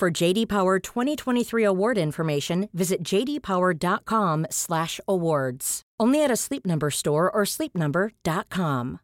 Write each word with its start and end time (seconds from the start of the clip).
For 0.00 0.10
JD 0.10 0.48
Power 0.48 0.78
2023 0.78 1.62
award 1.62 1.98
information, 1.98 2.70
visit 2.72 3.02
jdpower.com/awards. 3.02 5.82
Only 6.00 6.24
at 6.24 6.30
a 6.30 6.36
Sleep 6.36 6.64
Number 6.64 6.90
store 6.90 7.30
or 7.30 7.42
sleepnumber.com. 7.42 9.00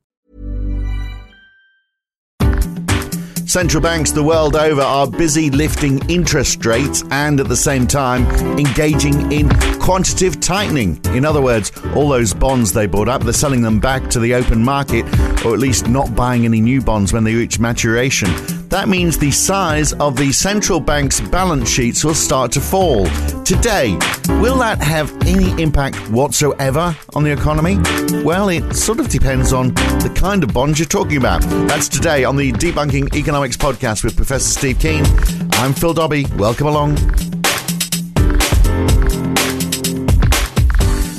Central 3.45 3.83
banks 3.83 4.13
the 4.13 4.23
world 4.23 4.57
over 4.57 4.81
are 4.81 5.07
busy 5.07 5.51
lifting 5.51 6.01
interest 6.09 6.65
rates 6.65 7.05
and 7.11 7.41
at 7.41 7.49
the 7.49 7.57
same 7.57 7.87
time 7.87 8.25
engaging 8.59 9.31
in 9.31 9.51
quantitative 9.79 10.41
tightening. 10.41 10.99
In 11.15 11.27
other 11.27 11.43
words, 11.43 11.73
all 11.95 12.09
those 12.09 12.33
bonds 12.33 12.73
they 12.73 12.87
bought 12.87 13.09
up, 13.09 13.23
they're 13.23 13.35
selling 13.35 13.61
them 13.61 13.81
back 13.81 14.09
to 14.13 14.19
the 14.19 14.33
open 14.33 14.65
market 14.65 15.05
or 15.45 15.53
at 15.53 15.61
least 15.61 15.89
not 15.89 16.17
buying 16.17 16.47
any 16.47 16.63
new 16.63 16.81
bonds 16.81 17.13
when 17.13 17.25
they 17.25 17.35
reach 17.35 17.59
maturation. 17.59 18.31
That 18.69 18.89
means 18.89 19.17
the 19.17 19.31
size 19.31 19.93
of 19.95 20.17
the 20.17 20.33
central 20.33 20.81
bank's 20.81 21.21
balance 21.21 21.71
sheets 21.71 22.05
will 22.05 22.15
start 22.15 22.51
to 22.53 22.61
fall. 22.61 23.07
Today, 23.45 23.93
will 24.41 24.59
that 24.59 24.79
have 24.83 25.17
any 25.27 25.51
impact 25.63 25.97
whatsoever 26.11 26.97
on 27.15 27.23
the 27.23 27.31
economy? 27.31 27.77
Well, 28.25 28.49
it 28.49 28.75
sort 28.75 28.99
of 28.99 29.09
depends 29.09 29.53
on 29.53 29.69
the 29.69 30.13
kind 30.15 30.43
of 30.43 30.53
bonds 30.53 30.81
you're 30.81 30.87
talking 30.87 31.17
about. 31.17 31.43
That's 31.69 31.89
today 31.89 32.25
on 32.25 32.37
the 32.37 32.53
Debunking 32.53 33.15
Economics 33.15 33.57
podcast 33.57 34.03
with 34.03 34.17
Professor 34.17 34.49
Steve 34.49 34.81
Keen. 34.81 35.05
I'm 35.53 35.73
Phil 35.73 35.95
Dobbie. 35.95 36.27
Welcome 36.37 36.67
along. 36.67 37.36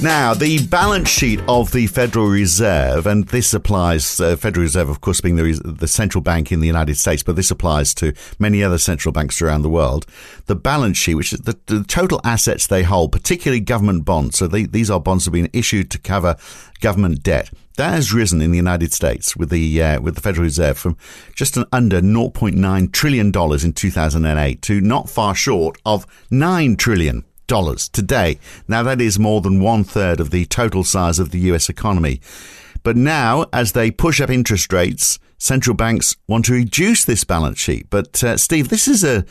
Now, 0.02 0.36
the 0.36 0.64
balance 0.68 1.10
sheet 1.10 1.42
of 1.48 1.72
the 1.72 1.88
Federal 1.88 2.28
Reserve, 2.28 3.08
and 3.08 3.28
this 3.30 3.52
applies, 3.52 4.20
uh, 4.20 4.36
Federal 4.36 4.62
Reserve, 4.62 4.90
of 4.90 5.02
course, 5.02 5.22
being 5.22 5.38
the, 5.38 5.60
the 5.64 5.88
central 5.88 6.22
bank 6.22 6.52
in 6.52 6.60
the 6.60 6.68
United 6.68 6.98
States, 6.98 7.24
but 7.24 7.36
this 7.36 7.50
applies 7.50 7.96
to 7.96 8.14
many 8.38 8.64
other 8.64 8.78
central 8.78 9.12
banks 9.12 9.42
around 9.42 9.64
the 9.64 9.70
world. 9.70 10.06
The 10.46 10.56
balance 10.56 10.98
sheet, 10.98 11.16
which 11.16 11.34
is 11.34 11.40
the, 11.40 11.58
the 11.66 11.84
total 11.84 12.22
assets 12.24 12.68
they 12.68 12.84
hold, 12.84 13.12
particularly 13.12 13.60
government 13.60 14.06
bonds. 14.06 14.38
So 14.38 14.46
they, 14.46 14.66
these 14.66 14.92
are 14.92 15.00
bonds 15.00 15.26
that 15.26 15.30
have 15.30 15.44
been 15.44 15.60
issued 15.60 15.90
to 15.92 15.98
cover 15.98 16.36
government 16.80 17.24
debt. 17.24 17.50
That 17.78 17.94
has 17.94 18.14
risen 18.14 18.40
in 18.40 18.52
the 18.52 18.58
United 18.58 18.94
States 18.94 19.36
with 19.36 19.50
the 19.50 19.82
uh, 19.82 20.02
with 20.02 20.16
the 20.16 20.22
Federal 20.22 20.44
Reserve 20.44 20.78
from 20.78 20.98
just 21.36 21.58
under 21.72 22.02
0.9 22.02 22.92
trillion 22.92 23.32
dollars 23.32 23.64
in 23.64 23.74
2008 23.74 24.62
to 24.64 24.82
not 24.82 25.10
far 25.10 25.36
short 25.36 25.80
of 25.86 26.08
9 26.32 26.76
trillion 26.76 27.24
dollars 27.48 27.90
today. 27.90 28.40
Now 28.68 28.84
that 28.84 29.02
is 29.02 29.18
more 29.18 29.42
than 29.42 29.62
one 29.62 29.84
third 29.84 30.20
of 30.20 30.32
the 30.32 30.46
total 30.46 30.84
size 30.84 31.20
of 31.20 31.32
the 31.32 31.40
US 31.52 31.70
economy. 31.70 32.22
But 32.84 32.96
now, 32.96 33.48
as 33.52 33.72
they 33.72 33.92
push 33.92 34.22
up 34.22 34.30
interest 34.30 34.72
rates, 34.72 35.20
central 35.38 35.76
banks 35.76 36.16
want 36.28 36.46
to 36.46 36.54
reduce 36.54 37.06
this 37.06 37.24
balance 37.24 37.60
sheet. 37.60 37.88
But 37.90 38.24
uh, 38.24 38.38
Steve, 38.38 38.70
this 38.70 38.88
is 38.88 39.04
a 39.04 39.26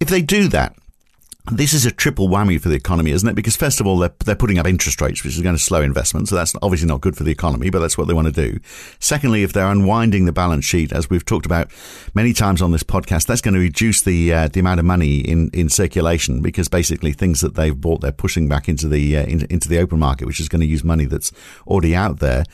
if 0.00 0.08
they 0.08 0.22
do 0.22 0.48
that, 0.48 0.76
this 1.52 1.74
is 1.74 1.84
a 1.84 1.90
triple 1.90 2.28
whammy 2.28 2.58
for 2.58 2.70
the 2.70 2.74
economy, 2.74 3.10
isn't 3.10 3.28
it? 3.28 3.34
Because 3.34 3.54
first 3.54 3.78
of 3.78 3.86
all, 3.86 3.98
they're, 3.98 4.14
they're 4.24 4.34
putting 4.34 4.58
up 4.58 4.66
interest 4.66 5.00
rates, 5.02 5.22
which 5.22 5.34
is 5.34 5.42
going 5.42 5.54
to 5.54 5.62
slow 5.62 5.82
investment. 5.82 6.28
So 6.28 6.36
that's 6.36 6.54
obviously 6.62 6.88
not 6.88 7.02
good 7.02 7.16
for 7.16 7.22
the 7.22 7.30
economy, 7.30 7.68
but 7.68 7.80
that's 7.80 7.98
what 7.98 8.08
they 8.08 8.14
want 8.14 8.28
to 8.28 8.32
do. 8.32 8.58
Secondly, 8.98 9.42
if 9.42 9.52
they're 9.52 9.70
unwinding 9.70 10.24
the 10.24 10.32
balance 10.32 10.64
sheet, 10.64 10.90
as 10.90 11.10
we've 11.10 11.24
talked 11.24 11.44
about 11.44 11.70
many 12.14 12.32
times 12.32 12.62
on 12.62 12.72
this 12.72 12.82
podcast, 12.82 13.26
that's 13.26 13.42
going 13.42 13.54
to 13.54 13.60
reduce 13.60 14.00
the 14.00 14.32
uh, 14.32 14.48
the 14.48 14.60
amount 14.60 14.80
of 14.80 14.86
money 14.86 15.18
in, 15.18 15.50
in 15.52 15.68
circulation 15.68 16.40
because 16.40 16.68
basically 16.68 17.12
things 17.12 17.42
that 17.42 17.56
they've 17.56 17.78
bought, 17.78 18.00
they're 18.00 18.12
pushing 18.12 18.48
back 18.48 18.66
into 18.66 18.88
the 18.88 19.18
uh, 19.18 19.24
in, 19.24 19.44
into 19.50 19.68
the 19.68 19.78
open 19.78 19.98
market, 19.98 20.26
which 20.26 20.40
is 20.40 20.48
going 20.48 20.60
to 20.60 20.66
use 20.66 20.82
money 20.82 21.04
that's 21.04 21.30
already 21.66 21.94
out 21.94 22.20
there. 22.20 22.44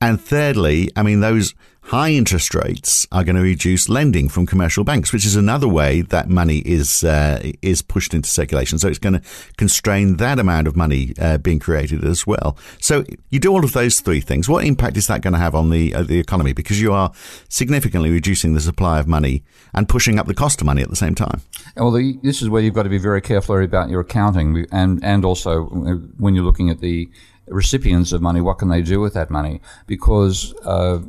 And 0.00 0.20
thirdly, 0.20 0.90
I 0.96 1.02
mean, 1.02 1.20
those 1.20 1.54
high 1.82 2.10
interest 2.10 2.54
rates 2.54 3.06
are 3.10 3.24
going 3.24 3.36
to 3.36 3.42
reduce 3.42 3.88
lending 3.88 4.28
from 4.28 4.46
commercial 4.46 4.84
banks, 4.84 5.12
which 5.12 5.26
is 5.26 5.34
another 5.34 5.68
way 5.68 6.02
that 6.02 6.28
money 6.28 6.58
is 6.58 7.04
uh, 7.04 7.42
is 7.62 7.82
pushed 7.82 8.14
into 8.14 8.28
circulation. 8.28 8.78
So 8.78 8.88
it's 8.88 8.98
going 8.98 9.14
to 9.14 9.22
constrain 9.56 10.16
that 10.16 10.38
amount 10.38 10.68
of 10.68 10.76
money 10.76 11.12
uh, 11.18 11.38
being 11.38 11.58
created 11.58 12.04
as 12.04 12.26
well. 12.26 12.56
So 12.80 13.04
you 13.30 13.40
do 13.40 13.52
all 13.52 13.64
of 13.64 13.72
those 13.72 14.00
three 14.00 14.20
things. 14.20 14.48
What 14.48 14.64
impact 14.64 14.96
is 14.96 15.06
that 15.08 15.20
going 15.20 15.32
to 15.34 15.38
have 15.38 15.54
on 15.54 15.70
the 15.70 15.94
uh, 15.94 16.02
the 16.02 16.18
economy? 16.18 16.52
Because 16.52 16.80
you 16.80 16.92
are 16.92 17.12
significantly 17.48 18.10
reducing 18.10 18.54
the 18.54 18.60
supply 18.60 19.00
of 19.00 19.06
money 19.06 19.42
and 19.74 19.88
pushing 19.88 20.18
up 20.18 20.26
the 20.26 20.34
cost 20.34 20.60
of 20.60 20.66
money 20.66 20.82
at 20.82 20.90
the 20.90 20.96
same 20.96 21.14
time. 21.14 21.42
Well, 21.76 21.90
the, 21.90 22.18
this 22.22 22.40
is 22.40 22.48
where 22.48 22.62
you've 22.62 22.74
got 22.74 22.84
to 22.84 22.88
be 22.88 22.98
very 22.98 23.20
careful 23.20 23.62
about 23.62 23.90
your 23.90 24.00
accounting, 24.00 24.66
and 24.72 25.04
and 25.04 25.24
also 25.24 25.66
uh, 25.66 25.94
when 26.18 26.34
you're 26.34 26.44
looking 26.44 26.70
at 26.70 26.80
the 26.80 27.10
recipients 27.50 28.12
of 28.12 28.22
money, 28.22 28.40
what 28.40 28.58
can 28.58 28.68
they 28.68 28.82
do 28.82 29.00
with 29.00 29.14
that 29.14 29.30
money? 29.30 29.60
Because 29.86 30.54
uh, 30.64 31.00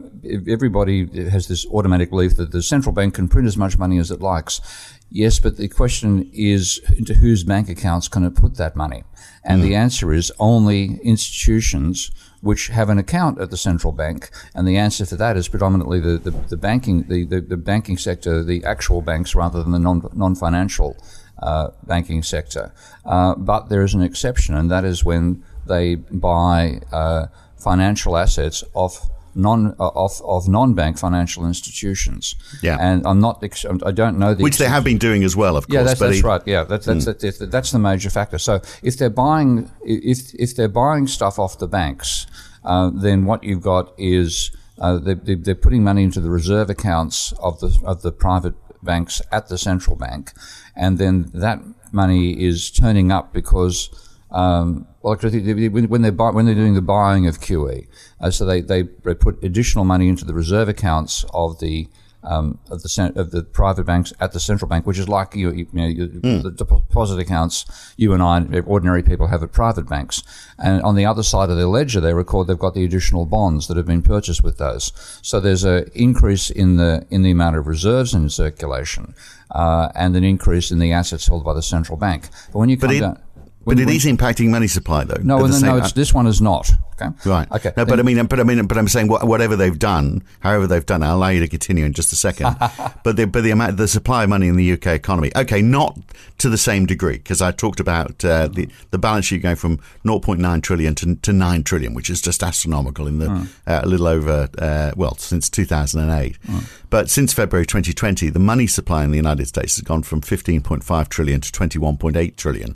everybody 0.47 1.05
has 1.29 1.47
this 1.47 1.65
automatic 1.67 2.09
belief 2.09 2.35
that 2.37 2.51
the 2.51 2.61
central 2.61 2.93
bank 2.93 3.13
can 3.13 3.27
print 3.27 3.47
as 3.47 3.57
much 3.57 3.77
money 3.77 3.97
as 3.97 4.11
it 4.11 4.21
likes. 4.21 4.61
Yes, 5.09 5.39
but 5.39 5.57
the 5.57 5.67
question 5.67 6.29
is 6.33 6.79
into 6.97 7.15
whose 7.15 7.43
bank 7.43 7.67
accounts 7.69 8.07
can 8.07 8.23
it 8.23 8.35
put 8.35 8.55
that 8.55 8.77
money? 8.77 9.03
And 9.43 9.61
mm. 9.61 9.65
the 9.65 9.75
answer 9.75 10.13
is 10.13 10.31
only 10.39 10.99
institutions 11.03 12.11
which 12.41 12.67
have 12.67 12.89
an 12.89 12.97
account 12.97 13.39
at 13.39 13.51
the 13.51 13.57
central 13.57 13.91
bank. 13.91 14.29
And 14.55 14.65
the 14.65 14.77
answer 14.77 15.05
to 15.05 15.15
that 15.17 15.35
is 15.35 15.49
predominantly 15.49 15.99
the, 15.99 16.17
the, 16.17 16.31
the 16.31 16.57
banking 16.57 17.03
the, 17.03 17.25
the, 17.25 17.41
the, 17.41 17.57
banking 17.57 17.97
sector, 17.97 18.41
the 18.41 18.63
actual 18.63 19.01
banks 19.01 19.35
rather 19.35 19.61
than 19.61 19.73
the 19.73 19.79
non 19.79 20.01
non 20.13 20.35
financial 20.35 20.95
uh, 21.43 21.71
banking 21.85 22.23
sector. 22.23 22.73
Uh, 23.05 23.35
but 23.35 23.69
there 23.69 23.83
is 23.83 23.93
an 23.93 24.01
exception, 24.01 24.55
and 24.55 24.71
that 24.71 24.85
is 24.85 25.03
when 25.03 25.43
they 25.71 25.95
buy 25.95 26.81
uh, 26.91 27.27
financial 27.57 28.17
assets 28.17 28.63
off 28.73 29.09
non 29.35 29.75
uh, 29.79 29.89
of, 29.95 30.21
of 30.25 30.47
non-bank 30.47 30.97
financial 30.97 31.45
institutions. 31.45 32.35
Yeah, 32.61 32.77
and 32.79 33.05
I'm 33.05 33.19
not. 33.19 33.43
I 33.85 33.91
don't 33.91 34.17
know 34.17 34.33
the 34.33 34.43
which 34.43 34.57
they 34.57 34.67
have 34.67 34.83
been 34.83 34.97
doing 34.97 35.23
as 35.23 35.35
well. 35.35 35.57
Of 35.57 35.67
course, 35.67 35.75
yeah, 35.75 35.83
that's, 35.83 35.99
that's 35.99 36.17
he, 36.17 36.21
right. 36.21 36.41
Yeah, 36.45 36.63
that's 36.63 36.85
that's, 36.85 37.05
mm. 37.05 37.19
that's 37.19 37.37
that's 37.39 37.71
the 37.71 37.79
major 37.79 38.09
factor. 38.09 38.37
So 38.37 38.61
if 38.83 38.97
they're 38.97 39.09
buying 39.09 39.71
if 39.83 40.33
if 40.35 40.55
they're 40.55 40.67
buying 40.67 41.07
stuff 41.07 41.39
off 41.39 41.57
the 41.59 41.67
banks, 41.67 42.27
uh, 42.63 42.91
then 42.93 43.25
what 43.25 43.43
you've 43.43 43.61
got 43.61 43.93
is 43.97 44.51
uh, 44.79 44.97
they, 44.97 45.13
they're 45.35 45.55
putting 45.55 45.83
money 45.83 46.03
into 46.03 46.21
the 46.21 46.29
reserve 46.29 46.69
accounts 46.69 47.33
of 47.39 47.59
the 47.59 47.77
of 47.85 48.01
the 48.01 48.11
private 48.11 48.55
banks 48.83 49.21
at 49.31 49.47
the 49.47 49.57
central 49.57 49.95
bank, 49.95 50.31
and 50.75 50.97
then 50.97 51.29
that 51.33 51.59
money 51.91 52.41
is 52.41 52.71
turning 52.71 53.11
up 53.11 53.33
because 53.33 53.89
um, 54.31 54.87
well, 55.03 55.15
when 55.15 56.01
they're 56.01 56.11
buy, 56.11 56.29
when 56.29 56.45
they're 56.45 56.55
doing 56.55 56.75
the 56.75 56.81
buying 56.81 57.27
of 57.27 57.39
QE, 57.39 57.87
uh, 58.19 58.29
so 58.29 58.45
they, 58.45 58.61
they 58.61 58.83
put 58.83 59.43
additional 59.43 59.83
money 59.83 60.07
into 60.07 60.25
the 60.25 60.33
reserve 60.33 60.69
accounts 60.69 61.25
of 61.33 61.59
the 61.59 61.87
um, 62.23 62.59
of 62.69 62.83
the 62.83 63.13
of 63.15 63.31
the 63.31 63.43
private 63.43 63.85
banks 63.85 64.13
at 64.19 64.31
the 64.31 64.39
central 64.39 64.69
bank, 64.69 64.85
which 64.85 64.99
is 64.99 65.09
like 65.09 65.35
you, 65.35 65.51
you 65.51 65.67
know 65.73 65.87
mm. 65.87 66.43
the 66.43 66.51
deposit 66.51 67.19
accounts 67.19 67.93
you 67.97 68.13
and 68.13 68.21
I, 68.21 68.59
ordinary 68.59 69.01
people, 69.01 69.27
have 69.27 69.43
at 69.43 69.51
private 69.51 69.89
banks. 69.89 70.21
And 70.59 70.81
on 70.83 70.95
the 70.95 71.05
other 71.05 71.23
side 71.23 71.49
of 71.49 71.57
their 71.57 71.65
ledger, 71.65 71.99
they 71.99 72.13
record 72.13 72.47
they've 72.47 72.59
got 72.59 72.75
the 72.75 72.85
additional 72.85 73.25
bonds 73.25 73.67
that 73.67 73.77
have 73.77 73.87
been 73.87 74.03
purchased 74.03 74.43
with 74.43 74.57
those. 74.57 74.91
So 75.23 75.39
there's 75.39 75.63
an 75.63 75.89
increase 75.95 76.49
in 76.49 76.77
the 76.77 77.05
in 77.09 77.23
the 77.23 77.31
amount 77.31 77.55
of 77.55 77.67
reserves 77.67 78.13
in 78.13 78.29
circulation, 78.29 79.15
uh, 79.49 79.89
and 79.95 80.15
an 80.15 80.23
increase 80.23 80.71
in 80.71 80.79
the 80.79 80.91
assets 80.91 81.27
held 81.27 81.43
by 81.43 81.53
the 81.53 81.63
central 81.63 81.97
bank. 81.97 82.29
But 82.51 82.59
when 82.59 82.69
you 82.69 82.77
come 82.77 82.99
down 82.99 83.21
but 83.65 83.79
it 83.79 83.89
is 83.89 84.05
impacting 84.05 84.49
money 84.49 84.67
supply, 84.67 85.03
though. 85.03 85.21
No, 85.21 85.45
no, 85.45 85.59
no. 85.59 85.79
this 85.89 86.13
one 86.13 86.27
is 86.27 86.41
not. 86.41 86.71
Okay. 87.01 87.29
Right. 87.29 87.51
Okay. 87.51 87.73
No, 87.77 87.85
but 87.85 87.99
I 87.99 88.03
mean, 88.03 88.25
but 88.25 88.39
I 88.39 88.43
mean, 88.43 88.65
but 88.67 88.77
I'm 88.77 88.87
saying 88.87 89.07
whatever 89.07 89.55
they've 89.55 89.77
done, 89.77 90.23
however 90.41 90.67
they've 90.67 90.85
done, 90.85 91.03
I'll 91.03 91.17
allow 91.17 91.29
you 91.29 91.39
to 91.39 91.47
continue 91.47 91.85
in 91.85 91.93
just 91.93 92.13
a 92.13 92.15
second. 92.15 92.55
but 93.03 93.15
the 93.15 93.25
but 93.25 93.43
the 93.43 93.51
amount, 93.51 93.77
the 93.77 93.87
supply 93.87 94.23
of 94.23 94.29
money 94.29 94.47
in 94.47 94.55
the 94.55 94.73
UK 94.73 94.87
economy, 94.87 95.31
okay, 95.35 95.61
not 95.61 95.97
to 96.39 96.49
the 96.49 96.57
same 96.57 96.85
degree 96.85 97.17
because 97.17 97.41
I 97.41 97.51
talked 97.51 97.79
about 97.79 98.23
uh, 98.23 98.47
the 98.47 98.69
the 98.91 98.97
balance 98.97 99.25
sheet 99.25 99.41
going 99.41 99.55
from 99.55 99.77
0.9 100.05 100.63
trillion 100.63 100.95
to, 100.95 101.15
to 101.15 101.33
9 101.33 101.63
trillion, 101.63 101.93
which 101.93 102.09
is 102.09 102.21
just 102.21 102.43
astronomical 102.43 103.07
in 103.07 103.19
the 103.19 103.27
mm. 103.27 103.47
uh, 103.67 103.81
a 103.83 103.87
little 103.87 104.07
over 104.07 104.47
uh, 104.59 104.91
well 104.95 105.15
since 105.17 105.49
2008. 105.49 106.37
Mm. 106.41 106.69
But 106.89 107.09
since 107.09 107.33
February 107.33 107.65
2020, 107.65 108.29
the 108.29 108.39
money 108.39 108.67
supply 108.67 109.03
in 109.03 109.11
the 109.11 109.17
United 109.17 109.47
States 109.47 109.77
has 109.77 109.83
gone 109.83 110.03
from 110.03 110.21
15.5 110.21 111.09
trillion 111.09 111.41
to 111.41 111.51
21.8 111.51 112.35
trillion. 112.35 112.75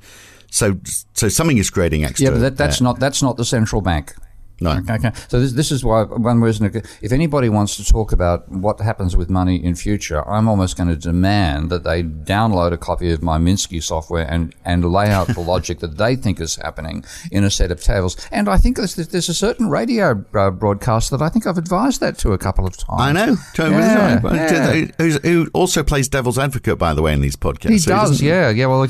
So, 0.56 0.80
so 1.14 1.28
something 1.28 1.58
is 1.58 1.70
creating 1.70 2.06
extra. 2.06 2.24
Yeah, 2.28 2.32
but 2.32 2.40
that, 2.40 2.56
that's 2.58 2.80
uh, 2.80 2.86
not 2.86 3.00
that's 3.02 3.22
not 3.22 3.36
the 3.36 3.44
central 3.44 3.82
bank. 3.82 4.14
No. 4.62 4.82
Okay. 4.90 5.12
So 5.28 5.42
this, 5.42 5.52
this 5.52 5.70
is 5.70 5.84
why 5.84 6.04
one 6.04 6.40
reason, 6.40 6.82
if 7.02 7.12
anybody 7.12 7.50
wants 7.50 7.76
to 7.76 7.84
talk 7.84 8.14
about 8.14 8.48
what 8.50 8.80
happens 8.80 9.18
with 9.18 9.30
money 9.30 9.62
in 9.62 9.76
future, 9.76 10.26
I'm 10.26 10.48
almost 10.48 10.78
going 10.78 10.88
to 10.88 10.96
demand 10.96 11.70
that 11.72 11.84
they 11.84 12.04
download 12.04 12.72
a 12.72 12.78
copy 12.78 13.12
of 13.12 13.22
my 13.22 13.38
Minsky 13.38 13.84
software 13.84 14.26
and, 14.32 14.56
and 14.64 14.90
lay 14.90 15.10
out 15.10 15.28
the 15.28 15.42
logic 15.42 15.80
that 15.80 15.98
they 15.98 16.16
think 16.16 16.40
is 16.40 16.56
happening 16.56 17.04
in 17.32 17.44
a 17.44 17.50
set 17.50 17.70
of 17.70 17.84
tables. 17.84 18.16
And 18.32 18.48
I 18.48 18.56
think 18.56 18.78
there's, 18.78 18.96
there's 18.96 19.28
a 19.28 19.34
certain 19.34 19.70
radio 19.70 20.24
uh, 20.34 20.52
broadcast 20.52 21.12
that 21.12 21.22
I 21.22 21.28
think 21.28 21.46
I've 21.46 21.58
advised 21.58 22.00
that 22.00 22.18
to 22.20 22.32
a 22.32 22.38
couple 22.38 22.66
of 22.66 22.78
times. 22.78 23.02
I 23.02 23.12
know. 23.12 23.36
Totally 23.56 23.82
Yeah, 23.82 24.22
right. 24.24 24.94
yeah. 25.00 25.18
Who 25.24 25.50
also 25.54 25.84
plays 25.84 26.08
devil's 26.08 26.40
advocate, 26.40 26.78
by 26.78 26.94
the 26.94 27.02
way, 27.02 27.12
in 27.12 27.20
these 27.20 27.36
podcasts. 27.36 27.72
He 27.72 27.78
So 27.80 27.92
does, 27.92 28.10
doesn't- 28.12 28.26
yeah, 28.26 28.52
yeah. 28.52 28.68
Well, 28.68 28.84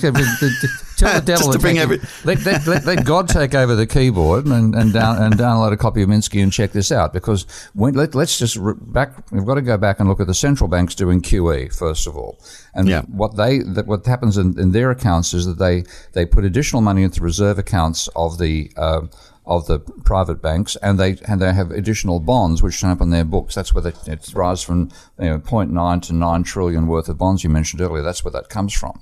okay, 1.04 1.14
but 1.14 1.14
the, 1.14 1.22
the, 1.22 1.22
tell 1.22 1.22
the 1.22 1.26
devil 1.26 1.46
Just 1.48 1.52
to 1.54 1.60
bring 1.60 1.78
every- 1.78 2.00
let, 2.24 2.46
let, 2.46 2.68
let, 2.68 2.86
let 2.86 3.06
God 3.06 3.28
take 3.30 3.54
over 3.56 3.76
the 3.76 3.88
keyboard 3.88 4.46
and 4.46 4.76
and, 4.76 4.94
down, 4.94 5.22
and 5.22 5.36
download 5.36 5.74
a 5.74 5.78
copy 5.78 6.02
of 6.02 6.10
Minsky 6.10 6.42
and 6.44 6.52
check 6.52 6.72
this 6.72 6.92
out 6.92 7.14
because 7.14 7.46
when, 7.74 7.94
let, 7.94 8.16
let's 8.16 8.38
just 8.38 8.56
re- 8.56 8.74
back. 8.80 9.30
We've 9.32 9.46
got 9.46 9.56
to 9.56 9.62
go 9.62 9.78
back 9.78 10.00
and 10.00 10.08
look 10.10 10.20
at 10.20 10.28
the 10.28 10.34
central 10.34 10.68
banks 10.70 10.96
doing 10.96 11.22
QE 11.22 11.74
first 11.78 12.08
of 12.08 12.16
all, 12.16 12.40
and 12.74 12.88
Yeah. 12.88 13.02
what 13.04 13.36
they 13.36 13.60
that 13.60 13.88
what 13.88 14.06
happens 14.06 14.38
in, 14.38 14.60
in 14.60 14.72
their 14.72 14.92
accounts 14.92 15.34
is 15.34 15.46
that 15.46 15.58
they 15.60 15.84
they 16.14 16.26
put 16.26 16.46
additional 16.46 16.82
money 16.82 17.04
into 17.04 17.22
reserve 17.22 17.60
accounts 17.60 18.08
of 18.16 18.38
the. 18.38 18.72
Uh, 18.78 19.02
of 19.48 19.68
the 19.68 19.80
private 19.80 20.42
banks, 20.42 20.76
and 20.78 21.00
they 21.00 21.18
and 21.28 21.42
they 21.42 21.54
have 21.54 21.72
additional 21.72 22.20
bonds 22.20 22.64
which 22.64 22.80
turn 22.80 22.92
up 22.92 23.02
on 23.02 23.10
their 23.12 23.26
books. 23.26 23.56
That's 23.56 23.74
where 23.74 23.82
they, 23.82 24.12
it 24.12 24.32
rises 24.34 24.64
from 24.64 24.90
you 25.20 25.26
know, 25.26 25.40
0.9 25.40 26.02
to 26.04 26.14
9 26.14 26.44
trillion 26.44 26.88
worth 26.88 27.10
of 27.10 27.18
bonds 27.18 27.44
you 27.44 27.50
mentioned 27.50 27.82
earlier. 27.82 28.04
That's 28.04 28.24
where 28.24 28.32
that 28.32 28.50
comes 28.50 28.74
from. 28.74 29.02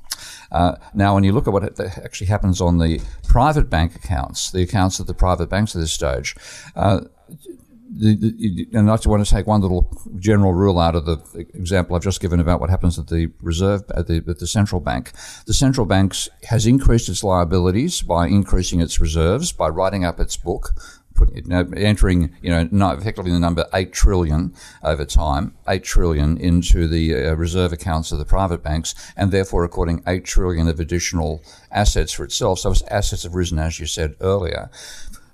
Uh, 0.51 0.75
now, 0.93 1.15
when 1.15 1.23
you 1.23 1.31
look 1.31 1.47
at 1.47 1.53
what 1.53 1.79
actually 1.79 2.27
happens 2.27 2.61
on 2.61 2.77
the 2.77 3.01
private 3.27 3.69
bank 3.69 3.95
accounts, 3.95 4.51
the 4.51 4.61
accounts 4.61 4.99
of 4.99 5.07
the 5.07 5.13
private 5.13 5.49
banks 5.49 5.75
at 5.75 5.81
this 5.81 5.91
stage, 5.91 6.35
uh, 6.75 7.01
the, 7.95 8.15
the, 8.15 8.67
and 8.73 8.89
I 8.89 8.95
just 8.95 9.07
want 9.07 9.25
to 9.25 9.31
take 9.31 9.47
one 9.47 9.61
little 9.61 9.89
general 10.17 10.53
rule 10.53 10.79
out 10.79 10.95
of 10.95 11.05
the 11.05 11.17
example 11.53 11.95
I've 11.95 12.03
just 12.03 12.21
given 12.21 12.39
about 12.39 12.59
what 12.59 12.69
happens 12.69 12.97
at 12.97 13.07
the 13.07 13.31
reserve 13.41 13.83
at 13.95 14.07
the, 14.07 14.23
at 14.27 14.39
the 14.39 14.47
central 14.47 14.81
bank. 14.81 15.11
The 15.45 15.53
central 15.53 15.85
bank 15.85 16.15
has 16.45 16.65
increased 16.65 17.09
its 17.09 17.23
liabilities 17.23 18.01
by 18.01 18.27
increasing 18.27 18.81
its 18.81 18.99
reserves 18.99 19.51
by 19.51 19.69
writing 19.69 20.05
up 20.05 20.19
its 20.19 20.37
book. 20.37 20.71
Entering, 21.47 22.35
you 22.41 22.49
know, 22.49 22.67
no, 22.71 22.89
effectively 22.89 23.31
the 23.31 23.39
number 23.39 23.67
eight 23.73 23.93
trillion 23.93 24.51
over 24.83 25.05
time, 25.05 25.53
eight 25.69 25.83
trillion 25.83 26.37
into 26.37 26.87
the 26.87 27.15
uh, 27.15 27.33
reserve 27.35 27.71
accounts 27.71 28.11
of 28.11 28.17
the 28.17 28.25
private 28.25 28.63
banks, 28.63 28.95
and 29.15 29.31
therefore 29.31 29.61
recording 29.61 30.01
eight 30.07 30.25
trillion 30.25 30.67
of 30.67 30.79
additional 30.79 31.41
assets 31.71 32.11
for 32.11 32.23
itself. 32.23 32.59
So 32.59 32.71
its 32.71 32.81
assets 32.89 33.23
have 33.23 33.35
risen, 33.35 33.59
as 33.59 33.79
you 33.79 33.85
said 33.85 34.15
earlier. 34.21 34.71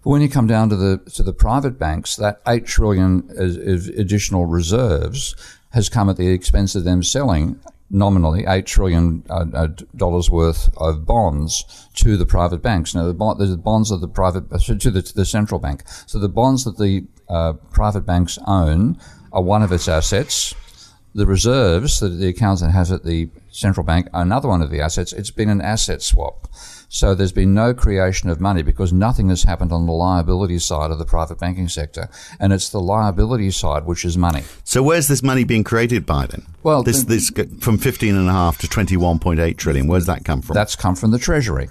But 0.03 0.11
when 0.11 0.21
you 0.21 0.29
come 0.29 0.47
down 0.47 0.69
to 0.69 0.75
the 0.75 0.97
to 1.15 1.23
the 1.23 1.33
private 1.33 1.77
banks, 1.77 2.15
that 2.15 2.41
eight 2.47 2.65
trillion 2.65 3.27
is 3.31 3.87
additional 3.89 4.45
reserves 4.45 5.35
has 5.71 5.89
come 5.89 6.09
at 6.09 6.17
the 6.17 6.29
expense 6.29 6.73
of 6.75 6.83
them 6.83 7.03
selling 7.03 7.59
nominally 7.89 8.45
eight 8.47 8.65
trillion 8.65 9.23
uh, 9.29 9.45
uh, 9.53 9.67
dollars 9.95 10.29
worth 10.29 10.69
of 10.77 11.05
bonds 11.05 11.87
to 11.95 12.17
the 12.17 12.25
private 12.25 12.61
banks. 12.61 12.93
Now, 12.93 13.05
the, 13.05 13.13
bond, 13.13 13.39
the 13.39 13.57
bonds 13.57 13.91
of 13.91 14.01
the 14.01 14.07
private 14.07 14.51
uh, 14.51 14.59
to 14.59 14.91
the, 14.91 15.01
to 15.01 15.13
the 15.13 15.25
central 15.25 15.59
bank. 15.59 15.83
So 16.05 16.19
the 16.19 16.29
bonds 16.29 16.63
that 16.65 16.77
the 16.77 17.05
uh, 17.27 17.53
private 17.71 18.05
banks 18.05 18.37
own 18.45 18.99
are 19.31 19.41
one 19.41 19.63
of 19.63 19.71
its 19.71 19.87
assets. 19.87 20.53
The 21.15 21.25
reserves 21.25 21.99
that 21.99 22.09
the 22.09 22.27
accountant 22.27 22.71
has 22.71 22.91
at 22.91 23.03
the 23.03 23.29
central 23.59 23.85
bank 23.85 24.07
another 24.13 24.47
one 24.47 24.61
of 24.61 24.69
the 24.71 24.79
assets. 24.79 25.11
It's 25.13 25.31
been 25.31 25.49
an 25.49 25.61
asset 25.61 26.01
swap. 26.01 26.47
So 26.91 27.13
there's 27.13 27.31
been 27.31 27.53
no 27.53 27.73
creation 27.75 28.29
of 28.29 28.39
money 28.41 28.63
because 28.63 28.91
nothing 28.91 29.29
has 29.29 29.43
happened 29.43 29.71
on 29.71 29.85
the 29.85 29.91
liability 29.91 30.57
side 30.57 30.89
of 30.89 30.97
the 30.97 31.05
private 31.05 31.37
banking 31.37 31.67
sector, 31.67 32.09
and 32.39 32.51
it's 32.51 32.69
the 32.69 32.79
liability 32.79 33.51
side 33.51 33.85
which 33.85 34.03
is 34.05 34.17
money. 34.17 34.43
So 34.63 34.81
where's 34.81 35.07
this 35.07 35.21
money 35.21 35.43
being 35.43 35.63
created 35.63 36.05
by 36.05 36.25
then? 36.25 36.45
Well, 36.63 36.81
this 36.81 37.03
the- 37.03 37.15
this 37.15 37.31
from 37.59 37.77
fifteen 37.77 38.15
and 38.15 38.27
a 38.27 38.31
half 38.31 38.57
to 38.59 38.67
twenty 38.67 38.97
one 38.97 39.19
point 39.19 39.39
eight 39.39 39.57
trillion. 39.57 39.87
Where's 39.87 40.07
that 40.07 40.25
come 40.25 40.41
from? 40.41 40.55
That's 40.55 40.75
come 40.75 40.95
from 40.95 41.11
the 41.11 41.19
treasury. 41.19 41.69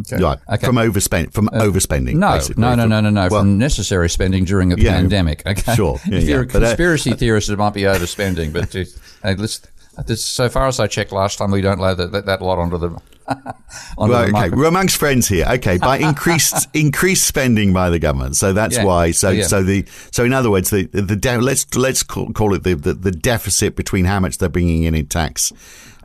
Okay. 0.00 0.20
right 0.20 0.38
Okay. 0.52 0.66
Uh, 0.66 0.70
from 0.70 0.76
overspend 0.76 1.32
from 1.32 1.48
overspending. 1.50 2.16
No, 2.16 2.32
basically. 2.32 2.60
no, 2.60 2.74
no, 2.74 2.86
no, 2.86 3.00
no, 3.00 3.10
no. 3.10 3.28
Well, 3.30 3.42
from 3.42 3.58
necessary 3.58 4.10
spending 4.10 4.44
during 4.44 4.72
a 4.72 4.76
Yeah, 4.76 4.94
pandemic. 4.94 5.46
Okay, 5.46 5.74
sure. 5.76 6.00
Yeah, 6.08 6.18
if 6.18 6.24
you're 6.28 6.38
yeah. 6.42 6.48
a 6.50 6.52
But, 6.52 6.62
uh, 6.64 6.66
conspiracy 6.66 7.12
theorist, 7.12 7.48
it 7.48 7.56
might 7.58 7.74
be 7.74 7.82
overspending. 7.82 8.52
But 8.52 8.74
uh, 8.74 9.34
let's, 9.40 9.60
this, 10.06 10.24
so 10.24 10.48
far 10.48 10.66
as 10.66 10.80
I 10.80 10.86
checked 10.86 11.12
last 11.12 11.38
time, 11.38 11.50
we 11.50 11.60
don't 11.60 11.80
lay 11.80 11.94
that, 11.94 12.12
that, 12.12 12.26
that 12.26 12.42
lot 12.42 12.58
onto 12.58 12.78
the. 12.78 12.88
onto 13.28 14.12
Well, 14.12 14.26
the 14.30 14.36
okay, 14.36 14.50
we're 14.50 14.66
amongst 14.66 14.96
friends 14.96 15.28
here. 15.28 15.46
Okay, 15.52 15.78
by 15.78 15.98
increased 15.98 16.68
increased 16.74 17.26
spending 17.26 17.72
by 17.72 17.90
the 17.90 17.98
government, 17.98 18.36
so 18.36 18.52
that's 18.52 18.76
Yeah. 18.76 18.84
why. 18.84 19.10
So, 19.12 19.28
oh, 19.28 19.32
Yeah. 19.32 19.44
so 19.44 19.62
the 19.62 19.86
so 20.10 20.24
in 20.24 20.32
other 20.32 20.50
words, 20.50 20.70
the 20.70 20.84
the 20.86 21.16
de- 21.16 21.38
let's 21.40 21.74
let's 21.74 22.02
call, 22.02 22.32
call 22.32 22.54
it 22.54 22.64
the, 22.64 22.74
the 22.74 22.92
the 22.94 23.10
deficit 23.12 23.76
between 23.76 24.04
how 24.04 24.20
much 24.20 24.38
they're 24.38 24.48
bringing 24.48 24.82
in 24.82 24.94
in 24.94 25.06
tax 25.06 25.52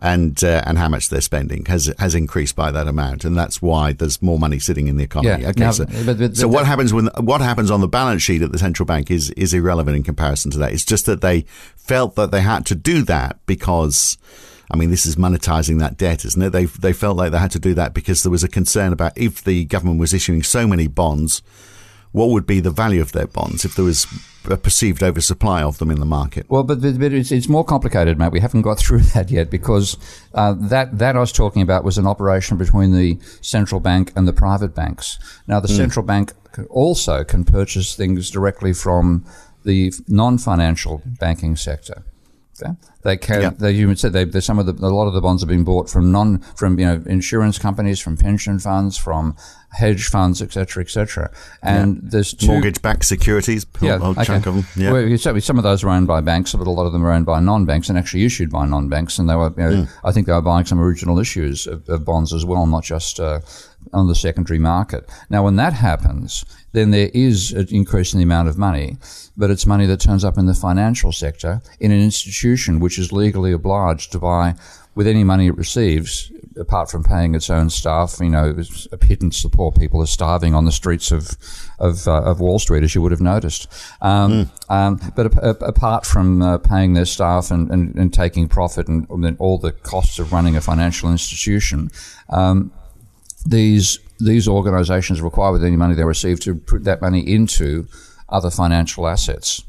and 0.02 0.42
uh, 0.44 0.62
and 0.66 0.78
how 0.78 0.88
much 0.90 1.10
they're 1.10 1.22
spending 1.22 1.66
has 1.66 1.94
has 2.00 2.16
increased 2.16 2.56
by 2.56 2.72
that 2.72 2.88
amount, 2.88 3.26
and 3.26 3.36
that's 3.38 3.62
why 3.62 3.94
there's 3.94 4.22
more 4.22 4.40
money 4.40 4.60
sitting 4.60 4.88
in 4.88 4.98
the 4.98 5.04
economy. 5.04 5.44
Yeah. 5.44 5.50
Okay, 5.50 5.60
Now, 5.62 5.72
so, 5.72 5.86
but- 6.06 6.18
but- 6.18 6.38
so 6.38 6.48
what 6.48 6.66
happens 6.66 6.94
when 6.94 7.08
what 7.20 7.42
happens 7.42 7.70
on 7.72 7.82
the 7.82 7.88
balance 7.88 8.22
sheet 8.22 8.42
at 8.42 8.52
the 8.52 8.58
central 8.60 8.86
bank 8.86 9.12
is 9.12 9.30
is 9.32 9.54
irrelevant 9.54 9.98
in 9.98 10.04
comparison 10.04 10.52
to 10.52 10.58
that. 10.60 10.72
It's 10.74 10.86
just 10.86 11.06
that 11.08 11.22
they 11.22 11.42
felt 11.76 12.16
that 12.16 12.32
they 12.32 12.42
had 12.42 12.66
to 12.68 12.76
do 12.76 13.04
that 13.04 13.38
because. 13.46 14.18
I 14.72 14.78
mean, 14.78 14.92
this 14.92 15.08
is 15.08 15.16
monetizing 15.16 15.80
that 15.80 15.98
debt, 15.98 16.24
isn't 16.26 16.40
it? 16.44 16.52
They 16.52 16.66
they 16.66 16.94
felt 16.94 17.18
like 17.18 17.32
they 17.32 17.40
had 17.40 17.50
to 17.52 17.60
do 17.60 17.74
that 17.74 17.96
because 17.96 18.22
there 18.22 18.32
was 18.32 18.44
a 18.44 18.48
concern 18.48 18.94
about 18.94 19.18
if 19.18 19.44
the 19.44 19.66
government 19.66 20.00
was 20.00 20.14
issuing 20.14 20.44
so 20.44 20.68
many 20.68 20.86
bonds, 20.86 21.42
what 22.12 22.30
would 22.30 22.48
be 22.48 22.60
the 22.60 22.72
value 22.72 23.02
of 23.02 23.12
their 23.12 23.28
bonds 23.28 23.66
if 23.66 23.76
there 23.76 23.86
was 23.86 24.08
a 24.50 24.58
perceived 24.58 25.04
oversupply 25.04 25.62
of 25.62 25.78
them 25.78 25.92
in 25.92 26.00
the 26.00 26.06
market? 26.06 26.50
Well, 26.50 26.64
but, 26.64 26.82
but 26.82 27.14
it's, 27.14 27.32
it's 27.32 27.48
more 27.48 27.64
complicated, 27.64 28.18
mate. 28.18 28.32
We 28.32 28.40
haven't 28.40 28.64
got 28.64 28.80
through 28.84 29.02
that 29.14 29.30
yet 29.30 29.50
because 29.50 29.98
uh, 30.34 30.56
that 30.58 30.98
that 30.98 31.16
I 31.16 31.20
was 31.20 31.32
talking 31.32 31.62
about 31.62 31.84
was 31.84 31.98
an 31.98 32.08
operation 32.08 32.58
between 32.58 32.96
the 32.96 33.20
central 33.42 33.80
bank 33.80 34.12
and 34.16 34.28
the 34.28 34.34
private 34.34 34.74
banks. 34.74 35.20
Now, 35.48 35.60
the 35.60 35.68
central 35.68 36.06
bank 36.06 36.34
also 36.70 37.24
can 37.24 37.46
purchase 37.46 37.96
things 37.96 38.30
directly 38.32 38.74
from 38.74 39.26
the 39.64 39.94
non-financial 40.08 41.02
banking 41.06 41.56
sector. 41.56 42.04
Okay? 42.62 42.74
They 43.04 43.18
can. 43.18 43.42
Yeah. 43.42 43.50
They, 43.52 43.72
you 43.72 43.96
said 43.96 44.14
they, 44.14 44.26
they, 44.26 44.42
some 44.42 44.60
of 44.60 44.66
the 44.66 44.74
a 44.86 44.90
lot 44.90 45.08
of 45.08 45.14
the 45.14 45.22
bonds 45.22 45.42
have 45.42 45.50
been 45.50 45.64
bought 45.64 45.90
from 45.90 46.12
non 46.12 46.40
from 46.56 46.78
you 46.80 46.86
know 46.86 47.02
insurance 47.06 47.58
companies, 47.58 48.00
from 48.00 48.18
pension 48.18 48.60
funds, 48.60 48.98
from 48.98 49.36
hedge 49.72 50.08
funds, 50.08 50.42
etc., 50.42 50.84
etc. 50.84 51.32
And 51.62 52.02
there's 52.04 52.34
two 52.34 52.48
Mortgage-backed 52.48 53.06
securities, 53.06 53.66
a 53.82 53.98
whole 54.00 54.16
chunk 54.16 54.48
of 54.48 54.56
them. 54.56 54.66
Yeah. 54.76 54.92
well, 54.92 55.18
certainly 55.18 55.42
some 55.42 55.58
of 55.58 55.64
those 55.64 55.84
are 55.84 55.90
owned 55.90 56.08
by 56.08 56.22
banks, 56.22 56.54
but 56.54 56.68
a 56.68 56.72
lot 56.72 56.88
of 56.88 56.92
them 56.92 57.06
are 57.06 57.12
owned 57.12 57.26
by 57.28 57.40
non-banks 57.40 57.88
and 57.88 57.98
actually 57.98 58.26
issued 58.26 58.50
by 58.50 58.66
non-banks. 58.66 59.20
And 59.20 59.30
they 59.30 59.36
were, 59.36 59.54
you 59.58 59.64
know, 59.64 59.84
Hmm. 59.84 60.08
I 60.08 60.12
think 60.12 60.26
they 60.28 60.34
were 60.34 60.42
buying 60.42 60.66
some 60.66 60.80
original 60.80 61.20
issues 61.20 61.68
of, 61.68 61.88
of 61.88 62.04
bonds 62.04 62.34
as 62.34 62.46
well, 62.46 62.66
not 62.66 62.84
just 62.84 63.20
uh, 63.20 63.42
on 63.94 64.08
the 64.08 64.16
secondary 64.16 64.60
market. 64.60 65.08
Now, 65.30 65.44
when 65.44 65.56
that 65.58 65.74
happens, 65.74 66.44
then 66.72 66.92
there 66.92 67.10
is 67.14 67.52
an 67.52 67.68
increase 67.70 68.14
in 68.14 68.20
the 68.20 68.24
amount 68.24 68.48
of 68.48 68.58
money, 68.58 68.98
but 69.36 69.50
it's 69.50 69.66
money 69.66 69.86
that 69.86 70.00
turns 70.00 70.24
up 70.24 70.38
in 70.38 70.46
the 70.46 70.54
financial 70.54 71.12
sector 71.12 71.62
in 71.80 71.92
an 71.92 72.02
institution 72.02 72.80
which 72.80 73.00
is 73.00 73.12
legally 73.12 73.52
obliged 73.52 74.12
to 74.12 74.20
buy 74.20 74.56
with 74.96 75.08
any 75.08 75.24
money 75.24 75.48
it 75.48 75.58
receives, 75.58 76.32
apart 76.58 76.92
from 76.92 77.04
paying 77.04 77.34
its 77.34 77.50
own 77.50 77.70
staff, 77.70 78.18
you 78.20 78.30
know, 78.30 78.56
a 78.92 78.98
pittance. 78.98 79.42
The 79.42 79.50
poor 79.50 79.72
people 79.72 80.02
are 80.02 80.08
starving 80.08 80.54
on 80.54 80.66
the 80.66 80.72
streets 80.72 81.12
of 81.12 81.38
of, 81.80 82.08
uh, 82.08 82.24
of 82.24 82.42
Wall 82.42 82.60
Street, 82.60 82.84
as 82.84 82.94
you 82.94 83.02
would 83.02 83.12
have 83.12 83.22
noticed. 83.22 83.72
Um, 84.02 84.52
um, 84.68 85.00
but 85.16 85.28
a, 85.28 85.50
a, 85.50 85.52
apart 85.68 86.06
from 86.06 86.42
uh, 86.42 86.58
paying 86.58 86.94
their 86.94 87.06
staff 87.06 87.52
and, 87.52 87.72
and, 87.72 87.96
and 87.96 88.14
taking 88.14 88.50
profit 88.50 88.90
and, 88.90 89.08
and 89.10 89.38
all 89.40 89.58
the 89.58 89.72
costs 89.72 90.20
of 90.20 90.34
running 90.34 90.58
a 90.58 90.62
financial 90.62 91.10
institution, 91.10 91.90
um, 92.30 92.74
these 93.46 94.00
these 94.20 94.48
organisations 94.48 95.22
require 95.22 95.52
with 95.52 95.64
any 95.64 95.78
money 95.78 95.96
they 95.96 96.04
receive 96.04 96.40
to 96.42 96.56
put 96.56 96.84
that 96.84 97.02
money 97.02 97.22
into 97.22 97.88
other 98.28 98.52
financial 98.52 99.08
assets, 99.08 99.64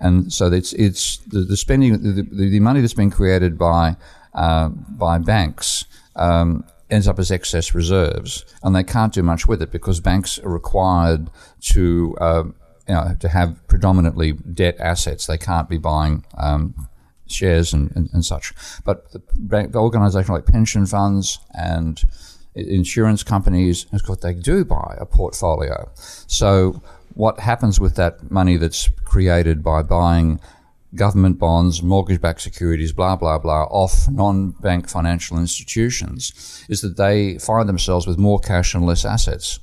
and 0.00 0.32
so 0.32 0.52
it's 0.52 0.72
it's 0.74 1.18
the, 1.18 1.40
the 1.40 1.56
spending 1.56 1.92
the, 2.02 2.22
the, 2.22 2.60
money 2.60 2.80
that's 2.80 2.94
been 2.94 3.10
created 3.10 3.58
by 3.58 3.96
uh, 4.34 4.68
by 4.68 5.18
banks. 5.18 5.84
Um, 6.16 6.64
ends 6.90 7.08
up 7.08 7.18
as 7.18 7.30
excess 7.30 7.74
reserves, 7.74 8.44
and 8.62 8.76
they 8.76 8.84
can't 8.84 9.12
do 9.12 9.22
much 9.22 9.48
with 9.48 9.62
it 9.62 9.72
because 9.72 10.00
banks 10.00 10.38
are 10.38 10.50
required 10.50 11.30
to 11.60 12.14
uh, 12.20 12.44
you 12.88 12.94
know, 12.94 13.16
to 13.18 13.28
have 13.28 13.66
predominantly 13.68 14.32
debt 14.32 14.76
assets. 14.78 15.26
They 15.26 15.38
can't 15.38 15.68
be 15.68 15.78
buying 15.78 16.24
um, 16.36 16.88
shares 17.26 17.72
and, 17.72 17.90
and, 17.96 18.10
and 18.12 18.24
such. 18.24 18.52
But 18.84 19.10
the, 19.12 19.22
bank, 19.34 19.74
organisation 19.74 20.34
like 20.34 20.46
pension 20.46 20.86
funds 20.86 21.38
and 21.52 22.02
insurance 22.54 23.22
companies, 23.22 23.86
of 23.92 24.02
course, 24.04 24.20
they 24.20 24.34
do 24.34 24.64
buy 24.64 24.96
a 24.98 25.06
portfolio. 25.06 25.90
So 26.26 26.82
what 27.14 27.40
happens 27.40 27.78
with 27.80 27.94
that 27.96 28.30
money 28.30 28.56
that's 28.56 28.88
created 29.04 29.62
by 29.62 29.82
buying 29.82 30.40
government 30.94 31.38
bonds, 31.38 31.82
mortgage-backed 31.82 32.40
securities, 32.40 32.92
blah 32.92 33.16
blah 33.16 33.38
blah, 33.38 33.64
off 33.64 34.08
non-bank 34.08 34.88
financial 34.88 35.38
institutions, 35.38 36.64
is 36.68 36.80
that 36.82 36.96
they 36.96 37.38
find 37.38 37.68
themselves 37.68 38.06
with 38.06 38.18
more 38.18 38.38
cash 38.38 38.74
and 38.74 38.86
less 38.86 39.04
assets. 39.04 39.58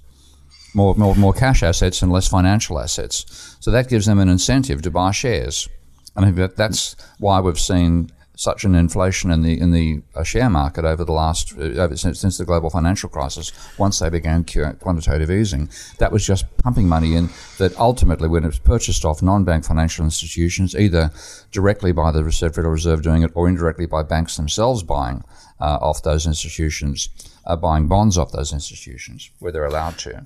more, 0.73 0.95
more, 0.95 1.15
more 1.15 1.33
cash 1.33 1.63
assets 1.63 2.01
and 2.01 2.11
less 2.11 2.27
financial 2.27 2.79
assets. 2.79 3.55
So 3.59 3.71
that 3.71 3.89
gives 3.89 4.05
them 4.05 4.19
an 4.19 4.29
incentive 4.29 4.81
to 4.83 4.91
buy 4.91 5.11
shares. 5.11 5.67
I 6.15 6.29
that 6.31 6.57
that's 6.57 6.95
why 7.19 7.39
we've 7.39 7.59
seen 7.59 8.11
such 8.41 8.63
an 8.63 8.73
inflation 8.73 9.29
in 9.29 9.43
the 9.43 9.59
in 9.59 9.69
the 9.69 10.01
uh, 10.15 10.23
share 10.23 10.49
market 10.49 10.83
over 10.83 11.05
the 11.05 11.11
last 11.11 11.53
uh, 11.59 11.83
over, 11.83 11.95
since, 11.95 12.19
since, 12.19 12.39
the 12.39 12.45
global 12.45 12.71
financial 12.71 13.07
crisis. 13.07 13.51
Once 13.77 13.99
they 13.99 14.09
began 14.09 14.43
quantitative 14.79 15.29
easing, 15.29 15.69
that 15.99 16.11
was 16.11 16.25
just 16.25 16.45
pumping 16.57 16.87
money 16.87 17.13
in. 17.15 17.29
That 17.59 17.77
ultimately, 17.77 18.27
when 18.27 18.43
it 18.43 18.47
was 18.47 18.57
purchased 18.57 19.05
off 19.05 19.21
non-bank 19.21 19.63
financial 19.63 20.05
institutions, 20.05 20.75
either 20.75 21.11
directly 21.51 21.91
by 21.91 22.09
the 22.11 22.23
Federal 22.31 22.71
Reserve 22.71 23.03
doing 23.03 23.21
it 23.21 23.31
or 23.35 23.47
indirectly 23.47 23.85
by 23.85 24.01
banks 24.01 24.37
themselves 24.37 24.81
buying 24.81 25.23
uh, 25.59 25.77
off 25.79 26.01
those 26.01 26.25
institutions, 26.25 27.09
uh, 27.45 27.55
buying 27.55 27.87
bonds 27.87 28.17
off 28.17 28.31
those 28.31 28.51
institutions 28.51 29.29
where 29.37 29.51
they're 29.51 29.65
allowed 29.65 29.99
to. 29.99 30.25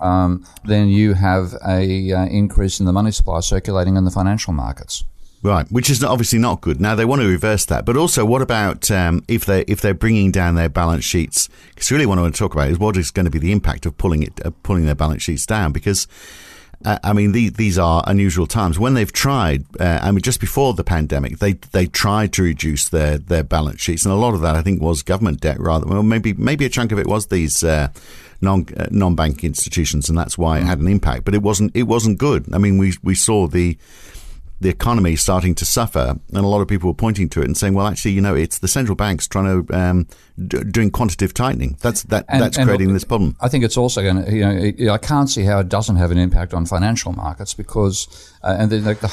Um, 0.00 0.44
then 0.64 0.88
you 0.88 1.14
have 1.14 1.54
a 1.64 2.10
uh, 2.10 2.24
increase 2.26 2.80
in 2.80 2.86
the 2.86 2.92
money 2.92 3.12
supply 3.12 3.38
circulating 3.38 3.96
in 3.96 4.04
the 4.04 4.10
financial 4.10 4.52
markets. 4.52 5.04
Right, 5.44 5.70
which 5.70 5.90
is 5.90 6.02
obviously 6.02 6.38
not 6.38 6.62
good. 6.62 6.80
Now 6.80 6.94
they 6.94 7.04
want 7.04 7.20
to 7.20 7.28
reverse 7.28 7.66
that, 7.66 7.84
but 7.84 7.98
also 7.98 8.24
what 8.24 8.40
about 8.40 8.90
um, 8.90 9.22
if 9.28 9.44
they 9.44 9.60
if 9.68 9.82
they're 9.82 9.92
bringing 9.92 10.30
down 10.30 10.54
their 10.54 10.70
balance 10.70 11.04
sheets? 11.04 11.50
Because 11.74 11.90
really, 11.90 12.06
what 12.06 12.16
I 12.16 12.22
want 12.22 12.34
to 12.34 12.38
talk 12.38 12.54
about 12.54 12.70
is 12.70 12.78
what 12.78 12.96
is 12.96 13.10
going 13.10 13.26
to 13.26 13.30
be 13.30 13.38
the 13.38 13.52
impact 13.52 13.84
of 13.84 13.98
pulling 13.98 14.22
it, 14.22 14.40
uh, 14.42 14.52
pulling 14.62 14.86
their 14.86 14.94
balance 14.94 15.22
sheets 15.22 15.44
down. 15.44 15.72
Because 15.72 16.08
uh, 16.82 16.98
I 17.04 17.12
mean, 17.12 17.32
the, 17.32 17.50
these 17.50 17.78
are 17.78 18.02
unusual 18.06 18.46
times. 18.46 18.78
When 18.78 18.94
they've 18.94 19.12
tried, 19.12 19.66
uh, 19.78 20.00
I 20.02 20.12
mean, 20.12 20.22
just 20.22 20.40
before 20.40 20.72
the 20.72 20.82
pandemic, 20.82 21.40
they 21.40 21.52
they 21.72 21.88
tried 21.88 22.32
to 22.32 22.42
reduce 22.42 22.88
their, 22.88 23.18
their 23.18 23.44
balance 23.44 23.82
sheets, 23.82 24.06
and 24.06 24.14
a 24.14 24.16
lot 24.16 24.32
of 24.32 24.40
that 24.40 24.56
I 24.56 24.62
think 24.62 24.80
was 24.80 25.02
government 25.02 25.42
debt 25.42 25.60
rather. 25.60 25.86
Well, 25.86 26.02
maybe 26.02 26.32
maybe 26.32 26.64
a 26.64 26.70
chunk 26.70 26.90
of 26.90 26.98
it 26.98 27.06
was 27.06 27.26
these 27.26 27.62
uh, 27.62 27.88
non 28.40 28.66
uh, 28.78 28.86
non 28.90 29.14
bank 29.14 29.44
institutions, 29.44 30.08
and 30.08 30.16
that's 30.16 30.38
why 30.38 30.58
it 30.58 30.64
had 30.64 30.78
an 30.78 30.88
impact. 30.88 31.26
But 31.26 31.34
it 31.34 31.42
wasn't 31.42 31.76
it 31.76 31.82
wasn't 31.82 32.16
good. 32.16 32.46
I 32.54 32.56
mean, 32.56 32.78
we 32.78 32.94
we 33.02 33.14
saw 33.14 33.46
the 33.46 33.76
the 34.64 34.70
economy 34.70 35.14
starting 35.14 35.54
to 35.54 35.64
suffer, 35.66 36.18
and 36.32 36.38
a 36.38 36.48
lot 36.48 36.62
of 36.62 36.68
people 36.68 36.88
were 36.88 36.94
pointing 36.94 37.28
to 37.28 37.42
it 37.42 37.44
and 37.44 37.56
saying, 37.56 37.74
"Well, 37.74 37.86
actually, 37.86 38.12
you 38.12 38.22
know, 38.22 38.34
it's 38.34 38.58
the 38.58 38.66
central 38.66 38.96
banks 38.96 39.28
trying 39.28 39.66
to 39.66 39.74
um, 39.78 40.06
d- 40.48 40.64
doing 40.64 40.90
quantitative 40.90 41.34
tightening. 41.34 41.76
That's 41.82 42.02
that 42.04 42.24
and, 42.28 42.40
that's 42.40 42.56
and 42.56 42.66
creating 42.66 42.88
look, 42.88 42.94
this 42.94 43.04
problem." 43.04 43.36
I 43.42 43.48
think 43.48 43.62
it's 43.62 43.76
also 43.76 44.02
going 44.02 44.24
to, 44.24 44.32
you 44.32 44.86
know, 44.86 44.92
I 44.94 44.98
can't 44.98 45.28
see 45.28 45.44
how 45.44 45.58
it 45.58 45.68
doesn't 45.68 45.96
have 45.96 46.10
an 46.10 46.18
impact 46.18 46.54
on 46.54 46.64
financial 46.64 47.12
markets 47.12 47.52
because, 47.52 48.32
uh, 48.42 48.56
and 48.58 48.72
then 48.72 48.84
like 48.84 49.00
the 49.00 49.08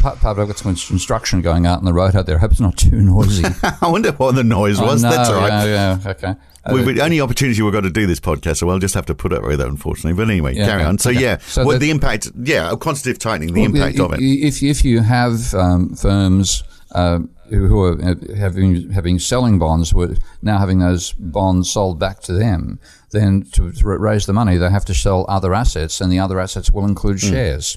Pub, 0.00 0.18
I've 0.24 0.36
got 0.36 0.56
some 0.56 0.70
instruction 0.70 1.42
going 1.42 1.66
out 1.66 1.78
on 1.78 1.84
the 1.84 1.92
road 1.92 2.16
out 2.16 2.24
there. 2.24 2.36
I 2.36 2.40
hope 2.40 2.52
it's 2.52 2.60
not 2.60 2.76
too 2.76 3.00
noisy. 3.00 3.44
I 3.82 3.88
wonder 3.88 4.12
what 4.12 4.34
the 4.34 4.42
noise 4.42 4.80
was. 4.80 5.04
Oh, 5.04 5.10
That's 5.10 5.28
all 5.28 5.36
right. 5.36 5.66
Yeah, 5.66 5.98
yeah, 6.02 6.10
okay. 6.10 6.34
Uh, 6.64 6.82
we, 6.86 7.00
only 7.00 7.20
opportunity 7.20 7.60
we've 7.60 7.72
got 7.72 7.82
to 7.82 7.90
do 7.90 8.06
this 8.06 8.18
podcast, 8.18 8.58
so 8.58 8.66
we'll 8.66 8.78
just 8.78 8.94
have 8.94 9.06
to 9.06 9.14
put 9.14 9.32
up 9.32 9.42
with 9.42 9.60
it, 9.60 9.66
unfortunately. 9.66 10.14
But 10.14 10.30
anyway, 10.30 10.54
yeah, 10.54 10.66
carry 10.66 10.80
okay. 10.80 10.88
on. 10.88 10.98
So 10.98 11.10
okay. 11.10 11.20
yeah, 11.20 11.38
so 11.38 11.64
what 11.64 11.74
the, 11.74 11.78
the, 11.78 11.90
impact? 11.90 12.30
Yeah, 12.42 12.74
quantitative 12.80 13.18
tightening, 13.18 13.52
the 13.52 13.60
well, 13.60 13.74
impact 13.74 13.96
if, 13.96 14.00
of 14.00 14.12
it. 14.14 14.20
If 14.20 14.62
if 14.62 14.84
you 14.84 15.00
have 15.00 15.54
um, 15.54 15.94
firms. 15.94 16.64
Uh, 16.92 17.20
who 17.50 17.82
are 17.82 18.00
uh, 18.02 18.14
having 18.36 18.90
having 18.90 19.18
selling 19.18 19.58
bonds, 19.58 19.90
who 19.90 20.02
are 20.02 20.16
now 20.42 20.58
having 20.58 20.78
those 20.78 21.12
bonds 21.12 21.70
sold 21.70 21.98
back 21.98 22.20
to 22.20 22.32
them, 22.32 22.78
then 23.10 23.42
to, 23.52 23.72
to 23.72 23.86
raise 23.86 24.26
the 24.26 24.32
money, 24.32 24.56
they 24.56 24.70
have 24.70 24.84
to 24.84 24.94
sell 24.94 25.24
other 25.28 25.52
assets, 25.54 26.00
and 26.00 26.12
the 26.12 26.18
other 26.18 26.40
assets 26.40 26.70
will 26.70 26.84
include 26.84 27.16
mm. 27.16 27.28
shares 27.28 27.76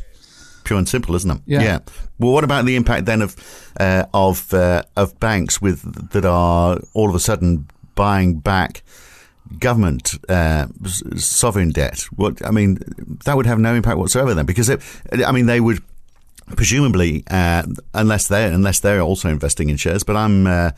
pure 0.64 0.78
and 0.80 0.88
simple, 0.88 1.16
isn't 1.16 1.32
it? 1.32 1.42
Yeah. 1.46 1.62
yeah. 1.62 1.80
Well, 2.20 2.34
what 2.34 2.44
about 2.44 2.66
the 2.66 2.76
impact 2.76 3.06
then 3.06 3.22
of 3.22 3.36
uh, 3.80 4.06
of 4.14 4.54
uh, 4.54 4.84
of 4.96 5.20
banks 5.20 5.62
with 5.62 6.12
that 6.12 6.26
are 6.26 6.80
all 6.94 7.10
of 7.10 7.16
a 7.16 7.20
sudden 7.20 7.68
buying 7.96 8.40
back 8.40 8.84
government 9.60 10.18
uh, 10.30 10.68
sovereign 11.16 11.72
debt? 11.72 12.02
What 12.16 12.46
I 12.46 12.52
mean, 12.52 12.80
that 13.26 13.36
would 13.36 13.46
have 13.46 13.60
no 13.60 13.74
impact 13.74 13.98
whatsoever 13.98 14.34
then, 14.34 14.46
because 14.46 14.70
it, 14.70 14.82
I 15.26 15.32
mean 15.32 15.46
they 15.46 15.60
would 15.60 15.82
presumably 16.56 17.24
uh, 17.32 17.64
unless 17.94 18.28
they 18.28 18.46
unless 18.46 18.80
they're 18.82 19.02
also 19.02 19.30
investing 19.30 19.70
in 19.70 19.78
shares. 19.78 20.04
But 20.04 20.16
I'm 20.16 20.48
uh, 20.48 20.72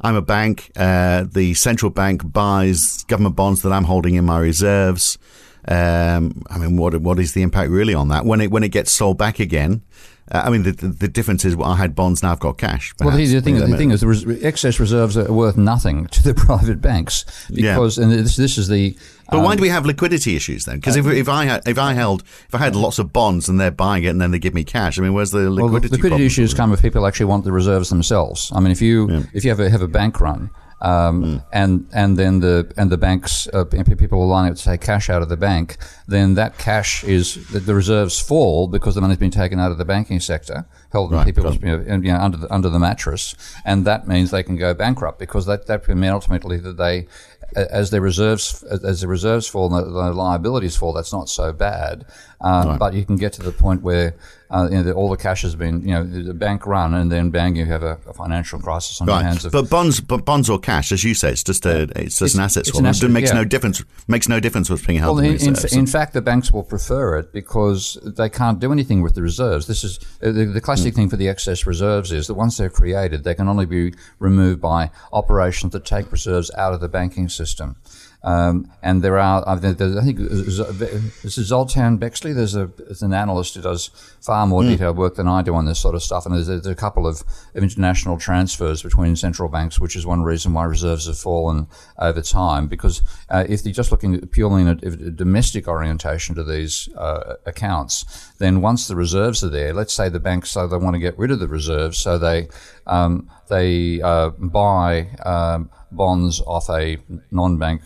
I'm 0.00 0.16
a 0.16 0.22
bank. 0.22 0.70
Uh, 0.76 1.24
the 1.30 1.54
central 1.54 1.90
bank 1.90 2.32
buys 2.32 3.04
government 3.04 3.36
bonds 3.36 3.62
that 3.62 3.72
I'm 3.72 3.84
holding 3.84 4.14
in 4.14 4.24
my 4.24 4.38
reserves. 4.38 5.18
Um, 5.68 6.42
I 6.48 6.58
mean, 6.58 6.76
what 6.76 6.96
what 7.00 7.18
is 7.18 7.34
the 7.34 7.42
impact 7.42 7.70
really 7.70 7.94
on 7.94 8.08
that 8.08 8.24
when 8.24 8.40
it 8.40 8.50
when 8.50 8.62
it 8.62 8.70
gets 8.70 8.92
sold 8.92 9.18
back 9.18 9.38
again? 9.38 9.82
Uh, 10.32 10.42
I 10.44 10.50
mean, 10.50 10.62
the, 10.62 10.72
the 10.72 11.08
difference 11.08 11.44
is 11.44 11.56
well, 11.56 11.70
I 11.70 11.76
had 11.76 11.94
bonds, 11.94 12.22
now 12.22 12.30
I've 12.30 12.38
got 12.38 12.56
cash. 12.56 12.94
Perhaps. 12.96 13.16
Well, 13.16 13.16
the, 13.16 13.34
the 13.34 13.40
thing, 13.40 13.58
the 13.58 13.76
thing 13.76 13.90
is, 13.90 14.00
the 14.00 14.06
res- 14.06 14.44
excess 14.44 14.78
reserves 14.78 15.16
are 15.16 15.32
worth 15.32 15.56
nothing 15.56 16.06
to 16.12 16.22
the 16.22 16.34
private 16.34 16.80
banks 16.80 17.24
because, 17.52 17.98
yeah. 17.98 18.04
and 18.04 18.12
this, 18.12 18.36
this 18.36 18.56
is 18.56 18.68
the. 18.68 18.96
But 19.28 19.38
um, 19.38 19.44
why 19.44 19.56
do 19.56 19.62
we 19.62 19.68
have 19.70 19.86
liquidity 19.86 20.36
issues 20.36 20.66
then? 20.66 20.76
Because 20.76 20.96
if, 20.96 21.06
if 21.06 21.28
I 21.28 21.46
had, 21.46 21.66
if 21.66 21.78
I 21.78 21.94
held 21.94 22.22
if 22.22 22.54
I 22.54 22.58
had 22.58 22.76
lots 22.76 22.98
of 22.98 23.12
bonds 23.12 23.48
and 23.48 23.60
they're 23.60 23.70
buying 23.72 24.04
it 24.04 24.08
and 24.08 24.20
then 24.20 24.30
they 24.30 24.38
give 24.38 24.54
me 24.54 24.62
cash, 24.62 24.98
I 24.98 25.02
mean, 25.02 25.14
where's 25.14 25.32
the 25.32 25.50
liquidity? 25.50 25.72
Well, 25.72 25.80
the 25.80 25.88
liquidity 25.96 26.26
issues 26.26 26.54
come 26.54 26.72
if 26.72 26.80
people 26.80 27.06
actually 27.06 27.26
want 27.26 27.44
the 27.44 27.52
reserves 27.52 27.90
themselves. 27.90 28.52
I 28.54 28.60
mean, 28.60 28.70
if 28.70 28.80
you 28.80 29.10
yeah. 29.10 29.22
if 29.34 29.44
you 29.44 29.50
have 29.50 29.60
a, 29.60 29.68
have 29.68 29.82
a 29.82 29.88
bank 29.88 30.20
run 30.20 30.50
um, 30.80 31.24
mm. 31.24 31.44
and 31.52 31.86
and 31.92 32.18
then 32.18 32.40
the 32.40 32.72
and 32.76 32.90
the 32.90 32.96
banks 32.96 33.46
uh, 33.48 33.64
people 33.64 34.22
are 34.22 34.26
lining 34.26 34.52
up 34.52 34.58
to 34.58 34.64
take 34.64 34.80
cash 34.80 35.10
out 35.10 35.22
of 35.22 35.28
the 35.28 35.36
bank, 35.36 35.76
then 36.08 36.34
that 36.34 36.58
cash 36.58 37.04
is 37.04 37.46
the, 37.48 37.60
the 37.60 37.74
reserves 37.74 38.18
fall 38.20 38.66
because 38.66 38.94
the 38.94 39.00
money's 39.00 39.18
been 39.18 39.30
taken 39.30 39.60
out 39.60 39.70
of 39.70 39.78
the 39.78 39.84
banking 39.84 40.20
sector, 40.20 40.66
held 40.92 41.12
right, 41.12 41.26
in 41.26 41.34
people's 41.34 41.60
you 41.62 41.76
know, 41.76 42.16
under 42.16 42.38
the 42.38 42.52
under 42.52 42.68
the 42.68 42.78
mattress, 42.78 43.34
and 43.64 43.86
that 43.86 44.08
means 44.08 44.30
they 44.30 44.42
can 44.42 44.56
go 44.56 44.72
bankrupt 44.72 45.18
because 45.18 45.46
that 45.46 45.66
that 45.66 45.86
mean 45.88 46.10
ultimately 46.10 46.56
that 46.56 46.76
they 46.76 47.06
as 47.56 47.90
their 47.90 48.00
reserves 48.00 48.62
as 48.62 49.00
the 49.00 49.08
reserves 49.08 49.46
fall 49.46 49.74
and 49.74 49.86
the, 49.86 49.90
the 49.90 50.12
liabilities 50.12 50.76
fall, 50.76 50.92
that's 50.92 51.12
not 51.12 51.28
so 51.28 51.52
bad. 51.52 52.06
Um, 52.40 52.68
right. 52.68 52.78
But 52.78 52.94
you 52.94 53.04
can 53.04 53.16
get 53.16 53.32
to 53.34 53.42
the 53.42 53.52
point 53.52 53.82
where 53.82 54.14
uh, 54.50 54.68
you 54.70 54.76
know, 54.76 54.82
the, 54.82 54.92
all 54.92 55.08
the 55.08 55.16
cash 55.16 55.42
has 55.42 55.54
been, 55.54 55.80
you 55.82 55.94
know, 55.94 56.04
the 56.04 56.34
bank 56.34 56.66
run, 56.66 56.92
and 56.94 57.10
then 57.10 57.30
bang, 57.30 57.54
you 57.54 57.64
have 57.66 57.84
a, 57.84 57.98
a 58.08 58.12
financial 58.12 58.58
crisis 58.58 59.00
on 59.00 59.06
right. 59.06 59.20
your 59.20 59.22
hands. 59.24 59.44
Of, 59.44 59.52
but 59.52 59.70
bonds, 59.70 60.00
but 60.00 60.24
bonds 60.24 60.50
or 60.50 60.58
cash, 60.58 60.90
as 60.90 61.04
you 61.04 61.14
say, 61.14 61.30
it's 61.30 61.44
just 61.44 61.64
a, 61.66 61.82
it's 61.94 62.18
just 62.18 62.22
it's, 62.22 62.34
an 62.34 62.40
asset 62.40 62.66
swap. 62.66 62.80
An 62.80 62.86
asset, 62.86 63.10
it 63.10 63.12
makes 63.12 63.30
yeah. 63.30 63.36
no 63.36 63.44
difference. 63.44 63.84
Makes 64.08 64.28
no 64.28 64.40
difference 64.40 64.68
being 64.84 64.98
held. 64.98 65.16
Well, 65.16 65.24
in, 65.24 65.40
in, 65.40 65.54
in, 65.72 65.86
fact, 65.86 66.14
the 66.14 66.22
banks 66.22 66.52
will 66.52 66.64
prefer 66.64 67.18
it 67.18 67.32
because 67.32 67.96
they 68.02 68.28
can't 68.28 68.58
do 68.58 68.72
anything 68.72 69.02
with 69.02 69.14
the 69.14 69.22
reserves. 69.22 69.68
This 69.68 69.84
is 69.84 70.00
uh, 70.22 70.32
the, 70.32 70.46
the 70.46 70.60
classic 70.60 70.94
mm. 70.94 70.96
thing 70.96 71.10
for 71.10 71.16
the 71.16 71.28
excess 71.28 71.64
reserves 71.64 72.10
is 72.10 72.26
that 72.26 72.34
once 72.34 72.56
they're 72.56 72.70
created, 72.70 73.22
they 73.22 73.34
can 73.34 73.48
only 73.48 73.66
be 73.66 73.94
removed 74.18 74.60
by 74.60 74.90
operations 75.12 75.72
that 75.72 75.84
take 75.84 76.10
reserves 76.10 76.50
out 76.56 76.74
of 76.74 76.80
the 76.80 76.88
banking 76.88 77.28
system. 77.28 77.76
Um, 78.22 78.70
and 78.82 79.02
there 79.02 79.18
are, 79.18 79.42
I 79.46 79.56
think, 79.56 79.78
this 79.78 81.38
is 81.38 81.46
Zoltan 81.46 81.96
Bexley. 81.96 82.32
There's, 82.32 82.54
a, 82.54 82.66
there's 82.76 83.02
an 83.02 83.14
analyst 83.14 83.54
who 83.54 83.62
does 83.62 83.88
far 84.20 84.46
more 84.46 84.62
mm. 84.62 84.70
detailed 84.70 84.98
work 84.98 85.14
than 85.14 85.26
I 85.26 85.42
do 85.42 85.54
on 85.54 85.64
this 85.64 85.78
sort 85.78 85.94
of 85.94 86.02
stuff. 86.02 86.26
And 86.26 86.34
there's, 86.34 86.46
there's, 86.46 86.66
a 86.66 86.74
couple 86.74 87.06
of 87.06 87.22
international 87.54 88.18
transfers 88.18 88.82
between 88.82 89.16
central 89.16 89.48
banks, 89.48 89.80
which 89.80 89.96
is 89.96 90.06
one 90.06 90.22
reason 90.22 90.52
why 90.52 90.64
reserves 90.64 91.06
have 91.06 91.18
fallen 91.18 91.66
over 91.98 92.20
time. 92.20 92.66
Because 92.68 93.02
uh, 93.30 93.44
if 93.48 93.64
you're 93.64 93.72
just 93.72 93.90
looking 93.90 94.20
purely 94.28 94.62
in 94.62 94.68
a, 94.68 94.72
a 94.72 95.10
domestic 95.10 95.66
orientation 95.66 96.34
to 96.34 96.44
these 96.44 96.88
uh, 96.96 97.36
accounts, 97.46 98.32
then 98.38 98.60
once 98.60 98.86
the 98.86 98.96
reserves 98.96 99.42
are 99.42 99.48
there, 99.48 99.72
let's 99.72 99.94
say 99.94 100.08
the 100.08 100.20
banks 100.20 100.50
say 100.50 100.66
they 100.66 100.76
want 100.76 100.94
to 100.94 101.00
get 101.00 101.18
rid 101.18 101.30
of 101.30 101.38
the 101.38 101.48
reserves, 101.48 101.98
so 101.98 102.18
they 102.18 102.48
um, 102.86 103.30
they 103.48 104.00
uh, 104.02 104.30
buy 104.30 105.08
um, 105.24 105.70
bonds 105.90 106.40
off 106.46 106.68
a 106.70 106.98
non-bank 107.30 107.82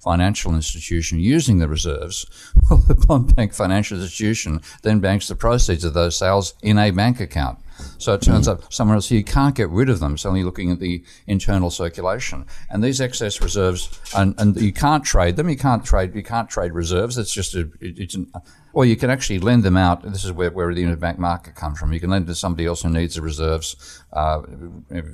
financial 0.00 0.54
institution 0.54 1.20
using 1.20 1.58
the 1.58 1.68
reserves, 1.68 2.26
well, 2.70 2.78
the 2.78 2.94
bond 2.94 3.34
bank 3.36 3.52
financial 3.52 4.00
institution 4.00 4.60
then 4.82 5.00
banks 5.00 5.28
the 5.28 5.34
proceeds 5.34 5.84
of 5.84 5.94
those 5.94 6.16
sales 6.16 6.54
in 6.62 6.78
a 6.78 6.90
bank 6.90 7.20
account. 7.20 7.58
So 7.98 8.14
it 8.14 8.22
turns 8.22 8.48
up 8.48 8.72
somewhere 8.72 8.96
else 8.96 9.10
you 9.10 9.24
can't 9.24 9.54
get 9.54 9.68
rid 9.68 9.88
of 9.88 10.00
them. 10.00 10.14
It's 10.14 10.26
only 10.26 10.44
looking 10.44 10.70
at 10.70 10.80
the 10.80 11.02
internal 11.26 11.70
circulation. 11.70 12.46
And 12.70 12.82
these 12.82 13.00
excess 13.00 13.40
reserves, 13.40 14.00
and, 14.16 14.34
and 14.38 14.60
you 14.60 14.72
can't 14.72 15.04
trade 15.04 15.36
them. 15.36 15.48
You 15.48 15.56
can't 15.56 15.84
trade. 15.84 16.14
You 16.14 16.22
can't 16.22 16.48
trade 16.48 16.72
reserves. 16.72 17.18
It's 17.18 17.32
just 17.32 17.54
a, 17.54 17.70
it's 17.80 18.14
an, 18.14 18.32
or 18.72 18.84
you 18.84 18.96
can 18.96 19.10
actually 19.10 19.38
lend 19.38 19.64
them 19.64 19.76
out. 19.76 20.02
This 20.02 20.24
is 20.24 20.32
where, 20.32 20.50
where 20.50 20.72
the 20.72 20.82
interbank 20.82 21.18
market 21.18 21.54
comes 21.54 21.78
from. 21.78 21.92
You 21.92 22.00
can 22.00 22.10
lend 22.10 22.26
to 22.28 22.34
somebody 22.34 22.66
else 22.66 22.82
who 22.82 22.88
needs 22.88 23.16
the 23.16 23.22
reserves 23.22 24.02
uh, 24.12 24.42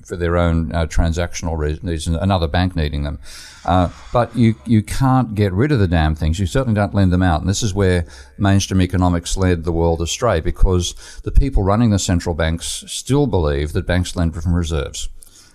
for 0.04 0.16
their 0.16 0.37
own 0.37 0.73
uh, 0.73 0.87
transactional 0.87 1.82
needs, 1.82 2.06
another 2.06 2.49
bank 2.49 2.76
needing 2.76 3.02
them. 3.04 3.18
Uh, 3.64 3.88
but 4.12 4.35
you, 4.37 4.54
you 4.66 4.82
can't 4.82 5.35
get 5.35 5.52
rid 5.52 5.73
of 5.73 5.78
the 5.78 5.88
damn 5.88 6.14
things. 6.14 6.38
You 6.38 6.46
certainly 6.46 6.75
don't 6.75 6.94
lend 6.94 7.12
them 7.12 7.23
out. 7.23 7.40
And 7.40 7.49
this 7.49 7.62
is 7.62 7.75
where 7.75 8.06
mainstream 8.38 8.82
economics 8.82 9.37
led 9.37 9.64
the 9.64 9.73
world 9.73 10.00
astray 10.00 10.40
because 10.40 11.20
the 11.25 11.32
people 11.32 11.62
running 11.62 11.90
the 11.90 11.99
central 11.99 12.35
banks 12.56 12.84
still 12.86 13.26
believe 13.26 13.72
that 13.72 13.86
banks 13.86 14.16
lend 14.16 14.34
from 14.34 14.54
reserves. 14.54 15.08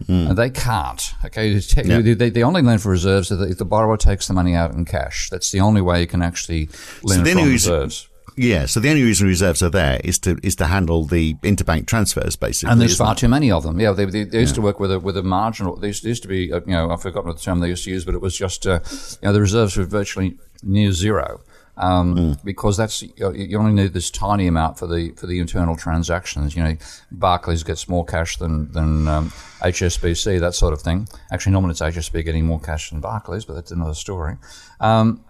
Mm. 0.04 0.30
And 0.30 0.38
they 0.38 0.50
can't. 0.50 1.14
Okay, 1.26 1.50
yeah. 1.50 2.02
they, 2.02 2.30
they 2.30 2.44
only 2.44 2.62
lend 2.62 2.82
for 2.82 2.90
reserves 2.90 3.32
if 3.32 3.58
the 3.58 3.66
borrower 3.66 3.98
takes 3.98 4.28
the 4.28 4.34
money 4.34 4.56
out 4.56 4.74
in 4.74 4.86
cash. 4.86 5.30
That's 5.30 5.52
the 5.52 5.60
only 5.60 5.82
way 5.82 6.02
you 6.02 6.08
can 6.08 6.22
actually 6.22 6.70
lend 7.04 7.28
so 7.28 7.34
from 7.34 7.50
reserves. 7.50 8.08
Yeah, 8.38 8.66
so 8.66 8.80
the 8.80 8.90
only 8.90 9.04
reason 9.04 9.28
reserves 9.28 9.62
are 9.62 9.70
there 9.70 10.00
is 10.04 10.18
to 10.20 10.40
is 10.42 10.56
to 10.56 10.66
handle 10.66 11.04
the 11.06 11.36
interbank 11.44 11.86
transfers, 11.86 12.36
basically. 12.36 12.72
And 12.72 12.82
there's 12.82 12.98
far 12.98 13.12
it? 13.12 13.18
too 13.18 13.28
many 13.28 13.52
of 13.52 13.64
them. 13.64 13.80
Yeah, 13.80 13.92
they, 13.92 14.06
they, 14.06 14.24
they 14.24 14.40
used 14.40 14.54
yeah. 14.54 14.56
to 14.56 14.62
work 14.62 14.80
with 14.80 14.92
a 14.92 15.00
with 15.00 15.18
a 15.18 15.24
marginal. 15.24 15.76
They 15.76 15.88
used, 15.88 16.04
used 16.06 16.24
to 16.24 16.30
be, 16.30 16.52
uh, 16.52 16.62
you 16.66 16.72
know, 16.72 16.90
I've 16.90 17.02
forgotten 17.02 17.30
the 17.30 17.38
term 17.38 17.60
they 17.60 17.68
used 17.68 17.84
to 17.84 17.92
use, 17.92 18.06
but 18.06 18.16
it 18.16 18.22
was 18.22 18.36
just, 18.36 18.66
uh, 18.66 18.80
you 19.22 19.28
know, 19.28 19.34
the 19.34 19.42
reserves 19.42 19.76
were 19.76 19.84
virtually 19.84 20.38
near 20.64 20.94
zero. 20.94 21.42
Um, 21.82 22.16
mm. 22.16 22.44
because 22.46 22.78
that's 22.78 23.02
you 23.02 23.60
only 23.60 23.74
need 23.74 23.94
this 23.94 24.12
tiny 24.12 24.48
amount 24.48 24.78
for 24.78 24.88
the 24.88 25.12
for 25.18 25.26
the 25.26 25.40
internal 25.40 25.76
transactions. 25.76 26.56
You 26.56 26.64
know, 26.64 26.78
Barclays 27.12 27.64
gets 27.64 27.90
more 27.90 28.06
cash 28.06 28.38
than 28.38 28.72
than 28.72 29.08
um, 29.08 29.30
HSBC, 29.62 30.40
that 30.40 30.54
sort 30.54 30.74
of 30.74 30.82
thing. 30.82 31.08
Actually, 31.32 31.54
normally 31.54 31.72
it's 31.72 31.82
HSBC 31.82 32.24
getting 32.24 32.46
more 32.46 32.60
cash 32.60 32.92
than 32.92 33.02
Barclays, 33.02 33.46
but 33.46 33.56
that's 33.56 33.72
another 33.72 33.96
story. 33.96 34.38
Um, 34.80 35.26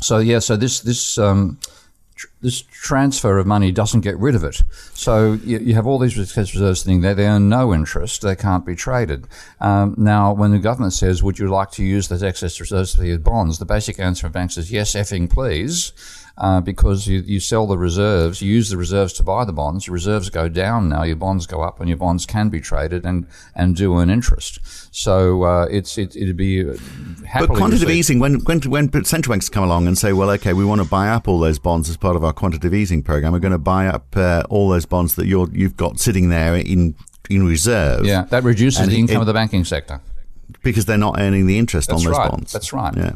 so 0.00 0.18
yeah, 0.18 0.38
so 0.38 0.56
this 0.56 0.80
this 0.80 1.18
um, 1.18 1.58
this 2.40 2.62
transfer 2.62 3.38
of 3.38 3.46
money 3.46 3.72
doesn't 3.72 4.00
get 4.00 4.18
rid 4.18 4.34
of 4.34 4.44
it. 4.44 4.62
So 4.94 5.32
you, 5.44 5.58
you 5.58 5.74
have 5.74 5.86
all 5.86 5.98
these 5.98 6.18
excess 6.18 6.54
reserves 6.54 6.82
sitting 6.82 7.00
there. 7.00 7.14
They 7.14 7.26
earn 7.26 7.48
no 7.48 7.72
interest. 7.74 8.22
They 8.22 8.36
can't 8.36 8.64
be 8.64 8.74
traded. 8.74 9.26
Um, 9.60 9.94
now, 9.96 10.32
when 10.32 10.50
the 10.50 10.58
government 10.58 10.92
says, 10.92 11.22
"Would 11.22 11.38
you 11.38 11.48
like 11.48 11.70
to 11.72 11.84
use 11.84 12.08
those 12.08 12.22
excess 12.22 12.60
reserves 12.60 12.94
for 12.94 13.04
your 13.04 13.18
bonds?" 13.18 13.58
the 13.58 13.64
basic 13.64 13.98
answer 13.98 14.22
from 14.22 14.32
banks 14.32 14.56
is 14.56 14.70
yes, 14.70 14.94
effing 14.94 15.28
please 15.30 15.92
uh, 16.40 16.58
because 16.58 17.06
you, 17.06 17.20
you 17.20 17.38
sell 17.38 17.66
the 17.66 17.76
reserves, 17.76 18.40
you 18.40 18.50
use 18.50 18.70
the 18.70 18.76
reserves 18.78 19.12
to 19.12 19.22
buy 19.22 19.44
the 19.44 19.52
bonds. 19.52 19.86
Your 19.86 19.92
reserves 19.92 20.30
go 20.30 20.48
down 20.48 20.88
now, 20.88 21.02
your 21.02 21.16
bonds 21.16 21.46
go 21.46 21.60
up, 21.60 21.80
and 21.80 21.88
your 21.88 21.98
bonds 21.98 22.24
can 22.24 22.48
be 22.48 22.60
traded 22.60 23.04
and, 23.04 23.26
and 23.54 23.76
do 23.76 23.98
earn 23.98 24.08
interest. 24.08 24.58
So 24.90 25.42
uh, 25.42 25.66
it's 25.70 25.98
it, 25.98 26.16
it'd 26.16 26.38
be 26.38 26.66
uh, 26.66 26.76
but 27.34 27.48
quantitative 27.48 27.88
received. 27.88 27.90
easing 27.90 28.18
when, 28.20 28.40
when 28.40 28.60
when 28.62 29.04
central 29.04 29.34
banks 29.34 29.50
come 29.50 29.64
along 29.64 29.86
and 29.86 29.98
say, 29.98 30.14
well, 30.14 30.30
okay, 30.30 30.54
we 30.54 30.64
want 30.64 30.80
to 30.80 30.88
buy 30.88 31.10
up 31.10 31.28
all 31.28 31.38
those 31.38 31.58
bonds 31.58 31.90
as 31.90 31.98
part 31.98 32.16
of 32.16 32.24
our 32.24 32.32
quantitative 32.32 32.72
easing 32.72 33.02
program. 33.02 33.32
We're 33.32 33.38
going 33.38 33.52
to 33.52 33.58
buy 33.58 33.86
up 33.86 34.16
uh, 34.16 34.44
all 34.48 34.70
those 34.70 34.86
bonds 34.86 35.16
that 35.16 35.26
you're 35.26 35.48
you've 35.52 35.76
got 35.76 36.00
sitting 36.00 36.30
there 36.30 36.56
in 36.56 36.94
in 37.28 37.46
reserve. 37.46 38.06
Yeah, 38.06 38.24
that 38.30 38.44
reduces 38.44 38.80
and 38.80 38.90
the 38.90 38.98
income 38.98 39.18
it, 39.18 39.20
of 39.20 39.26
the 39.26 39.34
banking 39.34 39.66
sector 39.66 40.00
because 40.62 40.84
they're 40.84 40.98
not 40.98 41.18
earning 41.18 41.46
the 41.46 41.58
interest 41.58 41.88
That's 41.88 42.04
on 42.04 42.10
those 42.10 42.18
right. 42.18 42.30
bonds. 42.30 42.52
That's 42.52 42.72
right. 42.72 42.96
Yeah. 42.96 43.12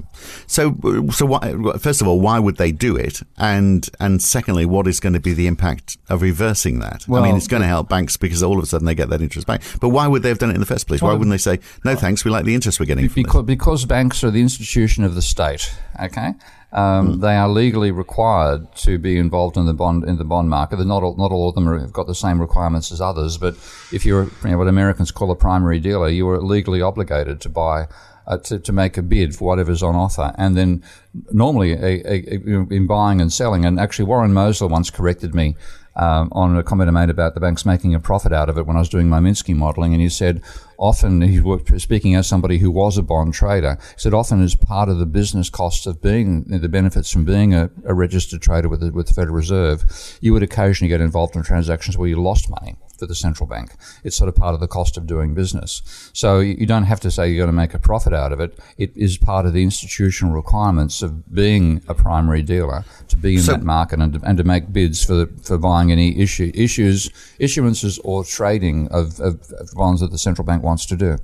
So, 0.47 0.77
so 1.11 1.27
why, 1.27 1.53
first 1.79 2.01
of 2.01 2.09
all, 2.09 2.21
why 2.21 2.39
would 2.39 2.57
they 2.57 2.73
do 2.73 2.97
it? 2.97 3.21
And 3.37 3.89
and 4.01 4.23
secondly, 4.23 4.67
what 4.67 4.87
is 4.87 5.01
going 5.01 5.13
to 5.13 5.21
be 5.21 5.35
the 5.35 5.47
impact 5.47 5.97
of 6.09 6.23
reversing 6.23 6.79
that? 6.81 7.05
Well, 7.09 7.23
I 7.23 7.27
mean, 7.27 7.37
it's 7.37 7.49
going 7.49 7.63
to 7.63 7.67
uh, 7.67 7.71
help 7.71 7.89
banks 7.89 8.17
because 8.17 8.43
all 8.43 8.59
of 8.59 8.65
a 8.65 8.67
sudden 8.67 8.87
they 8.87 8.95
get 8.95 9.09
that 9.11 9.23
interest 9.23 9.47
back. 9.47 9.63
But 9.81 9.91
why 9.91 10.07
would 10.07 10.23
they 10.23 10.29
have 10.29 10.39
done 10.39 10.51
it 10.51 10.55
in 10.55 10.61
the 10.61 10.67
first 10.67 10.87
place? 10.87 11.03
Why 11.03 11.13
wouldn't 11.13 11.31
they 11.31 11.39
say, 11.39 11.61
no, 11.85 11.93
uh, 11.93 11.97
thanks, 11.97 12.25
we 12.25 12.31
like 12.31 12.45
the 12.45 12.55
interest 12.55 12.81
we're 12.81 12.87
getting? 12.87 13.09
Because, 13.09 13.45
because 13.45 13.85
banks 13.85 14.25
are 14.25 14.31
the 14.31 14.41
institution 14.41 15.05
of 15.05 15.15
the 15.15 15.23
state. 15.23 15.75
Okay. 16.01 16.35
Um, 16.75 17.15
mm. 17.15 17.21
They 17.21 17.37
are 17.37 17.49
legally 17.49 17.93
required 17.93 18.75
to 18.79 18.99
be 18.99 19.17
involved 19.17 19.57
in 19.57 19.67
the 19.67 19.75
bond 19.75 20.05
in 20.05 20.19
the 20.19 20.25
bond 20.25 20.51
market. 20.51 20.77
They're 20.77 20.85
not 20.85 21.05
all, 21.05 21.17
not 21.17 21.31
all 21.31 21.49
of 21.49 21.55
them 21.55 21.67
have 21.79 21.93
got 21.93 22.09
the 22.09 22.15
same 22.15 22.41
requirements 22.41 22.91
as 22.91 23.01
others, 23.01 23.39
but 23.39 23.55
if 23.93 24.05
you're 24.05 24.25
you 24.25 24.51
know, 24.51 24.59
what 24.59 24.67
Americans 24.67 25.13
call 25.13 25.31
a 25.31 25.37
primary 25.37 25.79
dealer, 25.79 26.09
you 26.09 26.29
are 26.29 26.43
legally 26.43 26.83
obligated 26.83 27.41
to 27.43 27.49
buy 27.49 27.87
uh, 28.27 28.39
to, 28.39 28.59
to 28.59 28.73
make 28.73 28.97
a 28.97 29.03
bid 29.03 29.37
for 29.37 29.45
whatever's 29.45 29.83
on 29.83 29.95
offer. 29.95 30.35
And 30.37 30.57
then 30.57 30.83
normally 31.31 31.73
a, 31.73 32.03
a, 32.07 32.35
a, 32.35 32.67
in 32.71 32.87
buying 32.89 33.21
and 33.21 33.33
selling, 33.33 33.65
and 33.65 33.79
actually 33.79 34.07
Warren 34.07 34.33
Mosler 34.33 34.69
once 34.69 34.91
corrected 34.91 35.35
me 35.35 35.57
um, 35.97 36.29
on 36.33 36.57
a 36.57 36.63
comment 36.63 36.89
I 36.89 36.93
made 36.93 37.11
about 37.11 37.35
the 37.35 37.41
banks 37.41 37.65
making 37.65 37.95
a 37.95 38.01
profit 38.01 38.33
out 38.33 38.49
of 38.49 38.59
it 38.59 38.67
when 38.67 38.77
I 38.77 38.81
was 38.81 38.89
doing 38.89 39.09
my 39.09 39.21
Minsky 39.21 39.55
modeling, 39.55 39.93
and 39.93 40.03
he 40.03 40.09
said 40.09 40.43
often 40.79 41.21
he 41.23 41.41
was 41.41 41.63
speaking 41.83 42.15
as 42.15 42.27
somebody 42.27 42.59
who 42.59 42.71
was 42.71 42.99
a 42.99 43.03
bond 43.03 43.35
trader. 43.35 43.79
He 43.95 44.01
said 44.01 44.15
often 44.15 44.43
as 44.43 44.55
part 44.55 44.89
of 44.89 44.99
the 44.99 45.07
business 45.07 45.51
costs 45.51 45.87
of 45.87 46.03
being 46.03 46.45
the 46.45 46.69
benefits 46.69 47.11
from 47.11 47.25
being 47.25 47.55
a, 47.55 47.71
a 47.85 47.95
registered 47.95 48.43
trader 48.43 48.69
with 48.69 48.81
the, 48.81 48.93
with 48.93 49.07
the 49.09 49.15
Federal 49.15 49.37
Reserve, 49.37 50.19
you 50.21 50.33
would 50.33 50.43
occasionally 50.43 50.89
get 50.89 51.01
involved 51.01 51.37
in 51.37 51.43
transactions 51.43 51.97
where 51.97 52.09
you 52.09 52.21
lost 52.21 52.51
money 52.51 52.77
for 52.99 53.07
the 53.07 53.15
central 53.15 53.47
bank. 53.47 53.73
It's 54.03 54.17
sort 54.17 54.29
of 54.29 54.37
part 54.37 54.55
of 54.55 54.61
the 54.61 54.69
cost 54.69 54.97
of 54.97 55.07
doing 55.07 55.35
business. 55.35 55.83
So 56.13 56.41
you 56.41 56.67
don't 56.67 56.85
have 56.85 57.01
to 57.01 57.11
say 57.11 57.29
you're 57.29 57.45
going 57.45 57.49
to 57.49 57.53
make 57.53 57.75
a 57.75 57.79
profit 57.79 58.13
out 58.13 58.33
of 58.33 58.41
it. 58.41 58.59
It 58.79 58.97
is 58.97 59.19
part 59.19 59.47
of 59.47 59.53
the 59.53 59.63
institutional 59.63 60.35
requirements 60.35 61.03
of 61.03 61.35
being 61.35 61.83
a 61.89 61.95
primary 61.95 62.43
dealer 62.43 62.85
to 63.09 63.17
be 63.17 63.37
in 63.37 63.43
so, 63.43 63.53
that 63.53 63.63
market 63.63 64.01
and 64.01 64.15
to, 64.15 64.21
and 64.25 64.39
to 64.39 64.45
make 64.45 64.73
bids 64.73 65.05
for 65.05 65.15
the, 65.15 65.27
for 65.43 65.59
buying 65.59 65.93
any 65.93 66.19
issue 66.19 66.51
issues 66.55 67.09
issuances 67.41 67.99
or 68.05 68.25
trading 68.25 68.89
of, 68.89 69.21
of, 69.21 69.51
of 69.53 69.71
bonds 69.75 70.01
that 70.01 70.11
the 70.11 70.19
central 70.19 70.45
bank 70.45 70.63
wants 70.63 70.87
to 70.87 70.97
do. 70.97 71.19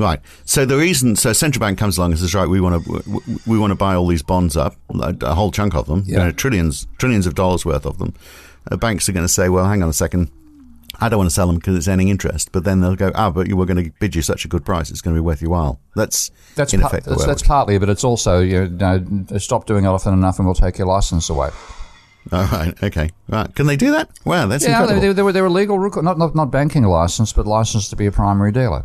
Right. 0.00 0.20
So 0.46 0.64
the 0.64 0.78
reason, 0.78 1.14
so 1.16 1.34
central 1.34 1.60
bank 1.60 1.78
comes 1.78 1.98
along 1.98 2.12
and 2.12 2.20
says, 2.20 2.34
right, 2.34 2.48
we 2.48 2.58
want 2.58 2.82
to 2.84 3.22
we 3.46 3.58
want 3.58 3.70
to 3.70 3.74
buy 3.74 3.94
all 3.94 4.06
these 4.06 4.22
bonds 4.22 4.56
up, 4.56 4.76
a 4.88 5.34
whole 5.34 5.50
chunk 5.50 5.74
of 5.74 5.86
them, 5.86 6.04
yeah. 6.06 6.12
you 6.12 6.24
know, 6.24 6.32
trillions 6.32 6.86
trillions 6.96 7.26
of 7.26 7.34
dollars 7.34 7.66
worth 7.66 7.84
of 7.84 7.98
them. 7.98 8.14
Uh, 8.70 8.76
banks 8.76 9.08
are 9.08 9.12
going 9.12 9.24
to 9.24 9.32
say, 9.32 9.50
well, 9.50 9.66
hang 9.66 9.82
on 9.82 9.90
a 9.90 9.92
second, 9.92 10.30
I 11.00 11.08
don't 11.08 11.18
want 11.18 11.30
to 11.30 11.34
sell 11.34 11.46
them 11.46 11.56
because 11.56 11.76
it's 11.76 11.88
earning 11.88 12.08
interest. 12.08 12.52
But 12.52 12.64
then 12.64 12.80
they'll 12.80 12.96
go, 12.96 13.10
ah, 13.14 13.30
but 13.30 13.48
we're 13.52 13.66
going 13.66 13.84
to 13.84 13.90
bid 14.00 14.14
you 14.14 14.22
such 14.22 14.44
a 14.44 14.48
good 14.48 14.64
price, 14.64 14.90
it's 14.90 15.00
going 15.00 15.14
to 15.14 15.20
be 15.20 15.24
worth 15.24 15.40
your 15.40 15.50
while. 15.50 15.80
That's 15.96 16.30
that's 16.54 16.74
in 16.74 16.82
effect 16.82 17.06
that's, 17.06 17.26
that's 17.26 17.42
partly, 17.42 17.78
but 17.78 17.88
it's 17.88 18.04
also 18.04 18.40
you 18.40 18.68
know, 18.68 19.04
stop 19.38 19.66
doing 19.66 19.84
it 19.84 19.88
often 19.88 20.12
enough, 20.12 20.38
and 20.38 20.46
we'll 20.46 20.54
take 20.54 20.78
your 20.78 20.86
license 20.86 21.30
away. 21.30 21.50
All 22.32 22.44
right. 22.46 22.82
Okay. 22.82 23.10
Right. 23.28 23.54
Can 23.54 23.66
they 23.66 23.76
do 23.76 23.92
that? 23.92 24.10
Wow, 24.24 24.46
that's 24.46 24.64
yeah. 24.64 24.80
Incredible. 24.80 25.00
They, 25.00 25.12
they, 25.12 25.22
were 25.22 25.32
they 25.32 25.42
were 25.42 25.50
legal, 25.50 25.78
not 26.02 26.18
not 26.18 26.34
not 26.34 26.50
banking 26.50 26.84
license, 26.84 27.32
but 27.32 27.46
license 27.46 27.88
to 27.88 27.96
be 27.96 28.06
a 28.06 28.12
primary 28.12 28.52
dealer. 28.52 28.84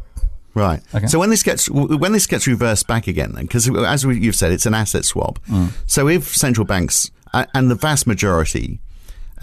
Right. 0.53 0.81
Okay. 0.93 1.07
So 1.07 1.19
when 1.19 1.29
this 1.29 1.43
gets 1.43 1.69
when 1.69 2.13
this 2.13 2.27
gets 2.27 2.47
reversed 2.47 2.87
back 2.87 3.07
again, 3.07 3.33
then 3.33 3.45
because 3.45 3.69
as 3.69 4.05
you've 4.05 4.35
said, 4.35 4.53
it's 4.53 4.65
an 4.65 4.73
asset 4.73 5.03
swap. 5.03 5.39
Mm. 5.49 5.73
So 5.85 6.07
if 6.07 6.33
central 6.33 6.65
banks 6.65 7.11
and 7.33 7.69
the 7.69 7.75
vast 7.75 8.07
majority 8.07 8.79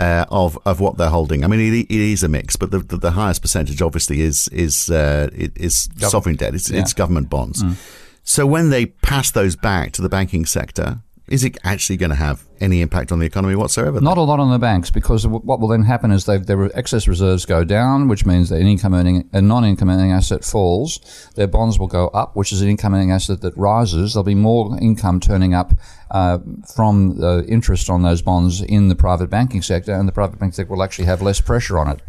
uh, 0.03 0.25
of 0.31 0.59
of 0.65 0.81
what 0.81 0.97
they're 0.97 1.11
holding. 1.11 1.45
I 1.45 1.47
mean, 1.47 1.61
it, 1.61 1.87
it 1.89 1.91
is 1.91 2.23
a 2.23 2.29
mix, 2.29 2.57
but 2.57 2.71
the, 2.71 2.81
the, 2.81 2.97
the 2.97 3.11
highest 3.13 3.41
percentage 3.43 3.81
obviously 3.81 4.21
is 4.21 4.49
is 4.49 4.91
uh, 4.91 5.29
is 5.33 5.89
Gov- 5.97 6.11
sovereign 6.11 6.37
debt. 6.37 6.55
It's, 6.55 6.71
yeah. 6.71 6.81
it's 6.81 6.93
government 6.93 7.31
bonds. 7.31 7.63
Mm. 7.63 7.77
So 8.25 8.47
when 8.47 8.71
they 8.71 8.87
pass 8.87 9.31
those 9.31 9.57
back 9.57 9.93
to 9.93 10.03
the 10.03 10.09
banking 10.09 10.47
sector, 10.47 10.99
is 11.29 11.45
it 11.45 11.57
actually 11.63 11.97
going 11.97 12.11
to 12.11 12.17
have 12.17 12.45
any 12.61 12.81
impact 12.81 13.13
on 13.13 13.19
the 13.19 13.27
economy 13.27 13.55
whatsoever? 13.55 14.01
Not 14.01 14.19
a 14.19 14.23
lot 14.23 14.41
on 14.41 14.51
the 14.51 14.59
banks 14.59 14.91
because 14.91 15.27
what 15.27 15.61
will 15.61 15.69
then 15.69 15.85
happen 15.85 16.11
is 16.11 16.25
their 16.25 16.77
excess 16.77 17.07
reserves 17.07 17.47
go 17.47 17.65
down, 17.65 18.09
which 18.09 18.27
means 18.27 18.49
that 18.49 18.61
an 18.61 18.67
income 18.67 18.93
earning, 18.93 19.29
a 19.33 19.41
non-income 19.41 19.89
earning 19.89 20.11
asset 20.11 20.45
falls. 20.45 21.31
Their 21.37 21.47
bonds 21.47 21.79
will 21.79 21.87
go 21.87 22.09
up, 22.09 22.35
which 22.35 22.53
is 22.53 22.61
an 22.61 22.69
income 22.69 22.95
earning 22.95 23.13
asset 23.13 23.41
that 23.43 23.57
rises. 23.57 24.15
There'll 24.15 24.25
be 24.25 24.35
more 24.35 24.77
income 24.81 25.21
turning 25.21 25.55
up 25.55 25.73
uh, 26.11 26.39
from 26.75 27.19
the 27.19 27.45
interest 27.49 27.89
on 27.89 28.03
those 28.03 28.21
bonds 28.21 28.61
in 28.61 28.89
the 28.89 28.97
private 28.97 29.31
banking 29.31 29.63
sector, 29.63 29.95
and 29.95 30.09
the 30.09 30.13
private 30.13 30.39
banking 30.39 30.55
sector 30.55 30.75
will 30.75 30.83
actually 30.83 31.07
have 31.07 31.23
less 31.23 31.41
pressure 31.41 31.79
on 31.79 31.89
it. 31.89 32.03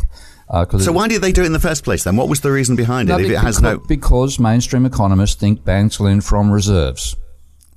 Uh, 0.49 0.65
so 0.77 0.91
why 0.91 1.07
did 1.07 1.21
they 1.21 1.31
do 1.31 1.41
it 1.41 1.45
in 1.45 1.53
the 1.53 1.59
first 1.59 1.83
place 1.83 2.03
then? 2.03 2.15
What 2.15 2.29
was 2.29 2.41
the 2.41 2.51
reason 2.51 2.75
behind 2.75 3.09
it? 3.09 3.19
if 3.19 3.29
it 3.29 3.37
has 3.37 3.61
no 3.61 3.77
because 3.77 4.39
mainstream 4.39 4.85
economists 4.85 5.35
think 5.35 5.63
banks 5.63 5.99
lend 5.99 6.25
from 6.25 6.51
reserves. 6.51 7.15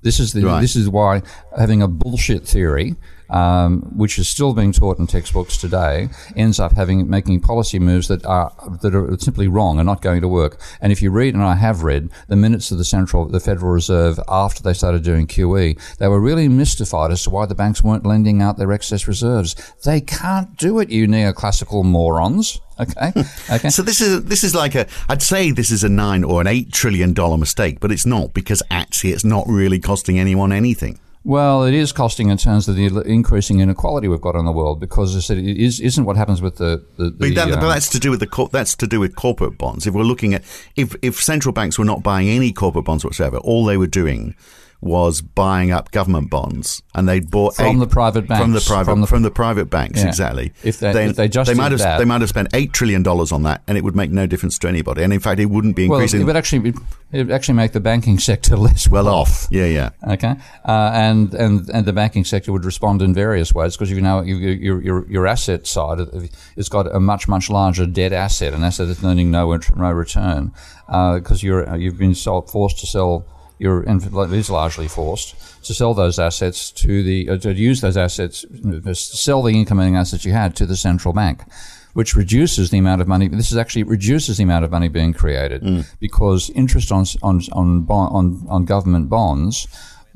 This 0.06 0.20
is 0.20 0.32
the, 0.32 0.44
right. 0.44 0.60
this 0.60 0.76
is 0.76 0.88
why 0.88 1.20
having 1.58 1.82
a 1.82 1.88
bullshit 1.88 2.46
theory 2.46 2.94
um, 3.30 3.82
which 3.96 4.18
is 4.18 4.28
still 4.28 4.52
being 4.54 4.72
taught 4.72 4.98
in 4.98 5.06
textbooks 5.06 5.56
today, 5.56 6.08
ends 6.36 6.60
up 6.60 6.72
having 6.72 7.08
making 7.08 7.40
policy 7.40 7.78
moves 7.78 8.08
that 8.08 8.24
are 8.26 8.52
that 8.82 8.94
are 8.94 9.16
simply 9.18 9.48
wrong 9.48 9.78
and 9.78 9.86
not 9.86 10.02
going 10.02 10.20
to 10.20 10.28
work. 10.28 10.60
And 10.80 10.92
if 10.92 11.02
you 11.02 11.10
read, 11.10 11.34
and 11.34 11.42
I 11.42 11.54
have 11.54 11.82
read 11.82 12.10
the 12.28 12.36
minutes 12.36 12.70
of 12.70 12.78
the 12.78 12.84
central, 12.84 13.26
the 13.26 13.40
Federal 13.40 13.72
Reserve 13.72 14.18
after 14.28 14.62
they 14.62 14.72
started 14.72 15.02
doing 15.02 15.26
QE, 15.26 15.96
they 15.98 16.08
were 16.08 16.20
really 16.20 16.48
mystified 16.48 17.10
as 17.10 17.22
to 17.24 17.30
why 17.30 17.46
the 17.46 17.54
banks 17.54 17.82
weren't 17.82 18.06
lending 18.06 18.42
out 18.42 18.56
their 18.56 18.72
excess 18.72 19.08
reserves. 19.08 19.54
They 19.84 20.00
can't 20.00 20.56
do 20.56 20.78
it, 20.80 20.90
you 20.90 21.06
neoclassical 21.06 21.84
morons. 21.84 22.60
Okay. 22.78 23.12
Okay. 23.48 23.68
so 23.70 23.82
this 23.82 24.00
is 24.00 24.24
this 24.24 24.42
is 24.42 24.54
like 24.54 24.74
a 24.74 24.86
I'd 25.08 25.22
say 25.22 25.52
this 25.52 25.70
is 25.70 25.84
a 25.84 25.88
nine 25.88 26.24
or 26.24 26.40
an 26.40 26.46
eight 26.46 26.72
trillion 26.72 27.12
dollar 27.12 27.38
mistake, 27.38 27.78
but 27.80 27.92
it's 27.92 28.04
not 28.04 28.34
because 28.34 28.62
actually 28.70 29.12
it's 29.12 29.24
not 29.24 29.46
really 29.46 29.78
costing 29.78 30.18
anyone 30.18 30.52
anything. 30.52 30.98
Well, 31.26 31.64
it 31.64 31.74
is 31.74 31.90
costing 31.90 32.28
in 32.28 32.36
terms 32.36 32.68
of 32.68 32.76
the 32.76 32.86
increasing 33.00 33.58
inequality 33.58 34.06
we've 34.06 34.20
got 34.20 34.36
in 34.36 34.44
the 34.44 34.52
world 34.52 34.78
because 34.78 35.16
I 35.16 35.18
said 35.18 35.38
it 35.38 35.56
is, 35.56 35.80
isn't 35.80 36.04
what 36.04 36.16
happens 36.16 36.40
with 36.40 36.58
the. 36.58 36.84
the, 36.98 37.06
the 37.06 37.10
but, 37.10 37.34
that, 37.34 37.48
but, 37.48 37.58
um, 37.64 37.68
that's 37.68 37.88
to 37.90 37.98
do 37.98 38.12
with 38.12 38.20
the 38.20 38.48
that's 38.52 38.76
to 38.76 38.86
do 38.86 39.00
with 39.00 39.16
corporate 39.16 39.58
bonds. 39.58 39.88
If 39.88 39.94
we're 39.94 40.04
looking 40.04 40.34
at 40.34 40.44
if 40.76 40.94
if 41.02 41.20
central 41.20 41.52
banks 41.52 41.80
were 41.80 41.84
not 41.84 42.04
buying 42.04 42.28
any 42.28 42.52
corporate 42.52 42.84
bonds 42.84 43.04
whatsoever, 43.04 43.38
all 43.38 43.64
they 43.64 43.76
were 43.76 43.88
doing 43.88 44.36
was 44.86 45.20
buying 45.20 45.72
up 45.72 45.90
government 45.90 46.30
bonds, 46.30 46.82
and 46.94 47.08
they 47.08 47.20
bought 47.20 47.56
from 47.56 47.78
the 47.78 47.86
private 47.86 48.26
banks 48.26 48.42
from 48.42 48.52
the 48.52 48.60
private 48.60 48.90
from 48.90 49.00
the, 49.00 49.06
from 49.06 49.22
the 49.22 49.30
private 49.30 49.66
banks 49.66 50.00
yeah. 50.00 50.08
exactly. 50.08 50.52
If 50.62 50.78
they, 50.78 50.92
they, 50.92 51.06
if 51.06 51.16
they 51.16 51.28
just 51.28 51.48
they 51.48 51.54
might 51.54 51.72
have 51.72 51.80
that, 51.80 51.98
they 51.98 52.04
might 52.04 52.20
have 52.20 52.30
spent 52.30 52.48
eight 52.54 52.72
trillion 52.72 53.02
dollars 53.02 53.32
on 53.32 53.42
that, 53.42 53.62
and 53.66 53.76
it 53.76 53.84
would 53.84 53.96
make 53.96 54.10
no 54.10 54.26
difference 54.26 54.58
to 54.60 54.68
anybody. 54.68 55.02
And 55.02 55.12
in 55.12 55.20
fact, 55.20 55.40
it 55.40 55.46
wouldn't 55.46 55.76
be 55.76 55.86
increasing. 55.86 56.20
Well, 56.20 56.22
it 56.22 56.26
would 56.26 56.36
actually 56.36 56.74
it 57.12 57.18
would 57.24 57.30
actually 57.30 57.54
make 57.54 57.72
the 57.72 57.80
banking 57.80 58.18
sector 58.18 58.56
less 58.66 58.88
well 58.88 59.08
off. 59.08 59.48
Yeah, 59.50 59.66
yeah. 59.66 59.90
Okay, 60.08 60.34
uh, 60.64 60.90
and 60.94 61.34
and 61.34 61.68
and 61.68 61.84
the 61.84 61.92
banking 61.92 62.24
sector 62.24 62.52
would 62.52 62.64
respond 62.64 63.02
in 63.02 63.12
various 63.12 63.52
ways 63.52 63.76
because 63.76 63.90
you 63.90 64.00
know 64.00 64.22
you, 64.22 64.36
your 64.36 64.82
your 64.82 65.10
your 65.10 65.26
asset 65.26 65.66
side 65.66 65.98
it's 66.56 66.68
got 66.68 66.94
a 66.94 67.00
much 67.00 67.28
much 67.28 67.50
larger 67.50 67.86
debt 67.86 68.12
asset, 68.12 68.54
an 68.54 68.62
asset 68.62 68.88
that's 68.88 69.02
earning 69.04 69.30
no 69.30 69.58
no 69.76 69.90
return 69.90 70.52
because 70.86 71.42
uh, 71.42 71.46
you're 71.46 71.76
you've 71.76 71.98
been 71.98 72.14
sold, 72.14 72.50
forced 72.50 72.78
to 72.78 72.86
sell 72.86 73.24
you're 73.58 73.82
and 73.82 74.02
it 74.04 74.32
is 74.32 74.50
largely 74.50 74.88
forced 74.88 75.34
to 75.64 75.74
sell 75.74 75.94
those 75.94 76.18
assets 76.18 76.70
to 76.70 77.02
the 77.02 77.28
uh, 77.30 77.36
to 77.38 77.52
use 77.52 77.80
those 77.80 77.96
assets 77.96 78.44
sell 78.94 79.42
the 79.42 79.52
incoming 79.52 79.96
assets 79.96 80.24
you 80.24 80.32
had 80.32 80.54
to 80.56 80.66
the 80.66 80.76
central 80.76 81.14
bank 81.14 81.42
which 81.94 82.14
reduces 82.14 82.70
the 82.70 82.78
amount 82.78 83.00
of 83.00 83.08
money 83.08 83.28
this 83.28 83.50
is 83.50 83.56
actually 83.56 83.82
reduces 83.82 84.36
the 84.36 84.42
amount 84.42 84.64
of 84.64 84.70
money 84.70 84.88
being 84.88 85.12
created 85.12 85.62
mm. 85.62 85.86
because 86.00 86.50
interest 86.50 86.92
on 86.92 87.04
on 87.22 87.40
on 87.52 87.86
on, 87.88 88.46
on 88.48 88.64
government 88.64 89.08
bonds 89.08 89.66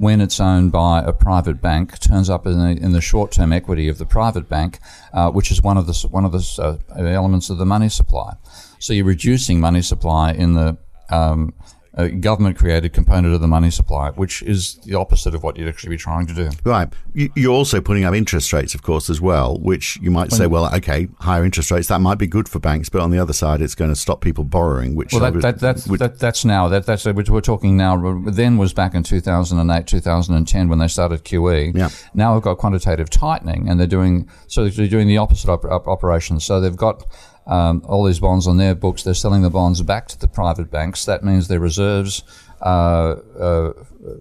when 0.01 0.23
it's 0.23 0.41
owned 0.41 0.73
by 0.73 1.03
a 1.03 1.13
private 1.13 1.61
bank, 1.61 1.99
turns 1.99 2.31
up 2.31 2.47
in 2.47 2.59
the, 2.59 2.83
in 2.83 2.93
the 2.93 3.03
short-term 3.03 3.53
equity 3.53 3.87
of 3.87 3.99
the 3.99 4.07
private 4.07 4.49
bank, 4.49 4.79
uh, 5.13 5.31
which 5.31 5.51
is 5.51 5.61
one 5.61 5.77
of 5.77 5.87
the 5.87 6.09
one 6.11 6.25
of 6.25 6.33
the 6.33 6.43
uh, 6.59 7.03
elements 7.03 7.51
of 7.51 7.59
the 7.59 7.67
money 7.67 7.91
supply. 7.91 8.33
So 8.79 8.95
you're 8.95 9.05
reducing 9.05 9.61
money 9.61 9.83
supply 9.83 10.33
in 10.33 10.55
the 10.55 10.79
um, 11.11 11.53
a 11.95 12.09
government 12.09 12.57
created 12.57 12.93
component 12.93 13.35
of 13.35 13.41
the 13.41 13.49
money 13.49 13.71
supply, 13.71 14.11
which 14.11 14.43
is 14.43 14.77
the 14.85 14.95
opposite 14.95 15.35
of 15.35 15.43
what 15.43 15.57
you'd 15.57 15.69
actually 15.69 15.91
be 15.91 15.97
trying 15.97 16.27
to 16.27 16.35
do. 16.35 16.51
Right. 16.65 16.89
You're 17.15 17.53
also 17.53 17.81
putting 17.81 18.05
up 18.05 18.15
interest 18.15 18.53
rates, 18.53 18.75
of 18.75 18.83
course, 18.83 19.11
as 19.11 19.21
well, 19.21 19.59
which 19.59 19.99
you 20.01 20.11
might 20.11 20.31
say, 20.31 20.47
well, 20.47 20.73
okay, 20.77 21.09
higher 21.19 21.45
interest 21.45 21.71
rates, 21.71 21.89
that 21.89 22.01
might 22.01 22.19
be 22.19 22.29
good 22.29 22.49
for 22.49 22.61
banks, 22.61 22.89
but 22.89 23.01
on 23.01 23.11
the 23.11 23.19
other 23.19 23.33
side, 23.33 23.61
it's 23.61 23.75
going 23.75 23.91
to 23.91 23.97
stop 23.97 24.21
people 24.21 24.45
borrowing, 24.45 24.95
which. 24.95 25.13
Well, 25.13 25.33
that, 25.33 25.41
that, 25.41 25.59
that's, 25.59 25.89
which, 25.89 25.99
that, 25.99 26.19
that's 26.21 26.45
now. 26.45 26.69
That, 26.69 26.87
that's 26.87 27.05
what 27.05 27.29
we're 27.29 27.41
talking 27.41 27.77
now. 27.77 28.23
Then 28.27 28.57
was 28.57 28.73
back 28.73 28.95
in 28.95 29.03
2008, 29.03 29.87
2010 29.87 30.69
when 30.69 30.79
they 30.79 30.89
started 30.89 31.25
QE. 31.25 31.77
Yeah. 31.77 31.89
Now 32.15 32.35
we've 32.35 32.43
got 32.43 32.59
quantitative 32.59 33.11
tightening, 33.11 33.69
and 33.69 33.81
they're 33.81 33.87
doing, 33.89 34.29
so 34.47 34.69
they're 34.69 34.87
doing 34.87 35.09
the 35.09 35.19
opposite 35.19 35.51
op- 35.51 35.65
op- 35.65 35.89
operations. 35.89 36.45
So 36.45 36.61
they've 36.61 36.77
got 36.77 37.05
um, 37.47 37.83
all 37.87 38.05
these 38.05 38.21
bonds 38.21 38.47
on 38.47 38.57
their 38.57 38.75
books. 38.75 39.03
They're 39.03 39.15
selling 39.15 39.43
the 39.43 39.51
bonds 39.51 39.83
back 39.83 40.09
to 40.09 40.19
the 40.19 40.29
private 40.29 40.71
banks. 40.71 41.05
That 41.05 41.25
means 41.25 41.49
their 41.49 41.61
reserves 41.61 42.23
uh, 42.61 43.17
uh, 43.39 43.73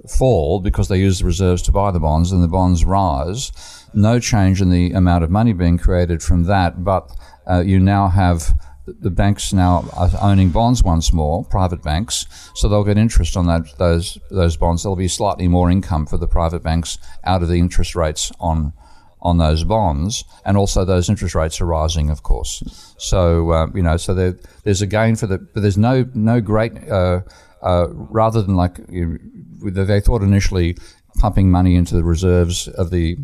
fall 0.08 0.60
because 0.60 0.88
they 0.88 0.98
use 0.98 1.20
the 1.20 1.26
reserves 1.26 1.62
to 1.64 1.72
buy 1.72 1.92
the 1.92 2.00
bonds, 2.00 2.32
and 2.32 2.44
the 2.44 2.48
bonds 2.48 2.86
rise. 2.86 3.52
No 3.94 4.20
change 4.20 4.62
in 4.62 4.70
the 4.70 4.92
amount 4.92 5.24
of 5.24 5.32
money 5.32 5.54
being 5.54 5.78
created 5.78 6.22
from 6.22 6.44
that, 6.44 6.84
but 6.84 7.12
uh, 7.50 7.62
you 7.66 7.80
now 7.80 8.08
have 8.08 8.54
the 9.00 9.10
banks 9.10 9.54
now 9.54 9.88
are 9.96 10.10
owning 10.22 10.50
bonds 10.50 10.84
once 10.84 11.14
more, 11.14 11.44
private 11.46 11.84
banks, 11.84 12.26
so 12.56 12.68
they'll 12.68 12.84
get 12.84 12.98
interest 12.98 13.38
on 13.38 13.46
that, 13.48 13.78
those 13.78 14.18
those 14.32 14.58
bonds. 14.58 14.84
There'll 14.84 14.96
be 14.96 15.08
slightly 15.08 15.48
more 15.48 15.70
income 15.70 16.06
for 16.06 16.18
the 16.18 16.28
private 16.28 16.64
banks 16.64 16.98
out 17.24 17.44
of 17.44 17.50
the 17.50 17.60
interest 17.60 17.96
rates 17.96 18.32
on 18.40 18.74
on 19.22 19.38
those 19.38 19.64
bonds, 19.64 20.24
and 20.46 20.58
also 20.58 20.86
those 20.86 21.10
interest 21.10 21.36
rates 21.36 21.60
are 21.60 21.66
rising, 21.66 22.10
of 22.10 22.24
course. 22.24 22.64
So 22.98 23.52
uh, 23.52 23.68
you 23.74 23.84
know, 23.84 23.98
so 23.98 24.14
there, 24.14 24.38
there's 24.64 24.82
a 24.82 24.88
gain 24.88 25.16
for 25.16 25.28
the, 25.28 25.38
but 25.38 25.62
there's 25.62 25.78
no 25.78 26.06
no 26.14 26.42
great 26.42 26.72
uh, 26.90 27.22
uh, 27.62 27.88
rather 27.90 28.42
than 28.42 28.56
like 28.56 28.80
you 28.90 29.20
know, 29.62 29.84
they 29.84 30.00
thought 30.00 30.22
initially 30.22 30.78
pumping 31.18 31.52
money 31.52 31.76
into 31.76 31.96
the 31.96 32.04
reserves 32.04 32.68
of 32.70 32.92
the 32.92 33.18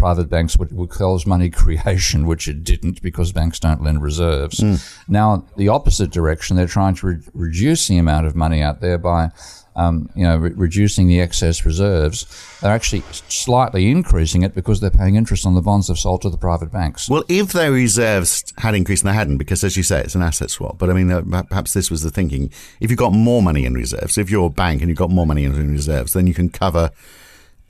private 0.00 0.30
banks 0.30 0.56
would, 0.56 0.72
would 0.72 0.88
cause 0.88 1.26
money 1.26 1.50
creation, 1.62 2.26
which 2.26 2.48
it 2.48 2.64
didn't 2.64 3.02
because 3.02 3.32
banks 3.32 3.60
don't 3.60 3.82
lend 3.82 4.02
reserves. 4.02 4.60
Mm. 4.60 4.98
Now, 5.08 5.46
the 5.56 5.68
opposite 5.68 6.10
direction, 6.10 6.56
they're 6.56 6.66
trying 6.66 6.94
to 6.96 7.06
re- 7.06 7.22
reduce 7.34 7.86
the 7.86 7.98
amount 7.98 8.26
of 8.26 8.34
money 8.34 8.62
out 8.62 8.80
there 8.80 8.96
by 8.96 9.30
um, 9.76 10.10
you 10.14 10.24
know, 10.24 10.36
re- 10.36 10.52
reducing 10.54 11.06
the 11.06 11.20
excess 11.20 11.64
reserves, 11.64 12.26
they're 12.60 12.72
actually 12.72 13.02
slightly 13.28 13.90
increasing 13.90 14.42
it 14.42 14.54
because 14.54 14.80
they're 14.80 14.90
paying 14.90 15.14
interest 15.14 15.46
on 15.46 15.54
the 15.54 15.62
bonds 15.62 15.88
they've 15.88 15.98
sold 15.98 16.22
to 16.22 16.30
the 16.30 16.36
private 16.36 16.72
banks. 16.72 17.08
Well, 17.08 17.24
if 17.28 17.52
their 17.52 17.72
reserves 17.72 18.52
had 18.58 18.74
increased, 18.74 19.04
and 19.04 19.10
they 19.10 19.16
hadn't, 19.16 19.38
because 19.38 19.62
as 19.64 19.76
you 19.76 19.82
say, 19.82 20.00
it's 20.00 20.14
an 20.14 20.22
asset 20.22 20.50
swap. 20.50 20.78
But 20.78 20.90
I 20.90 20.92
mean, 20.92 21.10
uh, 21.10 21.42
perhaps 21.48 21.72
this 21.72 21.90
was 21.90 22.02
the 22.02 22.10
thinking: 22.10 22.50
if 22.80 22.90
you've 22.90 22.98
got 22.98 23.12
more 23.12 23.42
money 23.42 23.64
in 23.64 23.74
reserves, 23.74 24.18
if 24.18 24.30
you're 24.30 24.46
a 24.46 24.50
bank 24.50 24.82
and 24.82 24.88
you've 24.88 24.98
got 24.98 25.10
more 25.10 25.26
money 25.26 25.44
in 25.44 25.70
reserves, 25.70 26.12
then 26.12 26.26
you 26.26 26.34
can 26.34 26.50
cover 26.50 26.90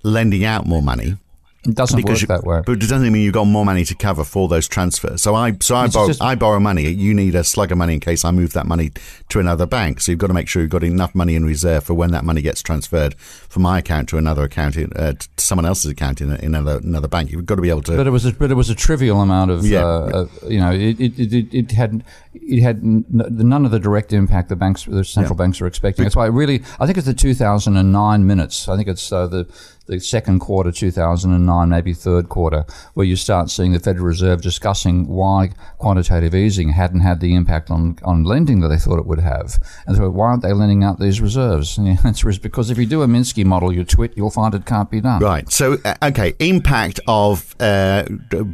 lending 0.03 0.45
out 0.45 0.67
more 0.67 0.83
money 0.83 1.17
it 1.67 1.75
doesn't 1.75 1.97
because 1.97 2.15
work 2.15 2.21
you, 2.23 2.27
that 2.29 2.45
way. 2.45 2.63
But 2.65 2.73
it 2.73 2.81
doesn't 2.81 3.03
mean 3.13 3.23
you've 3.23 3.35
got 3.35 3.45
more 3.45 3.67
money 3.67 3.85
to 3.85 3.95
cover 3.95 4.25
for 4.25 4.49
those 4.49 4.67
transfers. 4.67 5.21
So 5.21 5.35
I 5.35 5.57
so 5.61 5.77
I 5.77 5.89
borrow, 5.89 6.07
just, 6.07 6.23
I 6.23 6.35
borrow 6.35 6.59
money. 6.59 6.89
You 6.89 7.13
need 7.13 7.35
a 7.35 7.45
slug 7.45 7.71
of 7.71 7.79
money 7.79 7.95
in 7.95 8.01
case 8.01 8.25
I 8.25 8.31
move 8.31 8.55
that 8.55 8.67
money 8.67 8.93
to 9.29 9.41
another 9.41 9.67
bank. 9.67 10.01
So 10.01 10.13
you've 10.13 10.19
got 10.19 10.29
to 10.29 10.35
make 10.35 10.49
sure 10.49 10.63
you've 10.63 10.71
got 10.71 10.85
enough 10.85 11.15
money 11.15 11.35
in 11.35 11.45
reserve 11.45 11.85
for 11.85 11.95
when 11.95 12.13
that 12.13 12.25
money 12.25 12.41
gets 12.41 12.63
transferred 12.63 13.15
from 13.51 13.63
my 13.63 13.81
account 13.81 14.09
to 14.09 14.17
another 14.17 14.45
account, 14.45 14.79
uh, 14.79 15.13
to 15.13 15.29
someone 15.37 15.67
else's 15.67 15.91
account 15.91 16.21
in, 16.21 16.31
in 16.37 16.55
another, 16.55 16.79
another 16.79 17.09
bank. 17.09 17.33
You've 17.33 17.45
got 17.45 17.57
to 17.57 17.63
be 17.63 17.69
able 17.69 17.83
to. 17.83 17.97
But 17.97 18.07
it 18.07 18.11
was 18.11 18.25
a, 18.25 18.33
but 18.33 18.53
it 18.53 18.55
was 18.55 18.71
a 18.71 18.77
trivial 18.77 19.21
amount 19.21 19.51
of 19.51 19.67
yeah, 19.67 19.85
uh, 19.85 20.29
yeah. 20.43 20.49
you 20.49 20.61
know 20.61 20.71
it 20.71 21.01
it, 21.01 21.19
it, 21.19 21.53
it 21.53 21.71
had 21.73 22.05
it 22.33 22.63
had 22.63 22.83
none 22.85 23.65
of 23.65 23.73
the 23.73 23.81
direct 23.81 24.13
impact 24.13 24.51
the 24.51 24.57
banks 24.57 24.85
the 24.85 25.05
central 25.05 25.35
yeah. 25.35 25.45
banks 25.45 25.61
are 25.61 25.67
expecting. 25.67 26.05
That's 26.05 26.15
why 26.15 26.25
I 26.25 26.29
really 26.29 26.63
I 26.79 26.87
think 26.87 26.97
it's 26.97 27.09
the 27.09 27.15
2009 27.15 28.27
minutes. 28.27 28.69
I 28.69 28.77
think 28.77 28.87
it's 28.87 29.11
uh, 29.11 29.27
the 29.27 29.53
the 29.91 29.99
second 29.99 30.39
quarter 30.39 30.71
2009, 30.71 31.69
maybe 31.69 31.93
third 31.93 32.29
quarter, 32.29 32.65
where 32.95 33.05
you 33.05 33.17
start 33.17 33.51
seeing 33.51 33.73
the 33.73 33.81
Federal 33.81 34.07
Reserve 34.07 34.41
discussing 34.41 35.09
why 35.09 35.51
quantitative 35.79 36.33
easing 36.33 36.71
hadn't 36.71 37.01
had 37.01 37.19
the 37.19 37.35
impact 37.35 37.73
on, 37.73 37.99
on 38.05 38.23
lending 38.23 38.61
that 38.61 38.69
they 38.69 38.77
thought 38.77 39.01
it 39.01 39.07
would 39.07 39.19
have. 39.19 39.59
And 39.89 39.97
so 39.97 40.09
why 40.09 40.29
aren't 40.29 40.43
they 40.43 40.53
lending 40.53 40.85
out 40.85 41.01
these 41.01 41.21
reserves? 41.21 41.77
And 41.77 41.87
the 41.99 42.07
answer 42.07 42.29
is 42.29 42.39
because 42.39 42.71
if 42.71 42.79
you 42.79 42.87
do 42.87 43.03
a 43.03 43.09
Minsky 43.09 43.40
model, 43.45 43.73
you 43.73 43.85
tweet, 43.85 44.17
you'll 44.17 44.31
find 44.31 44.55
it 44.55 44.67
can't 44.67 44.91
be 44.91 45.01
done. 45.01 45.21
Right. 45.21 45.51
So, 45.51 45.79
uh, 45.85 45.95
okay, 46.03 46.35
impact 46.39 47.01
of 47.07 47.55
uh, 47.61 48.05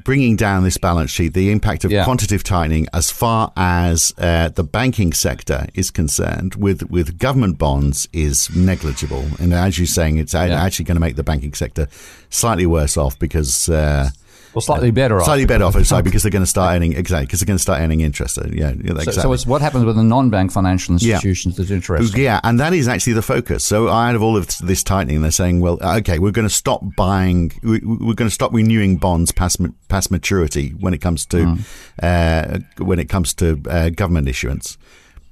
bringing 0.04 0.36
down 0.36 0.64
this 0.64 0.78
balance 0.78 1.10
sheet, 1.10 1.34
the 1.34 1.50
impact 1.50 1.84
of 1.84 1.90
yeah. 1.90 2.04
quantitative 2.04 2.44
tightening 2.44 2.86
as 2.92 3.10
far 3.10 3.52
as 3.56 4.12
uh, 4.18 4.48
the 4.50 4.64
banking 4.64 5.12
sector 5.12 5.66
is 5.74 5.90
concerned 5.90 6.54
with, 6.54 6.90
with 6.90 7.18
government 7.18 7.58
bonds 7.58 8.08
is 8.12 8.54
negligible. 8.54 9.24
And 9.38 9.52
as 9.52 9.78
you're 9.78 9.86
saying, 9.86 10.18
it's 10.18 10.34
yeah. 10.34 10.62
actually 10.62 10.84
going 10.84 10.96
to 10.96 11.00
make 11.00 11.16
the 11.16 11.24
banking 11.24 11.54
sector 11.54 11.88
slightly 12.30 12.66
worse 12.66 12.96
off 12.96 13.18
because. 13.18 13.68
Uh, 13.68 14.10
well, 14.56 14.62
slightly 14.62 14.90
better 14.90 15.18
off. 15.18 15.26
Slightly 15.26 15.44
better 15.44 15.64
off, 15.64 15.84
sorry, 15.84 16.02
because 16.02 16.22
they're 16.22 16.30
going 16.30 16.42
to 16.42 16.46
start 16.46 16.74
earning 16.74 16.94
exactly 16.94 17.26
because 17.26 17.40
they're 17.40 17.46
going 17.46 17.58
to 17.58 17.62
start 17.62 17.82
earning 17.82 18.00
interest. 18.00 18.38
Yeah, 18.50 18.70
exactly. 18.70 19.12
So, 19.12 19.20
so 19.20 19.32
it's 19.34 19.46
what 19.46 19.60
happens 19.60 19.84
with 19.84 19.96
the 19.96 20.02
non-bank 20.02 20.50
financial 20.50 20.94
institutions 20.94 21.54
yeah. 21.54 21.58
that's 21.58 21.70
interesting. 21.70 22.22
Yeah, 22.22 22.40
and 22.42 22.58
that 22.58 22.72
is 22.72 22.88
actually 22.88 23.12
the 23.12 23.22
focus. 23.22 23.64
So 23.64 23.90
out 23.90 24.14
of 24.14 24.22
all 24.22 24.34
of 24.34 24.48
this 24.62 24.82
tightening, 24.82 25.20
they're 25.20 25.30
saying, 25.30 25.60
well, 25.60 25.78
okay, 25.82 26.18
we're 26.18 26.30
going 26.30 26.48
to 26.48 26.54
stop 26.54 26.82
buying, 26.96 27.52
we, 27.62 27.76
are 27.76 28.14
going 28.14 28.28
to 28.28 28.30
stop 28.30 28.54
renewing 28.54 28.96
bonds 28.96 29.30
past 29.30 29.60
past 29.88 30.10
maturity 30.10 30.70
when 30.70 30.94
it 30.94 31.02
comes 31.02 31.26
to 31.26 31.36
mm. 31.36 31.60
uh, 32.02 32.58
when 32.82 32.98
it 32.98 33.10
comes 33.10 33.34
to 33.34 33.60
uh, 33.68 33.90
government 33.90 34.26
issuance. 34.26 34.78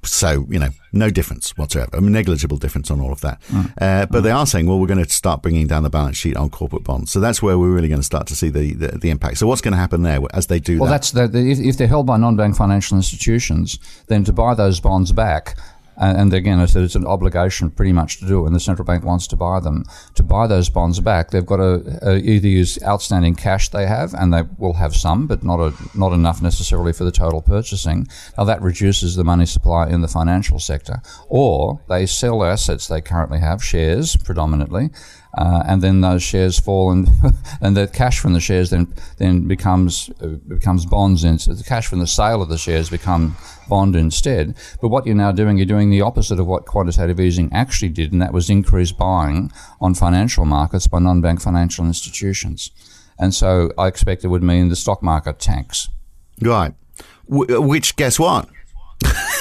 So, 0.04 0.46
you 0.48 0.58
know, 0.58 0.70
no 0.92 1.10
difference 1.10 1.56
whatsoever, 1.56 1.96
a 1.96 2.00
negligible 2.00 2.56
difference 2.56 2.90
on 2.90 3.00
all 3.00 3.12
of 3.12 3.20
that. 3.22 3.40
Mm. 3.48 3.72
Uh, 3.80 4.06
but 4.06 4.20
mm. 4.20 4.22
they 4.22 4.30
are 4.30 4.46
saying, 4.46 4.66
well, 4.66 4.78
we're 4.78 4.86
going 4.86 5.02
to 5.04 5.10
start 5.10 5.42
bringing 5.42 5.66
down 5.66 5.82
the 5.82 5.90
balance 5.90 6.16
sheet 6.16 6.36
on 6.36 6.50
corporate 6.50 6.84
bonds. 6.84 7.10
So 7.10 7.20
that's 7.20 7.42
where 7.42 7.58
we're 7.58 7.74
really 7.74 7.88
going 7.88 8.00
to 8.00 8.06
start 8.06 8.26
to 8.28 8.36
see 8.36 8.48
the, 8.48 8.72
the, 8.74 8.98
the 8.98 9.10
impact. 9.10 9.38
So 9.38 9.46
what's 9.46 9.60
going 9.60 9.72
to 9.72 9.78
happen 9.78 10.02
there 10.02 10.20
as 10.32 10.46
they 10.46 10.60
do 10.60 10.78
well, 10.78 10.90
that? 10.90 11.10
Well, 11.14 11.28
that's 11.28 11.32
the, 11.32 11.50
if, 11.50 11.58
if 11.58 11.76
they're 11.78 11.88
held 11.88 12.06
by 12.06 12.16
non 12.16 12.36
bank 12.36 12.56
financial 12.56 12.96
institutions, 12.96 13.78
then 14.06 14.24
to 14.24 14.32
buy 14.32 14.54
those 14.54 14.80
bonds 14.80 15.12
back, 15.12 15.56
and 15.96 16.32
again, 16.32 16.58
I 16.58 16.66
said 16.66 16.82
it's 16.82 16.94
an 16.94 17.06
obligation 17.06 17.70
pretty 17.70 17.92
much 17.92 18.18
to 18.18 18.26
do 18.26 18.46
and 18.46 18.54
the 18.54 18.60
central 18.60 18.84
bank 18.84 19.04
wants 19.04 19.26
to 19.28 19.36
buy 19.36 19.60
them. 19.60 19.84
To 20.14 20.22
buy 20.22 20.46
those 20.46 20.68
bonds 20.68 21.00
back, 21.00 21.30
they've 21.30 21.46
got 21.46 21.56
to 21.56 21.98
uh, 22.02 22.14
either 22.16 22.48
use 22.48 22.82
outstanding 22.82 23.34
cash 23.34 23.68
they 23.68 23.86
have, 23.86 24.14
and 24.14 24.32
they 24.32 24.42
will 24.58 24.74
have 24.74 24.94
some, 24.94 25.26
but 25.26 25.42
not 25.42 25.60
a, 25.60 25.72
not 25.94 26.12
enough 26.12 26.42
necessarily 26.42 26.92
for 26.92 27.04
the 27.04 27.12
total 27.12 27.42
purchasing. 27.42 28.06
Now 28.36 28.44
that 28.44 28.62
reduces 28.62 29.16
the 29.16 29.24
money 29.24 29.46
supply 29.46 29.88
in 29.88 30.00
the 30.00 30.08
financial 30.08 30.58
sector, 30.58 31.02
or 31.28 31.80
they 31.88 32.06
sell 32.06 32.44
assets 32.44 32.86
they 32.86 33.00
currently 33.00 33.38
have, 33.38 33.62
shares 33.62 34.16
predominantly, 34.16 34.90
uh, 35.36 35.62
and 35.66 35.82
then 35.82 36.00
those 36.00 36.22
shares 36.22 36.58
fall, 36.58 36.90
and 36.90 37.08
and 37.60 37.76
the 37.76 37.86
cash 37.88 38.18
from 38.20 38.32
the 38.32 38.40
shares 38.40 38.70
then 38.70 38.92
then 39.18 39.46
becomes 39.46 40.10
uh, 40.20 40.28
becomes 40.48 40.86
bonds, 40.86 41.24
and 41.24 41.40
so 41.40 41.54
the 41.54 41.64
cash 41.64 41.86
from 41.86 42.00
the 42.00 42.06
sale 42.06 42.42
of 42.42 42.48
the 42.48 42.58
shares 42.58 42.90
become 42.90 43.36
bond 43.68 43.96
instead. 43.96 44.54
But 44.80 44.88
what 44.88 45.06
you're 45.06 45.14
now 45.14 45.32
doing, 45.32 45.58
you're 45.58 45.66
doing 45.66 45.90
the 45.90 46.02
opposite 46.02 46.38
of 46.38 46.46
what 46.46 46.66
quantitative 46.66 47.20
easing 47.20 47.52
actually 47.52 47.88
did, 47.88 48.12
and 48.12 48.22
that 48.22 48.32
was 48.32 48.50
increase 48.50 48.92
buying 48.92 49.50
on 49.80 49.94
financial 49.94 50.44
markets 50.44 50.86
by 50.86 50.98
non-bank 50.98 51.40
financial 51.40 51.84
institutions. 51.84 52.70
And 53.18 53.34
so 53.34 53.70
I 53.78 53.86
expect 53.86 54.24
it 54.24 54.28
would 54.28 54.42
mean 54.42 54.68
the 54.68 54.76
stock 54.76 55.02
market 55.02 55.38
tanks. 55.38 55.88
Right. 56.40 56.74
W- 57.28 57.60
which, 57.60 57.96
guess 57.96 58.18
what? 58.18 58.48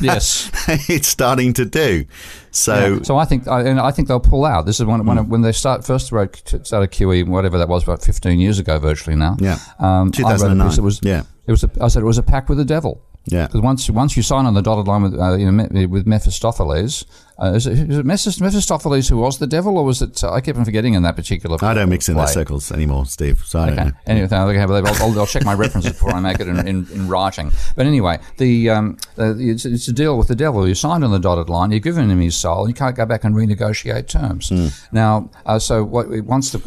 yes, 0.00 0.50
it's 0.88 1.08
starting 1.08 1.52
to 1.54 1.64
do. 1.64 2.04
So, 2.50 2.96
yeah. 2.96 3.02
so 3.02 3.16
I 3.16 3.24
think, 3.24 3.46
I, 3.46 3.62
and 3.62 3.78
I 3.78 3.90
think 3.90 4.08
they'll 4.08 4.20
pull 4.20 4.44
out. 4.44 4.66
This 4.66 4.80
is 4.80 4.86
when, 4.86 5.04
when, 5.06 5.18
mm. 5.18 5.28
when 5.28 5.42
they 5.42 5.52
start 5.52 5.84
first 5.84 6.06
started 6.06 6.30
QE, 6.68 7.26
whatever 7.26 7.58
that 7.58 7.68
was, 7.68 7.82
about 7.82 8.02
fifteen 8.02 8.40
years 8.40 8.58
ago, 8.58 8.78
virtually 8.78 9.16
now. 9.16 9.36
Yeah, 9.38 9.58
um, 9.78 10.10
two 10.12 10.22
thousand 10.22 10.58
nine. 10.58 10.72
It 10.72 10.80
was 10.80 11.00
yeah. 11.02 11.22
It 11.46 11.50
was. 11.50 11.64
A, 11.64 11.70
I 11.80 11.88
said 11.88 12.02
it 12.02 12.06
was 12.06 12.18
a 12.18 12.22
pact 12.22 12.48
with 12.48 12.58
the 12.58 12.64
devil. 12.64 13.02
Yeah. 13.26 13.46
Because 13.46 13.60
once 13.60 13.90
once 13.90 14.16
you 14.16 14.22
sign 14.22 14.46
on 14.46 14.54
the 14.54 14.62
dotted 14.62 14.88
line 14.88 15.02
with 15.02 15.18
uh, 15.18 15.36
you 15.36 15.50
know 15.50 15.86
with 15.86 16.06
Mephistopheles, 16.06 17.04
uh, 17.40 17.52
is, 17.54 17.66
it, 17.66 17.90
is 17.90 17.98
it 17.98 18.04
Mephistopheles 18.04 19.08
who 19.08 19.16
was 19.16 19.38
the 19.38 19.46
devil, 19.46 19.78
or 19.78 19.84
was 19.84 20.02
it? 20.02 20.22
Uh, 20.22 20.32
I 20.32 20.40
keep 20.42 20.56
on 20.56 20.64
forgetting 20.64 20.94
in 20.94 21.02
that 21.04 21.16
particular. 21.16 21.56
I 21.62 21.72
don't 21.72 21.88
mix 21.88 22.08
in 22.08 22.16
those 22.16 22.34
circles 22.34 22.70
anymore, 22.70 23.06
Steve. 23.06 23.42
So 23.46 23.60
I 23.60 23.70
okay. 23.70 23.92
Anyway, 24.06 24.28
I'll, 24.30 24.86
I'll, 24.86 25.20
I'll, 25.20 25.26
check 25.26 25.44
my 25.44 25.54
references 25.54 25.92
before 25.92 26.12
I 26.12 26.20
make 26.20 26.38
it 26.38 26.48
in, 26.48 26.58
in, 26.66 26.86
in 26.90 27.08
writing. 27.08 27.50
But 27.76 27.86
anyway, 27.86 28.18
the 28.36 28.70
um, 28.70 28.98
it's, 29.16 29.64
it's, 29.64 29.88
a 29.88 29.92
deal 29.92 30.18
with 30.18 30.28
the 30.28 30.36
devil. 30.36 30.68
You 30.68 30.74
signed 30.74 31.02
on 31.02 31.12
the 31.12 31.18
dotted 31.18 31.48
line. 31.48 31.70
You've 31.70 31.82
given 31.82 32.10
him 32.10 32.20
his 32.20 32.36
soul. 32.36 32.68
You 32.68 32.74
can't 32.74 32.94
go 32.94 33.06
back 33.06 33.24
and 33.24 33.34
renegotiate 33.34 34.08
terms. 34.08 34.50
Mm. 34.50 34.88
Now, 34.92 35.30
uh, 35.46 35.58
so 35.58 35.82
what 35.82 36.08
once 36.24 36.52
the 36.52 36.58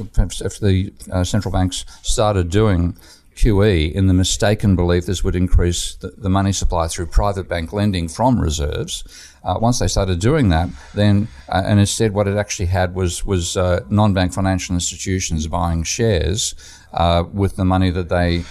if 0.43 0.59
the 0.59 0.91
uh, 1.11 1.23
central 1.23 1.51
banks 1.51 1.85
started 2.01 2.49
doing 2.49 2.97
QE 3.35 3.91
in 3.91 4.07
the 4.07 4.13
mistaken 4.13 4.75
belief 4.75 5.05
this 5.05 5.23
would 5.23 5.35
increase 5.35 5.95
the, 5.95 6.09
the 6.09 6.29
money 6.29 6.51
supply 6.51 6.87
through 6.87 7.07
private 7.07 7.47
bank 7.47 7.73
lending 7.73 8.07
from 8.07 8.39
reserves. 8.39 9.03
Uh, 9.43 9.57
once 9.59 9.79
they 9.79 9.87
started 9.87 10.19
doing 10.19 10.49
that, 10.49 10.69
then 10.93 11.27
uh, 11.49 11.63
and 11.65 11.79
instead 11.79 12.13
what 12.13 12.27
it 12.27 12.37
actually 12.37 12.67
had 12.67 12.95
was 12.95 13.25
was 13.25 13.57
uh, 13.57 13.81
non-bank 13.89 14.33
financial 14.33 14.73
institutions 14.73 15.47
buying 15.47 15.83
shares 15.83 16.55
uh, 16.93 17.23
with 17.31 17.55
the 17.55 17.65
money 17.65 17.89
that 17.89 18.09
they 18.09 18.43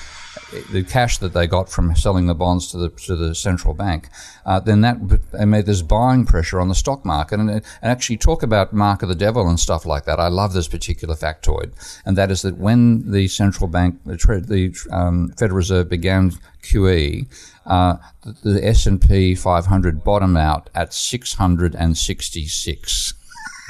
the 0.70 0.82
cash 0.82 1.18
that 1.18 1.34
they 1.34 1.46
got 1.46 1.68
from 1.68 1.94
selling 1.94 2.24
the 2.26 2.34
bonds 2.34 2.72
to 2.72 2.78
the 2.78 2.88
to 2.90 3.14
the 3.16 3.34
central 3.34 3.74
bank, 3.74 4.08
uh, 4.46 4.60
then 4.60 4.80
that 4.82 5.00
made 5.46 5.66
this 5.66 5.82
buying 5.82 6.24
pressure 6.24 6.60
on 6.60 6.68
the 6.68 6.74
stock 6.74 7.04
market. 7.04 7.38
And, 7.40 7.50
and 7.50 7.62
actually, 7.82 8.16
talk 8.16 8.42
about 8.42 8.72
mark 8.72 9.02
of 9.02 9.08
the 9.08 9.14
devil 9.14 9.48
and 9.48 9.60
stuff 9.60 9.86
like 9.86 10.04
that. 10.04 10.18
I 10.18 10.28
love 10.28 10.54
this 10.54 10.68
particular 10.68 11.14
factoid, 11.14 11.72
and 12.06 12.16
that 12.16 12.30
is 12.30 12.40
that 12.42 12.56
when 12.58 13.10
the 13.10 13.28
central 13.28 13.68
bank, 13.68 14.00
the, 14.04 14.16
the 14.46 14.74
um, 14.94 15.32
Federal 15.38 15.56
Reserve 15.56 15.88
began 15.88 16.32
QE, 16.62 17.26
uh, 17.66 17.96
the, 18.22 18.52
the 18.52 18.66
S 18.66 18.86
and 18.86 19.00
P 19.00 19.34
500 19.34 20.04
bottomed 20.04 20.38
out 20.38 20.70
at 20.74 20.94
666. 20.94 23.14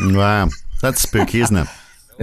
Wow, 0.00 0.48
that's 0.80 1.02
spooky, 1.02 1.40
isn't 1.40 1.56
it? 1.56 1.68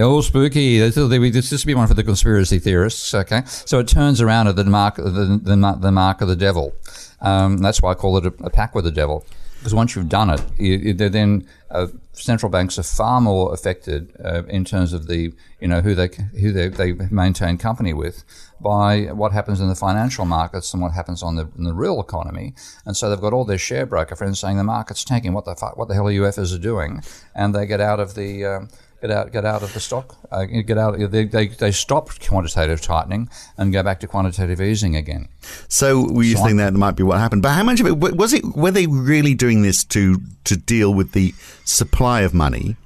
Oh, 0.02 0.22
spooky! 0.22 0.78
This 0.78 0.96
will 0.96 1.08
be 1.10 1.74
one 1.74 1.86
for 1.86 1.92
the 1.92 2.02
conspiracy 2.02 2.58
theorists. 2.58 3.12
Okay, 3.12 3.42
so 3.44 3.78
it 3.80 3.86
turns 3.86 4.22
around 4.22 4.48
at 4.48 4.56
the 4.56 4.64
mark, 4.64 4.96
the, 4.96 5.02
the, 5.42 5.76
the 5.78 5.92
mark 5.92 6.22
of 6.22 6.28
the 6.28 6.36
devil. 6.36 6.74
Um, 7.20 7.58
that's 7.58 7.82
why 7.82 7.90
I 7.90 7.94
call 7.94 8.16
it 8.16 8.24
a, 8.24 8.32
a, 8.44 8.70
with 8.74 8.84
the 8.84 8.90
devil. 8.90 9.26
Because 9.58 9.74
once 9.74 9.94
you've 9.94 10.08
done 10.08 10.30
it, 10.30 10.42
you, 10.58 10.94
then 10.94 11.46
uh, 11.70 11.88
central 12.14 12.50
banks 12.50 12.78
are 12.78 12.82
far 12.82 13.20
more 13.20 13.52
affected 13.52 14.10
uh, 14.24 14.44
in 14.44 14.64
terms 14.64 14.94
of 14.94 15.06
the 15.06 15.34
you 15.60 15.68
know 15.68 15.82
who 15.82 15.94
they 15.94 16.08
who 16.40 16.50
they, 16.50 16.68
they 16.68 16.92
maintain 17.10 17.58
company 17.58 17.92
with 17.92 18.24
by 18.58 19.04
what 19.12 19.32
happens 19.32 19.60
in 19.60 19.68
the 19.68 19.74
financial 19.74 20.24
markets 20.24 20.72
and 20.72 20.82
what 20.82 20.92
happens 20.92 21.22
on 21.22 21.36
the, 21.36 21.46
in 21.58 21.64
the 21.64 21.74
real 21.74 22.00
economy. 22.00 22.54
And 22.86 22.96
so 22.96 23.10
they've 23.10 23.20
got 23.20 23.34
all 23.34 23.44
their 23.44 23.58
share 23.58 23.84
broker 23.84 24.16
friends 24.16 24.40
saying 24.40 24.56
the 24.56 24.64
market's 24.64 25.04
tanking. 25.04 25.34
What 25.34 25.44
the 25.44 25.54
fuck, 25.56 25.76
what 25.76 25.88
the 25.88 25.94
hell 25.94 26.08
are 26.08 26.12
UFs 26.12 26.54
are 26.54 26.58
doing? 26.58 27.02
And 27.34 27.54
they 27.54 27.66
get 27.66 27.80
out 27.82 28.00
of 28.00 28.14
the 28.14 28.44
um, 28.46 28.68
get 29.00 29.10
out 29.10 29.32
get 29.32 29.44
out 29.44 29.62
of 29.62 29.72
the 29.72 29.80
stock. 29.80 30.16
Uh, 30.30 30.44
get 30.44 30.78
out. 30.78 30.98
They, 30.98 31.24
they 31.24 31.48
they 31.48 31.72
stop 31.72 32.10
quantitative 32.20 32.80
tightening 32.80 33.28
and 33.56 33.72
go 33.72 33.82
back 33.82 34.00
to 34.00 34.06
quantitative 34.06 34.60
easing 34.60 34.96
again. 34.96 35.28
So 35.68 36.10
we 36.10 36.34
so 36.34 36.44
think 36.44 36.58
that 36.58 36.74
might 36.74 36.96
be 36.96 37.02
what 37.02 37.18
happened. 37.18 37.42
But 37.42 37.52
how 37.52 37.64
much 37.64 37.80
of 37.80 37.86
it 37.86 37.98
was 37.98 38.32
it? 38.32 38.44
Were 38.44 38.70
they 38.70 38.86
really 38.86 39.34
doing 39.34 39.62
this 39.62 39.84
to 39.84 40.20
to 40.44 40.56
deal 40.56 40.92
with 40.94 41.12
the 41.12 41.34
supply 41.64 42.22
of 42.22 42.34
money? 42.34 42.76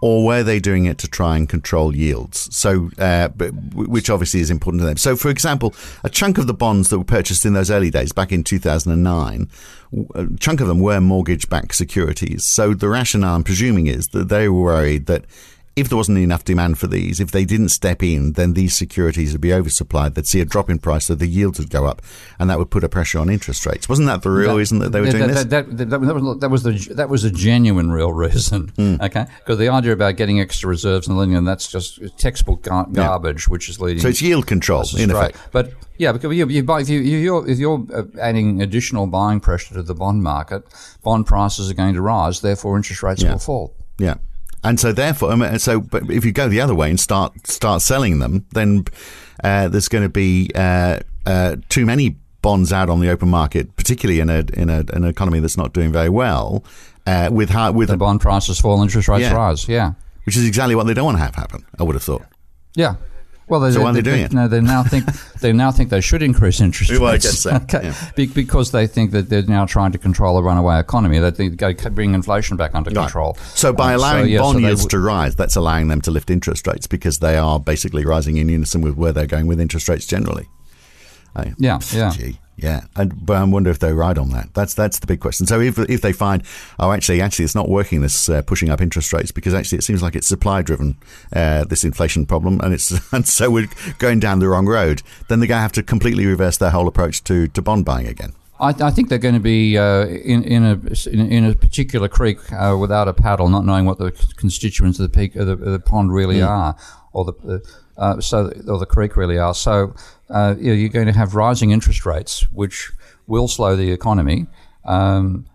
or 0.00 0.24
were 0.24 0.42
they 0.42 0.58
doing 0.58 0.86
it 0.86 0.98
to 0.98 1.08
try 1.08 1.36
and 1.36 1.48
control 1.48 1.94
yields? 1.94 2.54
So, 2.54 2.90
uh, 2.98 3.28
which 3.74 4.08
obviously 4.08 4.40
is 4.40 4.50
important 4.50 4.80
to 4.80 4.86
them. 4.86 4.96
So, 4.96 5.14
for 5.14 5.28
example, 5.28 5.74
a 6.02 6.08
chunk 6.08 6.38
of 6.38 6.46
the 6.46 6.54
bonds 6.54 6.88
that 6.88 6.98
were 6.98 7.04
purchased 7.04 7.44
in 7.44 7.52
those 7.52 7.70
early 7.70 7.90
days, 7.90 8.12
back 8.12 8.32
in 8.32 8.42
2009, 8.42 9.48
a 10.14 10.26
chunk 10.38 10.60
of 10.60 10.68
them 10.68 10.80
were 10.80 11.00
mortgage-backed 11.00 11.74
securities. 11.74 12.44
So, 12.44 12.72
the 12.72 12.88
rationale 12.88 13.36
I'm 13.36 13.44
presuming 13.44 13.86
is 13.86 14.08
that 14.08 14.28
they 14.28 14.48
were 14.48 14.62
worried 14.62 15.06
that 15.06 15.24
if 15.80 15.88
there 15.88 15.96
wasn't 15.96 16.18
enough 16.18 16.44
demand 16.44 16.78
for 16.78 16.86
these, 16.86 17.20
if 17.20 17.30
they 17.30 17.44
didn't 17.44 17.70
step 17.70 18.02
in, 18.02 18.32
then 18.34 18.54
these 18.54 18.76
securities 18.76 19.32
would 19.32 19.40
be 19.40 19.48
oversupplied. 19.48 20.14
They'd 20.14 20.26
see 20.26 20.40
a 20.40 20.44
drop 20.44 20.70
in 20.70 20.78
price, 20.78 21.06
so 21.06 21.14
the 21.14 21.26
yields 21.26 21.58
would 21.58 21.70
go 21.70 21.86
up, 21.86 22.02
and 22.38 22.48
that 22.50 22.58
would 22.58 22.70
put 22.70 22.84
a 22.84 22.88
pressure 22.88 23.18
on 23.18 23.30
interest 23.30 23.66
rates. 23.66 23.88
Wasn't 23.88 24.06
that 24.06 24.22
the 24.22 24.30
real 24.30 24.52
that, 24.52 24.58
reason 24.58 24.78
that 24.78 24.90
they 24.90 25.00
were 25.00 25.06
that, 25.06 25.12
doing 25.12 25.28
that, 25.28 25.50
this? 25.50 25.78
That, 25.78 25.90
that, 25.90 26.00
was, 26.00 26.40
that 26.40 26.50
was 26.50 26.62
the 26.62 26.94
that 26.94 27.08
was 27.08 27.24
a 27.24 27.30
genuine 27.30 27.90
real 27.90 28.12
reason. 28.12 28.68
Mm. 28.72 29.00
Okay, 29.10 29.26
because 29.38 29.58
the 29.58 29.68
idea 29.68 29.92
about 29.92 30.16
getting 30.16 30.40
extra 30.40 30.68
reserves 30.68 31.08
and 31.08 31.16
lending 31.16 31.42
that's 31.44 31.68
just 31.68 32.00
textbook 32.18 32.62
gar- 32.62 32.86
garbage, 32.86 33.46
yeah. 33.46 33.52
which 33.52 33.68
is 33.68 33.80
leading. 33.80 34.00
So 34.00 34.08
it's 34.08 34.20
yield 34.20 34.46
control, 34.46 34.84
in 34.96 35.10
effect. 35.10 35.38
But 35.52 35.72
yeah, 35.96 36.12
because 36.12 36.34
you, 36.34 36.48
you 36.48 36.62
buy, 36.62 36.80
if, 36.80 36.88
you, 36.88 37.00
you're, 37.00 37.48
if 37.48 37.58
you're 37.58 37.86
uh, 37.94 38.04
adding 38.20 38.62
additional 38.62 39.06
buying 39.06 39.40
pressure 39.40 39.74
to 39.74 39.82
the 39.82 39.94
bond 39.94 40.22
market, 40.22 40.64
bond 41.02 41.26
prices 41.26 41.70
are 41.70 41.74
going 41.74 41.94
to 41.94 42.02
rise. 42.02 42.40
Therefore, 42.40 42.76
interest 42.76 43.02
rates 43.02 43.22
yeah. 43.22 43.32
will 43.32 43.38
fall. 43.38 43.74
Yeah. 43.98 44.14
And 44.62 44.78
so, 44.78 44.92
therefore, 44.92 45.32
I 45.32 45.36
mean, 45.36 45.58
so 45.58 45.80
but 45.80 46.10
if 46.10 46.24
you 46.24 46.32
go 46.32 46.48
the 46.48 46.60
other 46.60 46.74
way 46.74 46.90
and 46.90 47.00
start 47.00 47.46
start 47.46 47.82
selling 47.82 48.18
them, 48.18 48.46
then 48.52 48.84
uh, 49.42 49.68
there's 49.68 49.88
going 49.88 50.04
to 50.04 50.10
be 50.10 50.50
uh, 50.54 51.00
uh, 51.26 51.56
too 51.68 51.86
many 51.86 52.16
bonds 52.42 52.72
out 52.72 52.90
on 52.90 53.00
the 53.00 53.08
open 53.10 53.28
market, 53.28 53.74
particularly 53.76 54.20
in 54.20 54.28
a 54.28 54.44
in 54.52 54.68
a, 54.68 54.84
an 54.92 55.04
economy 55.04 55.40
that's 55.40 55.56
not 55.56 55.72
doing 55.72 55.92
very 55.92 56.10
well. 56.10 56.64
Uh, 57.06 57.30
with 57.32 57.48
high, 57.48 57.70
with 57.70 57.88
the 57.88 57.96
bond 57.96 58.20
prices 58.20 58.60
fall, 58.60 58.82
interest 58.82 59.08
rates 59.08 59.22
yeah. 59.22 59.34
rise. 59.34 59.66
Yeah, 59.66 59.94
which 60.24 60.36
is 60.36 60.46
exactly 60.46 60.74
what 60.74 60.86
they 60.86 60.94
don't 60.94 61.06
want 61.06 61.16
to 61.16 61.22
have 61.22 61.34
happen. 61.34 61.64
I 61.78 61.82
would 61.82 61.94
have 61.94 62.02
thought. 62.02 62.26
Yeah, 62.74 62.96
well, 63.50 63.60
they, 63.60 63.72
so 63.72 63.82
why 63.82 63.90
are 63.90 63.92
they, 63.92 64.00
they 64.00 64.10
doing 64.10 64.22
it? 64.22 64.32
No, 64.32 64.48
they 64.48 64.60
now 64.60 64.82
think 64.82 65.04
they 65.40 65.52
now 65.52 65.70
think 65.72 65.90
they 65.90 66.00
should 66.00 66.22
increase 66.22 66.60
interest 66.60 66.90
well, 66.92 67.12
rates. 67.12 67.46
I 67.46 67.58
guess 67.58 67.68
so. 67.68 67.76
okay. 67.76 67.88
Yeah. 67.88 68.10
Be- 68.14 68.26
because 68.26 68.70
they 68.70 68.86
think 68.86 69.10
that 69.10 69.28
they're 69.28 69.42
now 69.42 69.66
trying 69.66 69.92
to 69.92 69.98
control 69.98 70.38
a 70.38 70.42
runaway 70.42 70.78
economy. 70.78 71.18
That 71.18 71.36
they 71.36 71.48
bring 71.48 72.14
inflation 72.14 72.56
back 72.56 72.74
under 72.74 72.90
right. 72.90 73.02
control. 73.02 73.34
So 73.54 73.72
by 73.72 73.94
um, 73.94 74.00
allowing 74.00 74.24
so, 74.24 74.28
yeah, 74.28 74.38
bond 74.38 74.56
so 74.56 74.60
yields 74.60 74.82
w- 74.82 74.90
to 74.90 75.06
rise, 75.06 75.34
that's 75.34 75.56
allowing 75.56 75.88
them 75.88 76.00
to 76.02 76.10
lift 76.10 76.30
interest 76.30 76.66
rates 76.66 76.86
because 76.86 77.18
they 77.18 77.36
are 77.36 77.58
basically 77.58 78.04
rising 78.04 78.36
in 78.36 78.48
unison 78.48 78.80
with 78.80 78.96
where 78.96 79.12
they're 79.12 79.26
going 79.26 79.46
with 79.46 79.60
interest 79.60 79.88
rates 79.88 80.06
generally. 80.06 80.46
I, 81.34 81.54
yeah, 81.58 81.80
yeah. 81.92 82.10
Gee. 82.10 82.38
Yeah, 82.62 82.82
and, 82.94 83.24
but 83.24 83.38
I 83.38 83.44
wonder 83.44 83.70
if 83.70 83.78
they're 83.78 83.94
right 83.94 84.18
on 84.18 84.30
that. 84.30 84.52
That's 84.52 84.74
that's 84.74 84.98
the 84.98 85.06
big 85.06 85.20
question. 85.20 85.46
So 85.46 85.60
if 85.60 85.78
if 85.78 86.02
they 86.02 86.12
find, 86.12 86.42
oh, 86.78 86.92
actually, 86.92 87.22
actually, 87.22 87.46
it's 87.46 87.54
not 87.54 87.70
working. 87.70 88.02
This 88.02 88.28
uh, 88.28 88.42
pushing 88.42 88.68
up 88.68 88.82
interest 88.82 89.12
rates 89.14 89.32
because 89.32 89.54
actually 89.54 89.78
it 89.78 89.84
seems 89.84 90.02
like 90.02 90.14
it's 90.14 90.26
supply 90.26 90.60
driven. 90.60 90.98
Uh, 91.32 91.64
this 91.64 91.84
inflation 91.84 92.26
problem, 92.26 92.60
and 92.60 92.74
it's 92.74 92.92
and 93.12 93.26
so 93.26 93.50
we're 93.50 93.68
going 93.98 94.20
down 94.20 94.40
the 94.40 94.48
wrong 94.48 94.66
road. 94.66 95.02
Then 95.28 95.40
they're 95.40 95.48
going 95.48 95.58
to 95.58 95.62
have 95.62 95.72
to 95.72 95.82
completely 95.82 96.26
reverse 96.26 96.58
their 96.58 96.70
whole 96.70 96.86
approach 96.86 97.24
to 97.24 97.48
to 97.48 97.62
bond 97.62 97.86
buying 97.86 98.06
again. 98.06 98.34
I, 98.60 98.74
I, 98.78 98.90
think 98.90 99.08
they're 99.08 99.16
going 99.16 99.34
to 99.34 99.40
be 99.40 99.78
uh, 99.78 100.04
in, 100.04 100.44
in, 100.44 100.64
a, 100.64 101.08
in, 101.08 101.46
a 101.46 101.54
particular 101.54 102.08
creek 102.08 102.52
uh, 102.52 102.76
without 102.78 103.08
a 103.08 103.14
paddle, 103.14 103.48
not 103.48 103.64
knowing 103.64 103.86
what 103.86 103.96
the 103.96 104.10
constituents 104.36 104.98
of 104.98 105.10
the 105.10 105.18
peak 105.18 105.34
of 105.34 105.46
the, 105.46 105.52
of 105.52 105.72
the 105.72 105.80
pond 105.80 106.12
really 106.12 106.40
mm. 106.40 106.46
are, 106.46 106.76
or 107.14 107.24
the 107.24 107.62
uh, 108.00 108.20
so 108.20 108.50
or 108.66 108.78
the 108.78 108.86
creek 108.86 109.16
really 109.16 109.38
are. 109.38 109.54
So 109.54 109.94
uh, 110.30 110.56
you 110.58 110.68
know, 110.68 110.72
you're 110.72 110.88
going 110.88 111.06
to 111.06 111.12
have 111.12 111.34
rising 111.34 111.70
interest 111.70 112.04
rates, 112.06 112.50
which 112.50 112.90
will 113.26 113.46
slow 113.46 113.76
the 113.76 113.92
economy. 113.92 114.46
Um, 114.84 115.46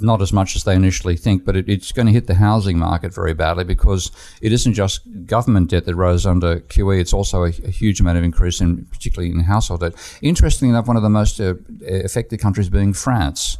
not 0.00 0.20
as 0.20 0.32
much 0.32 0.56
as 0.56 0.64
they 0.64 0.74
initially 0.74 1.16
think, 1.16 1.44
but 1.44 1.56
it, 1.56 1.68
it's 1.68 1.92
going 1.92 2.06
to 2.06 2.12
hit 2.12 2.26
the 2.26 2.34
housing 2.34 2.76
market 2.76 3.14
very 3.14 3.34
badly 3.34 3.62
because 3.62 4.10
it 4.42 4.52
isn't 4.52 4.74
just 4.74 5.00
government 5.26 5.70
debt 5.70 5.84
that 5.84 5.94
rose 5.94 6.26
under 6.26 6.60
QE; 6.60 7.00
it's 7.00 7.12
also 7.12 7.44
a, 7.44 7.48
a 7.64 7.70
huge 7.70 8.00
amount 8.00 8.18
of 8.18 8.24
increase 8.24 8.60
in, 8.60 8.84
particularly 8.86 9.30
in 9.30 9.40
household 9.40 9.80
debt. 9.80 9.94
Interestingly 10.22 10.70
enough, 10.70 10.88
one 10.88 10.96
of 10.96 11.02
the 11.02 11.10
most 11.10 11.40
uh, 11.40 11.54
affected 11.88 12.40
countries 12.40 12.68
being 12.68 12.92
France, 12.92 13.58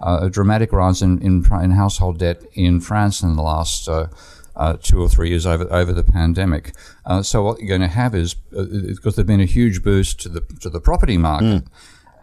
uh, 0.00 0.20
a 0.22 0.30
dramatic 0.30 0.72
rise 0.72 1.00
in, 1.00 1.22
in, 1.22 1.44
in 1.62 1.70
household 1.70 2.18
debt 2.18 2.42
in 2.54 2.80
France 2.80 3.22
in 3.22 3.36
the 3.36 3.42
last. 3.42 3.88
Uh, 3.88 4.08
uh, 4.56 4.76
two 4.80 5.00
or 5.00 5.08
three 5.08 5.30
years 5.30 5.46
over 5.46 5.66
over 5.72 5.92
the 5.92 6.04
pandemic. 6.04 6.74
Uh, 7.04 7.22
so 7.22 7.42
what 7.42 7.58
you're 7.58 7.68
going 7.68 7.80
to 7.80 7.88
have 7.88 8.14
is 8.14 8.36
uh, 8.56 8.64
because 8.86 9.16
there's 9.16 9.26
been 9.26 9.40
a 9.40 9.46
huge 9.46 9.82
boost 9.82 10.20
to 10.20 10.28
the 10.28 10.40
to 10.60 10.70
the 10.70 10.80
property 10.80 11.18
market. 11.18 11.64
Mm. 11.64 11.68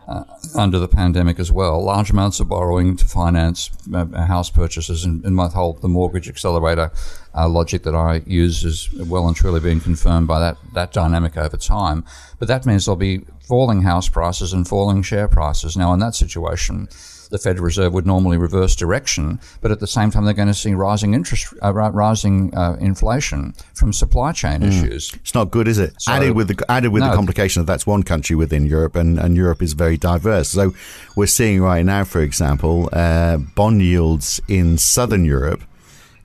Uh, 0.08 0.24
under 0.56 0.80
the 0.80 0.88
pandemic 0.88 1.38
as 1.38 1.52
well, 1.52 1.84
large 1.84 2.10
amounts 2.10 2.40
of 2.40 2.50
borrowing 2.50 2.98
to 2.98 3.06
finance 3.06 3.70
uh, 3.94 4.08
house 4.26 4.50
purchases, 4.50 5.06
and, 5.06 5.24
and, 5.24 5.36
my 5.36 5.48
whole 5.48 5.74
the 5.74 5.88
mortgage 5.88 6.28
accelerator 6.28 6.92
uh, 7.36 7.48
logic 7.48 7.84
that 7.84 7.94
I 7.94 8.24
use 8.26 8.66
is 8.66 8.92
well 8.92 9.28
and 9.28 9.36
truly 9.36 9.60
being 9.60 9.80
confirmed 9.80 10.28
by 10.28 10.40
that 10.40 10.58
that 10.74 10.92
dynamic 10.94 11.38
over 11.38 11.58
time. 11.58 12.04
But 12.40 12.48
that 12.48 12.66
means 12.66 12.86
there'll 12.86 12.96
be 12.96 13.22
falling 13.48 13.84
house 13.84 14.10
prices 14.10 14.52
and 14.52 14.68
falling 14.68 15.04
share 15.04 15.28
prices. 15.28 15.78
Now, 15.78 15.94
in 15.94 16.00
that 16.00 16.16
situation, 16.16 16.90
the 17.30 17.38
Federal 17.38 17.66
Reserve 17.66 17.94
would 17.94 18.06
normally 18.06 18.38
reverse 18.38 18.76
direction, 18.76 19.40
but 19.62 19.72
at 19.72 19.80
the 19.80 19.88
same 19.88 20.12
time, 20.12 20.26
they're 20.26 20.34
going 20.34 20.48
to 20.48 20.54
see 20.54 20.74
rising 20.74 21.14
interest, 21.14 21.54
uh, 21.64 21.72
rising 21.74 22.56
uh, 22.56 22.76
inflation 22.80 23.54
from 23.74 23.94
supply 23.94 24.32
chain 24.32 24.62
mm. 24.62 24.68
issues. 24.68 25.14
It's 25.16 25.36
not 25.36 25.52
good, 25.52 25.68
is 25.68 25.78
it? 25.78 25.94
So, 26.02 26.12
added 26.12 26.36
with 26.36 26.48
the 26.48 26.66
added 26.70 26.90
with 26.90 27.02
no, 27.02 27.10
the 27.10 27.16
complication 27.16 27.62
that 27.62 27.72
that's 27.72 27.86
one 27.86 28.04
country 28.04 28.36
within 28.36 28.66
Europe, 28.66 28.96
and, 28.96 29.20
and 29.20 29.36
Europe 29.36 29.62
is 29.62 29.74
very 29.74 29.98
diverse. 29.98 30.50
So 30.50 30.74
we're 31.16 31.28
seeing 31.28 31.62
right 31.62 31.86
now, 31.86 32.04
for 32.04 32.22
example, 32.22 32.90
uh, 32.94 33.38
bond 33.38 33.82
yields 33.82 34.42
in 34.48 34.78
southern 34.78 35.26
Europe 35.26 35.64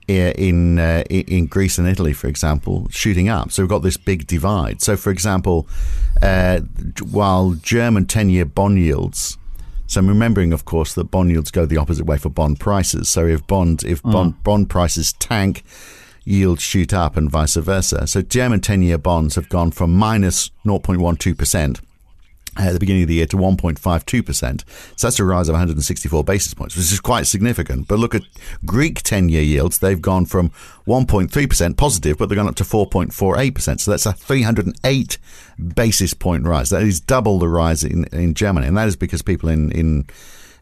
in 0.08 0.78
uh, 0.78 1.04
in 1.08 1.46
Greece 1.46 1.78
and 1.78 1.88
Italy, 1.88 2.12
for 2.12 2.28
example, 2.28 2.86
shooting 2.90 3.28
up. 3.28 3.52
So 3.52 3.62
we've 3.62 3.70
got 3.70 3.82
this 3.82 3.96
big 3.96 4.26
divide. 4.26 4.82
So, 4.82 4.96
for 4.96 5.10
example, 5.10 5.66
uh, 6.22 6.60
while 7.10 7.54
German 7.54 8.06
ten-year 8.06 8.44
bond 8.44 8.78
yields 8.78 9.38
so 9.86 10.00
I'm 10.00 10.08
remembering, 10.08 10.52
of 10.52 10.64
course, 10.64 10.94
that 10.94 11.04
bond 11.04 11.30
yields 11.30 11.50
go 11.50 11.66
the 11.66 11.76
opposite 11.76 12.06
way 12.06 12.18
for 12.18 12.30
bond 12.30 12.60
prices. 12.60 13.08
So 13.08 13.26
if 13.26 13.46
bond 13.46 13.84
if 13.84 14.02
mm. 14.02 14.12
bond 14.12 14.42
bond 14.42 14.70
prices 14.70 15.12
tank, 15.14 15.64
yields 16.24 16.62
shoot 16.62 16.92
up, 16.92 17.16
and 17.16 17.30
vice 17.30 17.56
versa. 17.56 18.06
So 18.06 18.22
German 18.22 18.60
ten-year 18.60 18.98
bonds 18.98 19.34
have 19.34 19.48
gone 19.48 19.70
from 19.70 19.94
minus 19.94 20.50
0.12 20.64 21.36
percent 21.36 21.80
at 22.56 22.72
the 22.72 22.78
beginning 22.78 23.02
of 23.02 23.08
the 23.08 23.14
year 23.14 23.26
to 23.26 23.36
1.52%. 23.36 24.64
So 24.96 25.06
that's 25.06 25.18
a 25.18 25.24
rise 25.24 25.48
of 25.48 25.54
164 25.54 26.24
basis 26.24 26.54
points, 26.54 26.76
which 26.76 26.92
is 26.92 27.00
quite 27.00 27.26
significant. 27.26 27.88
But 27.88 27.98
look 27.98 28.14
at 28.14 28.22
Greek 28.64 29.02
10 29.02 29.28
year 29.28 29.42
yields. 29.42 29.78
They've 29.78 30.00
gone 30.00 30.26
from 30.26 30.50
1.3% 30.86 31.76
positive, 31.76 32.18
but 32.18 32.28
they've 32.28 32.36
gone 32.36 32.48
up 32.48 32.56
to 32.56 32.64
4.48%. 32.64 33.80
So 33.80 33.90
that's 33.90 34.06
a 34.06 34.12
308 34.12 35.18
basis 35.74 36.14
point 36.14 36.44
rise. 36.44 36.70
That 36.70 36.82
is 36.82 37.00
double 37.00 37.38
the 37.38 37.48
rise 37.48 37.84
in, 37.84 38.04
in 38.12 38.34
Germany. 38.34 38.66
And 38.66 38.76
that 38.76 38.88
is 38.88 38.96
because 38.96 39.22
people 39.22 39.48
in, 39.48 39.72
in 39.72 40.06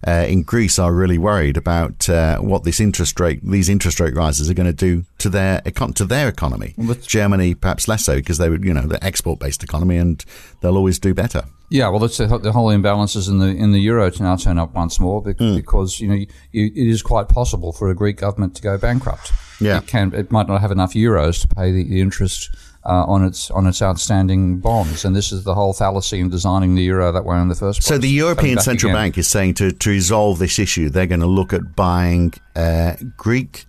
uh, 0.07 0.26
in 0.28 0.42
Greece 0.42 0.78
are 0.78 0.92
really 0.92 1.18
worried 1.18 1.57
about 1.57 2.09
uh, 2.09 2.38
what 2.38 2.64
this 2.64 2.81
interest 2.81 3.20
rate, 3.20 3.40
these 3.42 3.68
interest 3.68 4.00
rate 4.00 4.14
rises 4.14 4.50
are 4.50 4.55
going 4.55 4.66
to 4.66 4.72
do 4.72 5.05
to 5.18 5.28
their 5.28 5.61
econ- 5.61 5.94
to 5.94 6.05
their 6.05 6.28
economy. 6.28 6.74
With 6.76 7.07
Germany, 7.07 7.55
perhaps 7.55 7.87
less 7.87 8.05
so 8.05 8.16
because 8.16 8.38
they 8.38 8.48
would, 8.48 8.64
you 8.64 8.74
know, 8.74 8.83
the 8.83 9.02
export 9.05 9.38
based 9.38 9.62
economy, 9.62 9.96
and 9.96 10.24
they'll 10.61 10.76
always 10.76 10.98
do 10.98 11.14
better. 11.14 11.44
Yeah, 11.73 11.89
well, 11.89 12.01
that's 12.01 12.19
the, 12.19 12.27
the, 12.27 12.53
whole 12.53 12.69
imbalances 12.69 13.31
in 13.31 13.39
the 13.39 13.47
in 13.47 13.73
the 13.73 13.79
euro 13.79 14.11
to 14.11 14.23
now 14.23 14.37
turn 14.37 14.59
up 14.59 14.75
once 14.75 15.01
more 15.01 15.23
because, 15.23 15.53
mm. 15.53 15.57
because 15.57 16.01
you 16.01 16.09
know 16.09 16.15
you, 16.15 16.27
it 16.53 16.77
is 16.77 17.01
quite 17.01 17.31
possible 17.31 17.73
for 17.73 17.89
a 17.89 17.95
Greek 17.95 18.19
government 18.19 18.55
to 18.57 18.63
go 18.63 18.77
bankrupt. 18.77 19.33
Yeah, 19.59 19.79
it 19.79 19.87
can 19.87 20.13
it 20.13 20.31
might 20.31 20.49
not 20.49 20.61
have 20.61 20.71
enough 20.71 20.93
euros 20.93 21.41
to 21.41 21.49
pay 21.49 21.73
the, 21.73 21.85
the 21.85 22.03
interest 22.03 22.55
uh, 22.85 23.07
on 23.07 23.25
its 23.25 23.51
on 23.51 23.67
its 23.67 23.81
outstanding 23.81 24.59
bonds, 24.59 25.07
and 25.07 25.17
this 25.17 25.33
is 25.33 25.45
the 25.45 25.55
whole 25.55 25.73
fallacy 25.73 26.21
in 26.21 26.29
designing 26.29 26.75
the 26.75 26.83
euro 26.83 27.11
that 27.11 27.25
way 27.25 27.39
in 27.39 27.49
the 27.49 27.55
first 27.55 27.81
place. 27.81 27.87
So 27.87 27.97
the 27.97 28.07
European 28.07 28.59
Central 28.59 28.91
again. 28.91 29.05
Bank 29.05 29.17
is 29.17 29.29
saying 29.29 29.55
to 29.55 29.73
to 29.73 29.89
resolve 29.89 30.41
this 30.41 30.59
issue, 30.59 30.91
they're 30.91 31.07
going 31.07 31.21
to 31.21 31.27
look 31.27 31.55
at 31.55 31.75
buying 31.75 32.35
uh, 32.55 32.97
Greek 33.17 33.65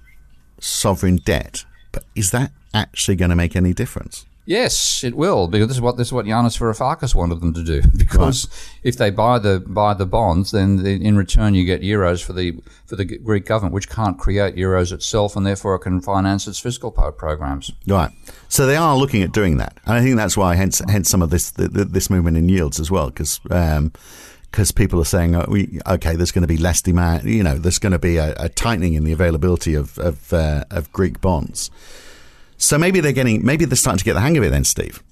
sovereign 0.60 1.22
debt. 1.24 1.64
But 1.94 2.04
is 2.16 2.32
that 2.32 2.52
actually 2.74 3.16
going 3.16 3.30
to 3.30 3.38
make 3.38 3.56
any 3.56 3.74
difference? 3.74 4.26
Yes, 4.46 5.06
it 5.06 5.16
will 5.16 5.48
because 5.48 5.70
this 5.70 5.78
is 5.78 5.82
what 5.82 5.96
this 5.96 6.08
is 6.08 6.14
what 6.14 6.26
Yanis 6.26 6.58
Varoufakis 6.58 7.16
wanted 7.16 7.40
them 7.40 7.54
to 7.54 7.64
do. 7.64 7.82
Because 8.14 8.48
right. 8.48 8.80
if 8.84 8.98
they 8.98 9.10
buy 9.10 9.40
the 9.40 9.64
buy 9.66 9.94
the 9.94 10.06
bonds, 10.06 10.52
then 10.52 10.86
in 10.86 11.18
return 11.18 11.56
you 11.56 11.66
get 11.66 11.82
euros 11.82 12.24
for 12.24 12.34
the 12.34 12.60
for 12.86 12.96
the 12.96 13.06
Greek 13.06 13.46
government, 13.46 13.74
which 13.74 13.90
can't 13.90 14.20
create 14.20 14.56
euros 14.56 14.92
itself, 14.92 15.36
and 15.36 15.46
therefore 15.46 15.76
it 15.76 15.80
can 15.80 16.02
finance 16.02 16.48
its 16.48 16.60
fiscal 16.60 16.92
programs. 16.92 17.72
Right. 17.88 18.12
So 18.50 18.66
they 18.66 18.76
are 18.76 18.96
looking 18.96 19.24
at 19.24 19.32
doing 19.32 19.58
that, 19.58 19.80
and 19.86 19.96
I 19.96 20.02
think 20.02 20.18
that's 20.18 20.38
why 20.38 20.56
hence 20.56 20.82
hence 20.90 21.10
some 21.10 21.22
of 21.22 21.30
this 21.30 21.52
the, 21.52 21.68
this 21.68 22.10
movement 22.10 22.38
in 22.38 22.50
yields 22.50 22.80
as 22.80 22.92
well, 22.92 23.08
because. 23.08 23.40
Um, 23.50 23.94
because 24.52 24.72
people 24.72 25.02
are 25.02 25.06
saying, 25.06 25.36
oh, 25.36 25.48
we, 25.50 25.80
okay, 25.88 26.16
there's 26.16 26.32
going 26.32 26.44
to 26.44 26.48
be 26.48 26.58
less 26.58 26.80
demand. 26.80 27.24
You 27.24 27.42
know, 27.42 27.58
there's 27.58 27.80
going 27.80 27.92
to 27.92 27.98
be 27.98 28.18
a, 28.18 28.36
a 28.38 28.50
tightening 28.50 28.94
in 28.94 29.04
the 29.04 29.12
availability 29.12 29.74
of 29.74 29.98
of, 29.98 30.32
uh, 30.32 30.64
of 30.70 30.92
Greek 30.94 31.20
bonds. 31.22 31.72
So 32.64 32.78
maybe 32.78 33.02
they're 33.02 33.12
getting, 33.12 33.46
maybe 33.46 33.66
they're 33.66 33.76
starting 33.76 34.00
to 34.00 34.06
get 34.06 34.14
the 34.14 34.22
hang 34.22 34.38
of 34.38 34.44
it 34.44 34.50
then, 34.50 34.64
Steve. 34.64 35.04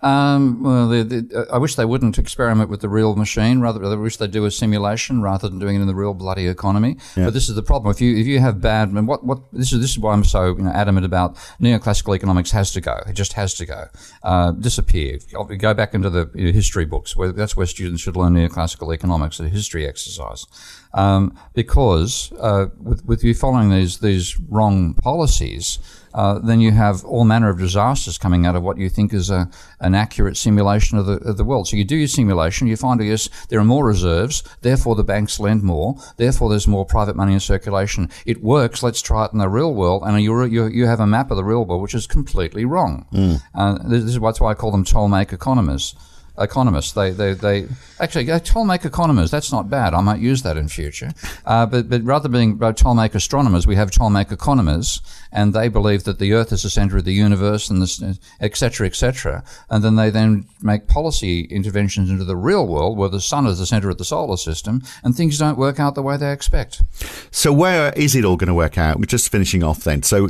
Um, 0.00 0.62
well, 0.62 0.88
they, 0.88 1.02
they, 1.02 1.22
I 1.52 1.58
wish 1.58 1.74
they 1.74 1.84
wouldn't 1.84 2.18
experiment 2.18 2.70
with 2.70 2.80
the 2.80 2.88
real 2.88 3.16
machine. 3.16 3.60
Rather, 3.60 3.84
I 3.84 3.94
wish 3.94 4.16
they'd 4.16 4.30
do 4.30 4.44
a 4.44 4.50
simulation 4.50 5.20
rather 5.20 5.48
than 5.48 5.58
doing 5.58 5.76
it 5.76 5.80
in 5.80 5.86
the 5.86 5.94
real 5.94 6.14
bloody 6.14 6.46
economy. 6.46 6.96
Yeah. 7.16 7.26
But 7.26 7.34
this 7.34 7.48
is 7.48 7.56
the 7.56 7.62
problem. 7.62 7.90
If 7.90 8.00
you 8.00 8.16
if 8.16 8.26
you 8.26 8.38
have 8.40 8.60
bad, 8.60 8.88
and 8.88 9.08
what 9.08 9.24
what 9.24 9.40
this 9.52 9.72
is 9.72 9.80
this 9.80 9.90
is 9.90 9.98
why 9.98 10.12
I'm 10.12 10.24
so 10.24 10.56
you 10.56 10.62
know, 10.62 10.70
adamant 10.70 11.06
about 11.06 11.36
neoclassical 11.60 12.14
economics 12.14 12.50
has 12.50 12.72
to 12.72 12.80
go. 12.80 13.00
It 13.06 13.14
just 13.14 13.32
has 13.34 13.54
to 13.54 13.66
go, 13.66 13.88
uh, 14.22 14.52
disappear. 14.52 15.18
Go 15.58 15.74
back 15.74 15.94
into 15.94 16.10
the 16.10 16.30
history 16.52 16.84
books. 16.84 17.16
Where 17.16 17.32
that's 17.32 17.56
where 17.56 17.66
students 17.66 18.02
should 18.02 18.16
learn 18.16 18.34
neoclassical 18.34 18.94
economics, 18.94 19.40
a 19.40 19.48
history 19.48 19.86
exercise. 19.86 20.46
Um, 20.92 21.38
because 21.54 22.32
uh, 22.38 22.66
with 22.78 23.04
with 23.06 23.24
you 23.24 23.34
following 23.34 23.70
these 23.70 23.98
these 23.98 24.38
wrong 24.48 24.94
policies 24.94 25.78
uh, 26.16 26.38
then 26.38 26.60
you 26.60 26.72
have 26.72 27.04
all 27.04 27.24
manner 27.24 27.50
of 27.50 27.58
disasters 27.58 28.16
coming 28.16 28.46
out 28.46 28.56
of 28.56 28.62
what 28.62 28.78
you 28.78 28.88
think 28.88 29.12
is 29.12 29.28
a, 29.28 29.50
an 29.80 29.94
accurate 29.94 30.36
simulation 30.36 30.96
of 30.96 31.04
the, 31.04 31.18
of 31.18 31.36
the 31.36 31.44
world. 31.44 31.68
So 31.68 31.76
you 31.76 31.84
do 31.84 31.94
your 31.94 32.08
simulation, 32.08 32.66
you 32.66 32.76
find, 32.76 33.00
yes, 33.04 33.28
there 33.50 33.60
are 33.60 33.64
more 33.64 33.86
reserves, 33.86 34.42
therefore 34.62 34.96
the 34.96 35.04
banks 35.04 35.38
lend 35.38 35.62
more, 35.62 35.96
therefore 36.16 36.48
there's 36.48 36.66
more 36.66 36.86
private 36.86 37.16
money 37.16 37.34
in 37.34 37.40
circulation. 37.40 38.08
It 38.24 38.42
works, 38.42 38.82
let's 38.82 39.02
try 39.02 39.26
it 39.26 39.32
in 39.32 39.38
the 39.38 39.48
real 39.48 39.74
world, 39.74 40.04
and 40.06 40.20
you, 40.22 40.42
you, 40.44 40.66
you 40.66 40.86
have 40.86 41.00
a 41.00 41.06
map 41.06 41.30
of 41.30 41.36
the 41.36 41.44
real 41.44 41.66
world 41.66 41.82
which 41.82 41.94
is 41.94 42.06
completely 42.06 42.64
wrong. 42.64 43.06
Mm. 43.12 43.42
Uh, 43.54 43.78
this 43.86 44.04
is 44.04 44.18
why 44.18 44.30
I 44.50 44.54
call 44.54 44.70
them 44.70 44.84
Ptolemaic 44.84 45.34
economists 45.34 45.94
economists. 46.38 46.92
They, 46.92 47.10
they, 47.10 47.32
they 47.34 47.66
actually 48.00 48.26
Ptolemaic 48.26 48.84
economists. 48.84 49.30
That's 49.30 49.52
not 49.52 49.70
bad. 49.70 49.94
I 49.94 50.00
might 50.00 50.20
use 50.20 50.42
that 50.42 50.56
in 50.56 50.68
future. 50.68 51.12
Uh, 51.44 51.66
but, 51.66 51.88
but 51.88 52.02
rather 52.02 52.28
being 52.28 52.58
Ptolemaic 52.58 53.14
astronomers, 53.14 53.66
we 53.66 53.76
have 53.76 53.90
Ptolemaic 53.90 54.32
economists, 54.32 55.00
and 55.32 55.54
they 55.54 55.68
believe 55.68 56.04
that 56.04 56.18
the 56.18 56.32
Earth 56.32 56.52
is 56.52 56.62
the 56.62 56.70
center 56.70 56.96
of 56.98 57.04
the 57.04 57.12
universe, 57.12 57.70
and 57.70 57.80
this, 57.82 58.02
et 58.40 58.56
cetera, 58.56 58.86
et 58.86 58.96
cetera. 58.96 59.44
And 59.70 59.82
then 59.82 59.96
they 59.96 60.10
then 60.10 60.46
make 60.62 60.88
policy 60.88 61.42
interventions 61.44 62.10
into 62.10 62.24
the 62.24 62.36
real 62.36 62.66
world, 62.66 62.98
where 62.98 63.08
the 63.08 63.20
sun 63.20 63.46
is 63.46 63.58
the 63.58 63.66
center 63.66 63.90
of 63.90 63.98
the 63.98 64.04
solar 64.04 64.36
system, 64.36 64.82
and 65.02 65.14
things 65.14 65.38
don't 65.38 65.58
work 65.58 65.80
out 65.80 65.94
the 65.94 66.02
way 66.02 66.16
they 66.16 66.32
expect. 66.32 66.82
So 67.30 67.52
where 67.52 67.92
is 67.94 68.14
it 68.14 68.24
all 68.24 68.36
going 68.36 68.48
to 68.48 68.54
work 68.54 68.78
out? 68.78 68.98
We're 68.98 69.06
just 69.06 69.30
finishing 69.30 69.62
off 69.62 69.84
then. 69.84 70.02
So, 70.02 70.28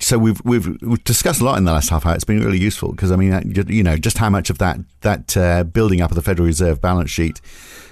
so 0.00 0.18
we've 0.18 0.40
we've 0.44 1.04
discussed 1.04 1.40
a 1.40 1.44
lot 1.44 1.58
in 1.58 1.64
the 1.64 1.72
last 1.72 1.90
half 1.90 2.06
hour. 2.06 2.14
It's 2.14 2.24
been 2.24 2.44
really 2.44 2.58
useful 2.58 2.90
because 2.92 3.10
I 3.10 3.16
mean, 3.16 3.32
you 3.68 3.82
know, 3.82 3.96
just 3.96 4.18
how 4.18 4.30
much 4.30 4.50
of 4.50 4.58
that 4.58 4.78
that 5.02 5.36
uh, 5.36 5.40
uh, 5.48 5.64
building 5.64 6.00
up 6.00 6.10
of 6.10 6.14
the 6.14 6.22
Federal 6.22 6.46
Reserve 6.46 6.80
balance 6.80 7.10
sheet 7.10 7.40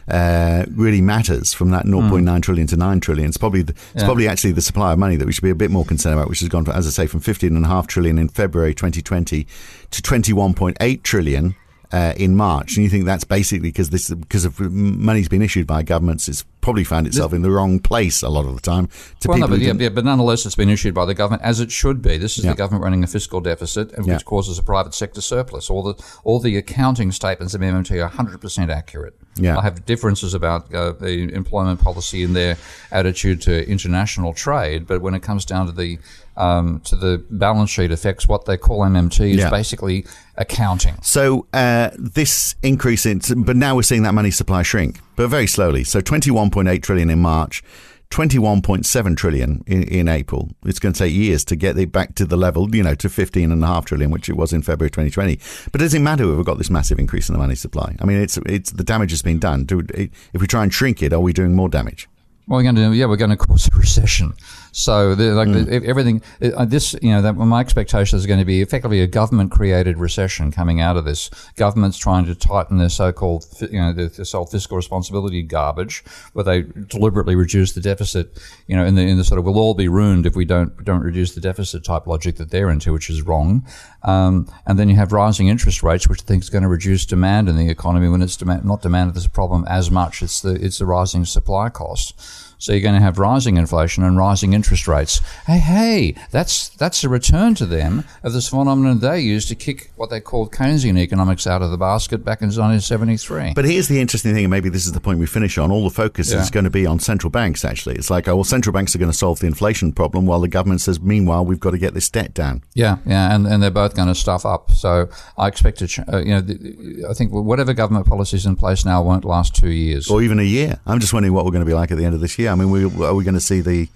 uh, 0.09 0.65
really 0.71 1.01
matters 1.01 1.53
from 1.53 1.71
that 1.71 1.85
0.9 1.85 2.23
mm. 2.23 2.43
trillion 2.43 2.67
to 2.69 2.77
9 2.77 3.01
trillion. 3.01 3.29
It's 3.29 3.37
probably 3.37 3.63
the, 3.63 3.73
it's 3.73 3.95
yeah. 3.97 4.05
probably 4.05 4.29
actually 4.29 4.53
the 4.53 4.63
supply 4.63 4.93
of 4.93 4.99
money 4.99 5.17
that 5.17 5.27
we 5.27 5.33
should 5.33 5.43
be 5.43 5.51
a 5.51 5.55
bit 5.55 5.71
more 5.71 5.85
concerned 5.85 6.15
about, 6.15 6.29
which 6.29 6.41
has 6.41 6.49
gone, 6.49 6.65
from, 6.65 6.75
as 6.75 6.87
I 6.87 6.91
say, 6.91 7.07
from 7.07 7.21
15.5 7.21 7.87
trillion 7.87 8.19
in 8.19 8.29
February 8.29 8.75
2020 8.75 9.47
to 9.91 10.03
21.8 10.03 11.03
trillion 11.03 11.57
uh, 11.93 12.15
in 12.17 12.37
March, 12.37 12.77
and 12.77 12.85
you 12.85 12.91
think 12.91 13.05
that's 13.05 13.25
basically 13.25 13.69
because 13.69 13.91
this 13.91 14.11
because 14.11 14.45
of 14.45 14.59
money's 14.61 15.29
been 15.29 15.43
issued 15.43 15.67
by 15.67 15.83
governments, 15.83 16.29
it's 16.29 16.45
probably 16.61 16.85
found 16.85 17.07
itself 17.07 17.33
in 17.33 17.43
the 17.43 17.51
wrong 17.51 17.79
place 17.79 18.23
a 18.23 18.29
lot 18.29 18.45
of 18.45 18.55
the 18.55 18.61
time. 18.61 18.89
To 19.21 19.29
well, 19.29 19.39
no, 19.39 19.49
but, 19.49 19.61
yeah, 19.61 19.73
yeah, 19.75 19.89
but 19.89 20.05
nonetheless, 20.05 20.45
it's 20.47 20.57
been 20.57 20.69
issued 20.69 20.95
by 20.95 21.05
the 21.05 21.15
government 21.15 21.43
as 21.43 21.61
it 21.61 21.71
should 21.71 22.03
be. 22.03 22.19
This 22.19 22.39
is 22.39 22.45
yeah. 22.45 22.53
the 22.53 22.57
government 22.57 22.83
running 22.83 23.05
a 23.05 23.07
fiscal 23.07 23.41
deficit, 23.41 23.97
which 23.99 24.07
yeah. 24.07 24.19
causes 24.19 24.59
a 24.59 24.63
private 24.63 24.95
sector 24.95 25.21
surplus. 25.21 25.71
All 25.71 25.83
the 25.83 25.95
all 26.25 26.41
the 26.41 26.57
accounting 26.57 27.13
statements 27.13 27.55
of 27.55 27.61
MMT 27.61 27.93
are 27.97 28.09
100 28.09 28.41
percent 28.41 28.71
accurate. 28.71 29.15
Yeah. 29.37 29.59
I 29.59 29.63
have 29.63 29.85
differences 29.85 30.35
about 30.35 30.73
uh, 30.75 30.93
the 30.93 31.33
employment 31.35 31.81
policy 31.81 32.25
and 32.25 32.35
their 32.35 32.57
attitude 32.91 33.43
to 33.43 33.69
international 33.69 34.33
trade, 34.33 34.87
but 34.87 35.03
when 35.03 35.15
it 35.15 35.23
comes 35.23 35.45
down 35.45 35.67
to 35.67 35.73
the 35.73 35.99
um, 36.37 36.81
to 36.81 36.97
the 36.97 37.25
balance 37.31 37.71
sheet 37.71 37.91
effects, 37.91 38.29
what 38.29 38.45
they 38.45 38.57
call 38.57 38.81
MMT 38.81 39.31
is 39.31 39.37
yeah. 39.39 39.51
basically 39.51 40.05
accounting. 40.37 40.97
So 41.03 41.47
uh, 41.53 41.91
this 41.99 42.55
increase 42.63 43.07
in, 43.07 43.21
but 43.37 43.57
now 43.57 43.75
we're 43.75 43.83
seeing 43.83 44.03
that 44.03 44.13
money 44.13 44.31
supply 44.31 44.63
shrink, 44.63 45.01
but 45.17 45.29
very 45.29 45.47
slowly. 45.47 45.85
So 45.85 46.01
21.8 46.01 46.83
trillion 46.83 47.11
in 47.11 47.21
March. 47.21 47.63
21.7 48.11 49.17
trillion 49.17 49.63
in, 49.67 49.83
in 49.85 50.09
April. 50.09 50.51
It's 50.65 50.79
going 50.79 50.93
to 50.93 50.99
take 50.99 51.13
years 51.13 51.45
to 51.47 51.57
get 51.57 51.77
it 51.77 51.93
back 51.93 52.15
to 52.17 52.25
the 52.25 52.37
level, 52.37 52.75
you 52.75 52.83
know, 52.83 52.95
to 52.95 53.09
15.5 53.09 53.85
trillion, 53.85 54.11
which 54.11 54.29
it 54.29 54.37
was 54.37 54.53
in 54.53 54.63
February 54.63 54.91
2020. 54.91 55.39
But 55.73 55.81
does 55.81 55.95
it 55.95 56.01
matter 56.01 56.25
if 56.31 56.37
we've 56.37 56.47
got 56.47 56.59
this 56.59 56.71
massive 56.71 56.99
increase 56.99 57.29
in 57.29 57.35
the 57.35 57.39
money 57.39 57.55
supply? 57.55 57.97
I 58.01 58.05
mean, 58.05 58.21
it's, 58.21 58.39
it's, 58.47 58.71
the 58.71 58.85
damage 58.85 59.11
has 59.11 59.23
been 59.23 59.39
done. 59.39 59.65
Do, 59.65 59.83
if 59.95 60.41
we 60.41 60.47
try 60.47 60.63
and 60.63 60.73
shrink 60.73 61.03
it, 61.03 61.13
are 61.13 61.21
we 61.21 61.33
doing 61.33 61.55
more 61.55 61.69
damage? 61.69 62.09
Well, 62.47 62.59
we're 62.59 62.63
going 62.63 62.77
to, 62.77 62.93
yeah, 62.95 63.07
we're 63.07 63.17
going 63.17 63.31
to 63.31 63.37
cause 63.37 63.69
a 63.73 63.77
recession. 63.77 64.33
So, 64.79 65.15
like 65.15 65.49
mm. 65.49 65.85
everything, 65.87 66.21
uh, 66.43 66.67
this, 66.67 66.95
you 67.01 67.09
know, 67.09 67.23
that 67.23 67.33
my 67.33 67.61
expectation 67.61 68.19
is 68.19 68.27
going 68.27 68.41
to 68.41 68.45
be 68.45 68.61
effectively 68.61 69.01
a 69.01 69.07
government-created 69.07 69.97
recession 69.97 70.53
coming 70.53 70.83
out 70.83 70.99
of 70.99 71.07
this. 71.07 71.31
Governments 71.57 71.97
trying 71.97 72.27
to 72.27 72.35
tighten 72.35 72.77
their 72.77 72.91
so-called, 72.91 73.47
you 73.59 73.81
know, 73.81 73.95
their, 73.95 74.09
their 74.09 74.27
fiscal 74.27 74.77
responsibility 74.77 75.43
garbage, 75.43 76.05
where 76.35 76.45
they 76.45 76.61
deliberately 76.89 77.35
reduce 77.35 77.73
the 77.73 77.81
deficit. 77.81 78.39
You 78.67 78.77
know, 78.77 78.85
in 78.85 78.97
the 78.97 79.01
in 79.01 79.17
the 79.17 79.25
sort 79.25 79.39
of 79.39 79.47
we'll 79.47 79.59
all 79.59 79.73
be 79.73 79.89
ruined 79.89 80.27
if 80.27 80.37
we 80.37 80.45
don't 80.45 80.85
don't 80.85 81.01
reduce 81.03 81.35
the 81.35 81.41
deficit 81.41 81.83
type 81.83 82.07
logic 82.07 82.37
that 82.37 82.51
they're 82.51 82.69
into, 82.69 82.93
which 82.93 83.09
is 83.09 83.23
wrong. 83.23 83.67
Um, 84.03 84.47
and 84.67 84.79
then 84.79 84.91
you 84.91 84.97
have 84.97 85.11
rising 85.11 85.49
interest 85.49 85.83
rates, 85.83 86.07
which 86.07 86.21
I 86.21 86.27
think 86.27 86.43
is 86.43 86.51
going 86.51 86.65
to 86.65 86.69
reduce 86.69 87.07
demand 87.07 87.49
in 87.49 87.57
the 87.57 87.71
economy 87.71 88.11
when 88.11 88.21
it's 88.21 88.37
demand, 88.37 88.67
not 88.67 88.83
demand 88.83 89.17
a 89.17 89.31
problem 89.31 89.65
as 89.71 89.91
much. 89.91 90.23
It's 90.23 90.43
the 90.43 90.51
it's 90.51 90.77
the 90.77 90.85
rising 90.85 91.25
supply 91.25 91.71
cost. 91.71 92.45
So 92.59 92.73
you're 92.73 92.81
going 92.81 92.95
to 92.95 93.03
have 93.03 93.19
rising 93.19 93.59
inflation 93.59 94.03
and 94.03 94.17
rising 94.17 94.55
interest 94.55 94.66
rates. 94.87 95.21
Hey, 95.47 95.59
hey, 95.59 96.15
that's 96.31 96.69
that's 96.71 97.05
a 97.05 97.09
return 97.09 97.55
to 97.57 97.67
them 97.67 98.05
of 98.23 98.33
this 98.33 98.49
phenomenon 98.49 98.99
they 98.99 99.21
used 99.21 99.49
to 99.49 99.55
kick 99.55 99.91
what 99.97 100.11
they 100.11 100.21
called 100.21 100.53
Keynesian 100.53 100.99
economics 100.99 101.47
out 101.47 101.63
of 101.63 101.71
the 101.71 101.77
basket 101.77 102.25
back 102.25 102.43
in 102.43 102.49
1973. 102.49 103.55
But 103.55 103.65
here's 103.65 103.89
the 103.89 104.01
interesting 104.01 104.35
thing, 104.35 104.45
and 104.45 104.51
maybe 104.51 104.69
this 104.69 104.87
is 104.87 104.93
the 104.93 105.01
point 105.01 105.19
we 105.19 105.27
finish 105.27 105.59
on. 105.59 105.71
All 105.71 105.85
the 105.85 105.95
focus 105.95 106.33
yeah. 106.33 106.41
is 106.41 106.51
going 106.51 106.65
to 106.65 106.71
be 106.71 106.87
on 106.87 106.99
central 106.99 107.31
banks. 107.31 107.65
Actually, 107.65 107.97
it's 107.97 108.11
like, 108.11 108.29
oh, 108.29 108.37
well, 108.37 108.45
central 108.45 108.73
banks 108.73 108.95
are 108.95 108.99
going 108.99 109.11
to 109.11 109.17
solve 109.17 109.41
the 109.41 109.47
inflation 109.47 109.93
problem, 109.93 110.27
while 110.27 110.41
the 110.41 110.49
government 110.49 110.81
says, 110.81 111.01
meanwhile, 111.01 111.45
we've 111.45 111.61
got 111.61 111.73
to 111.73 111.79
get 111.79 111.95
this 111.95 112.09
debt 112.09 112.35
down. 112.35 112.63
Yeah, 112.75 112.99
yeah, 113.07 113.35
and, 113.35 113.47
and 113.47 113.63
they're 113.63 113.71
both 113.71 113.95
going 113.95 114.09
to 114.09 114.15
stuff 114.15 114.45
up. 114.45 114.73
So 114.73 115.09
I 115.37 115.49
expect 115.49 115.79
to, 115.79 116.05
uh, 116.13 116.19
you 116.19 116.41
know, 116.41 117.09
I 117.09 117.15
think 117.15 117.33
whatever 117.33 117.75
government 117.75 118.07
policies 118.07 118.47
in 118.47 118.57
place 118.57 118.85
now 118.85 119.03
won't 119.03 119.25
last 119.25 119.55
two 119.55 119.71
years 119.71 120.11
or 120.11 120.23
even 120.23 120.39
a 120.39 120.45
year. 120.45 120.81
I'm 120.87 121.01
just 121.01 121.13
wondering 121.13 121.33
what 121.33 121.45
we're 121.45 121.51
going 121.51 121.65
to 121.65 121.67
be 121.67 121.75
like 121.75 121.91
at 121.91 121.99
the 121.99 122.05
end 122.05 122.15
of 122.15 122.21
this 122.21 122.39
year. 122.39 122.51
I 122.51 122.55
mean, 122.55 122.71
we, 122.71 122.85
are 122.85 123.15
we 123.15 123.25
going 123.25 123.35
to 123.35 123.41
see 123.41 123.61
the? 123.61 123.89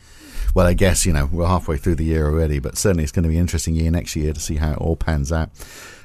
Well, 0.54 0.66
I 0.66 0.74
guess 0.74 1.06
you 1.06 1.12
know 1.12 1.28
we're 1.30 1.46
halfway 1.46 1.76
through 1.76 1.96
the 1.96 2.04
year 2.04 2.26
already, 2.26 2.58
but 2.58 2.76
certainly 2.76 3.04
it's 3.04 3.12
going 3.12 3.22
to 3.22 3.28
be 3.28 3.36
an 3.36 3.40
interesting 3.40 3.74
year 3.74 3.90
next 3.90 4.16
year 4.16 4.32
to 4.32 4.40
see 4.40 4.56
how 4.56 4.72
it 4.72 4.78
all 4.78 4.96
pans 4.96 5.32
out. 5.32 5.50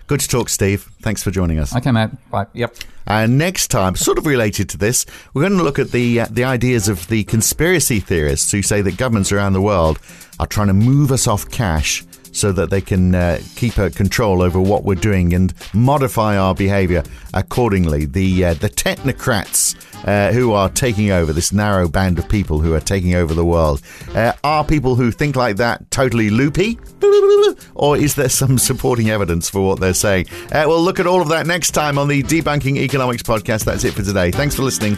Good 0.07 0.19
to 0.19 0.27
talk, 0.27 0.49
Steve. 0.49 0.83
Thanks 1.01 1.23
for 1.23 1.31
joining 1.31 1.57
us. 1.57 1.75
Okay, 1.75 1.91
mate. 1.91 2.11
Bye. 2.29 2.45
Yep. 2.53 2.75
And 3.07 3.39
next 3.39 3.69
time, 3.69 3.95
sort 3.95 4.19
of 4.19 4.27
related 4.27 4.69
to 4.69 4.77
this, 4.77 5.05
we're 5.33 5.41
going 5.41 5.57
to 5.57 5.63
look 5.63 5.79
at 5.79 5.91
the 5.91 6.21
uh, 6.21 6.27
the 6.29 6.43
ideas 6.43 6.87
of 6.87 7.07
the 7.07 7.23
conspiracy 7.23 7.99
theorists 7.99 8.51
who 8.51 8.61
say 8.61 8.81
that 8.81 8.97
governments 8.97 9.31
around 9.31 9.53
the 9.53 9.61
world 9.61 9.99
are 10.39 10.47
trying 10.47 10.67
to 10.67 10.73
move 10.73 11.11
us 11.11 11.27
off 11.27 11.49
cash 11.49 12.03
so 12.35 12.51
that 12.51 12.69
they 12.69 12.81
can 12.81 13.15
uh, 13.15 13.39
keep 13.55 13.77
a 13.77 13.89
control 13.89 14.41
over 14.41 14.59
what 14.59 14.83
we're 14.83 14.95
doing 14.95 15.33
and 15.33 15.53
modify 15.73 16.37
our 16.37 16.53
behaviour 16.53 17.03
accordingly. 17.33 18.05
The 18.05 18.45
uh, 18.45 18.53
the 18.55 18.69
technocrats 18.69 19.75
uh, 20.05 20.31
who 20.31 20.51
are 20.51 20.69
taking 20.69 21.11
over 21.11 21.33
this 21.33 21.51
narrow 21.53 21.87
band 21.87 22.19
of 22.19 22.27
people 22.27 22.59
who 22.59 22.73
are 22.73 22.79
taking 22.79 23.15
over 23.15 23.33
the 23.33 23.45
world 23.45 23.81
uh, 24.13 24.33
are 24.43 24.63
people 24.63 24.95
who 24.95 25.11
think 25.11 25.35
like 25.35 25.55
that 25.57 25.89
totally 25.91 26.29
loopy, 26.29 26.77
or 27.73 27.97
is 27.97 28.15
there 28.15 28.29
some 28.29 28.57
supporting 28.57 29.09
evidence 29.09 29.49
for 29.49 29.65
what 29.65 29.79
they're 29.79 29.93
saying? 29.93 30.25
Uh, 30.51 30.65
we'll 30.67 30.81
look 30.81 30.99
at 30.99 31.07
all 31.07 31.21
of 31.21 31.29
that 31.29 31.47
next 31.47 31.71
time 31.71 31.97
on 31.97 32.07
the 32.07 32.21
Debunking 32.21 32.77
Economics 32.77 33.23
podcast. 33.23 33.65
That's 33.65 33.83
it 33.83 33.93
for 33.93 34.03
today. 34.03 34.31
Thanks 34.31 34.55
for 34.55 34.63
listening. 34.63 34.97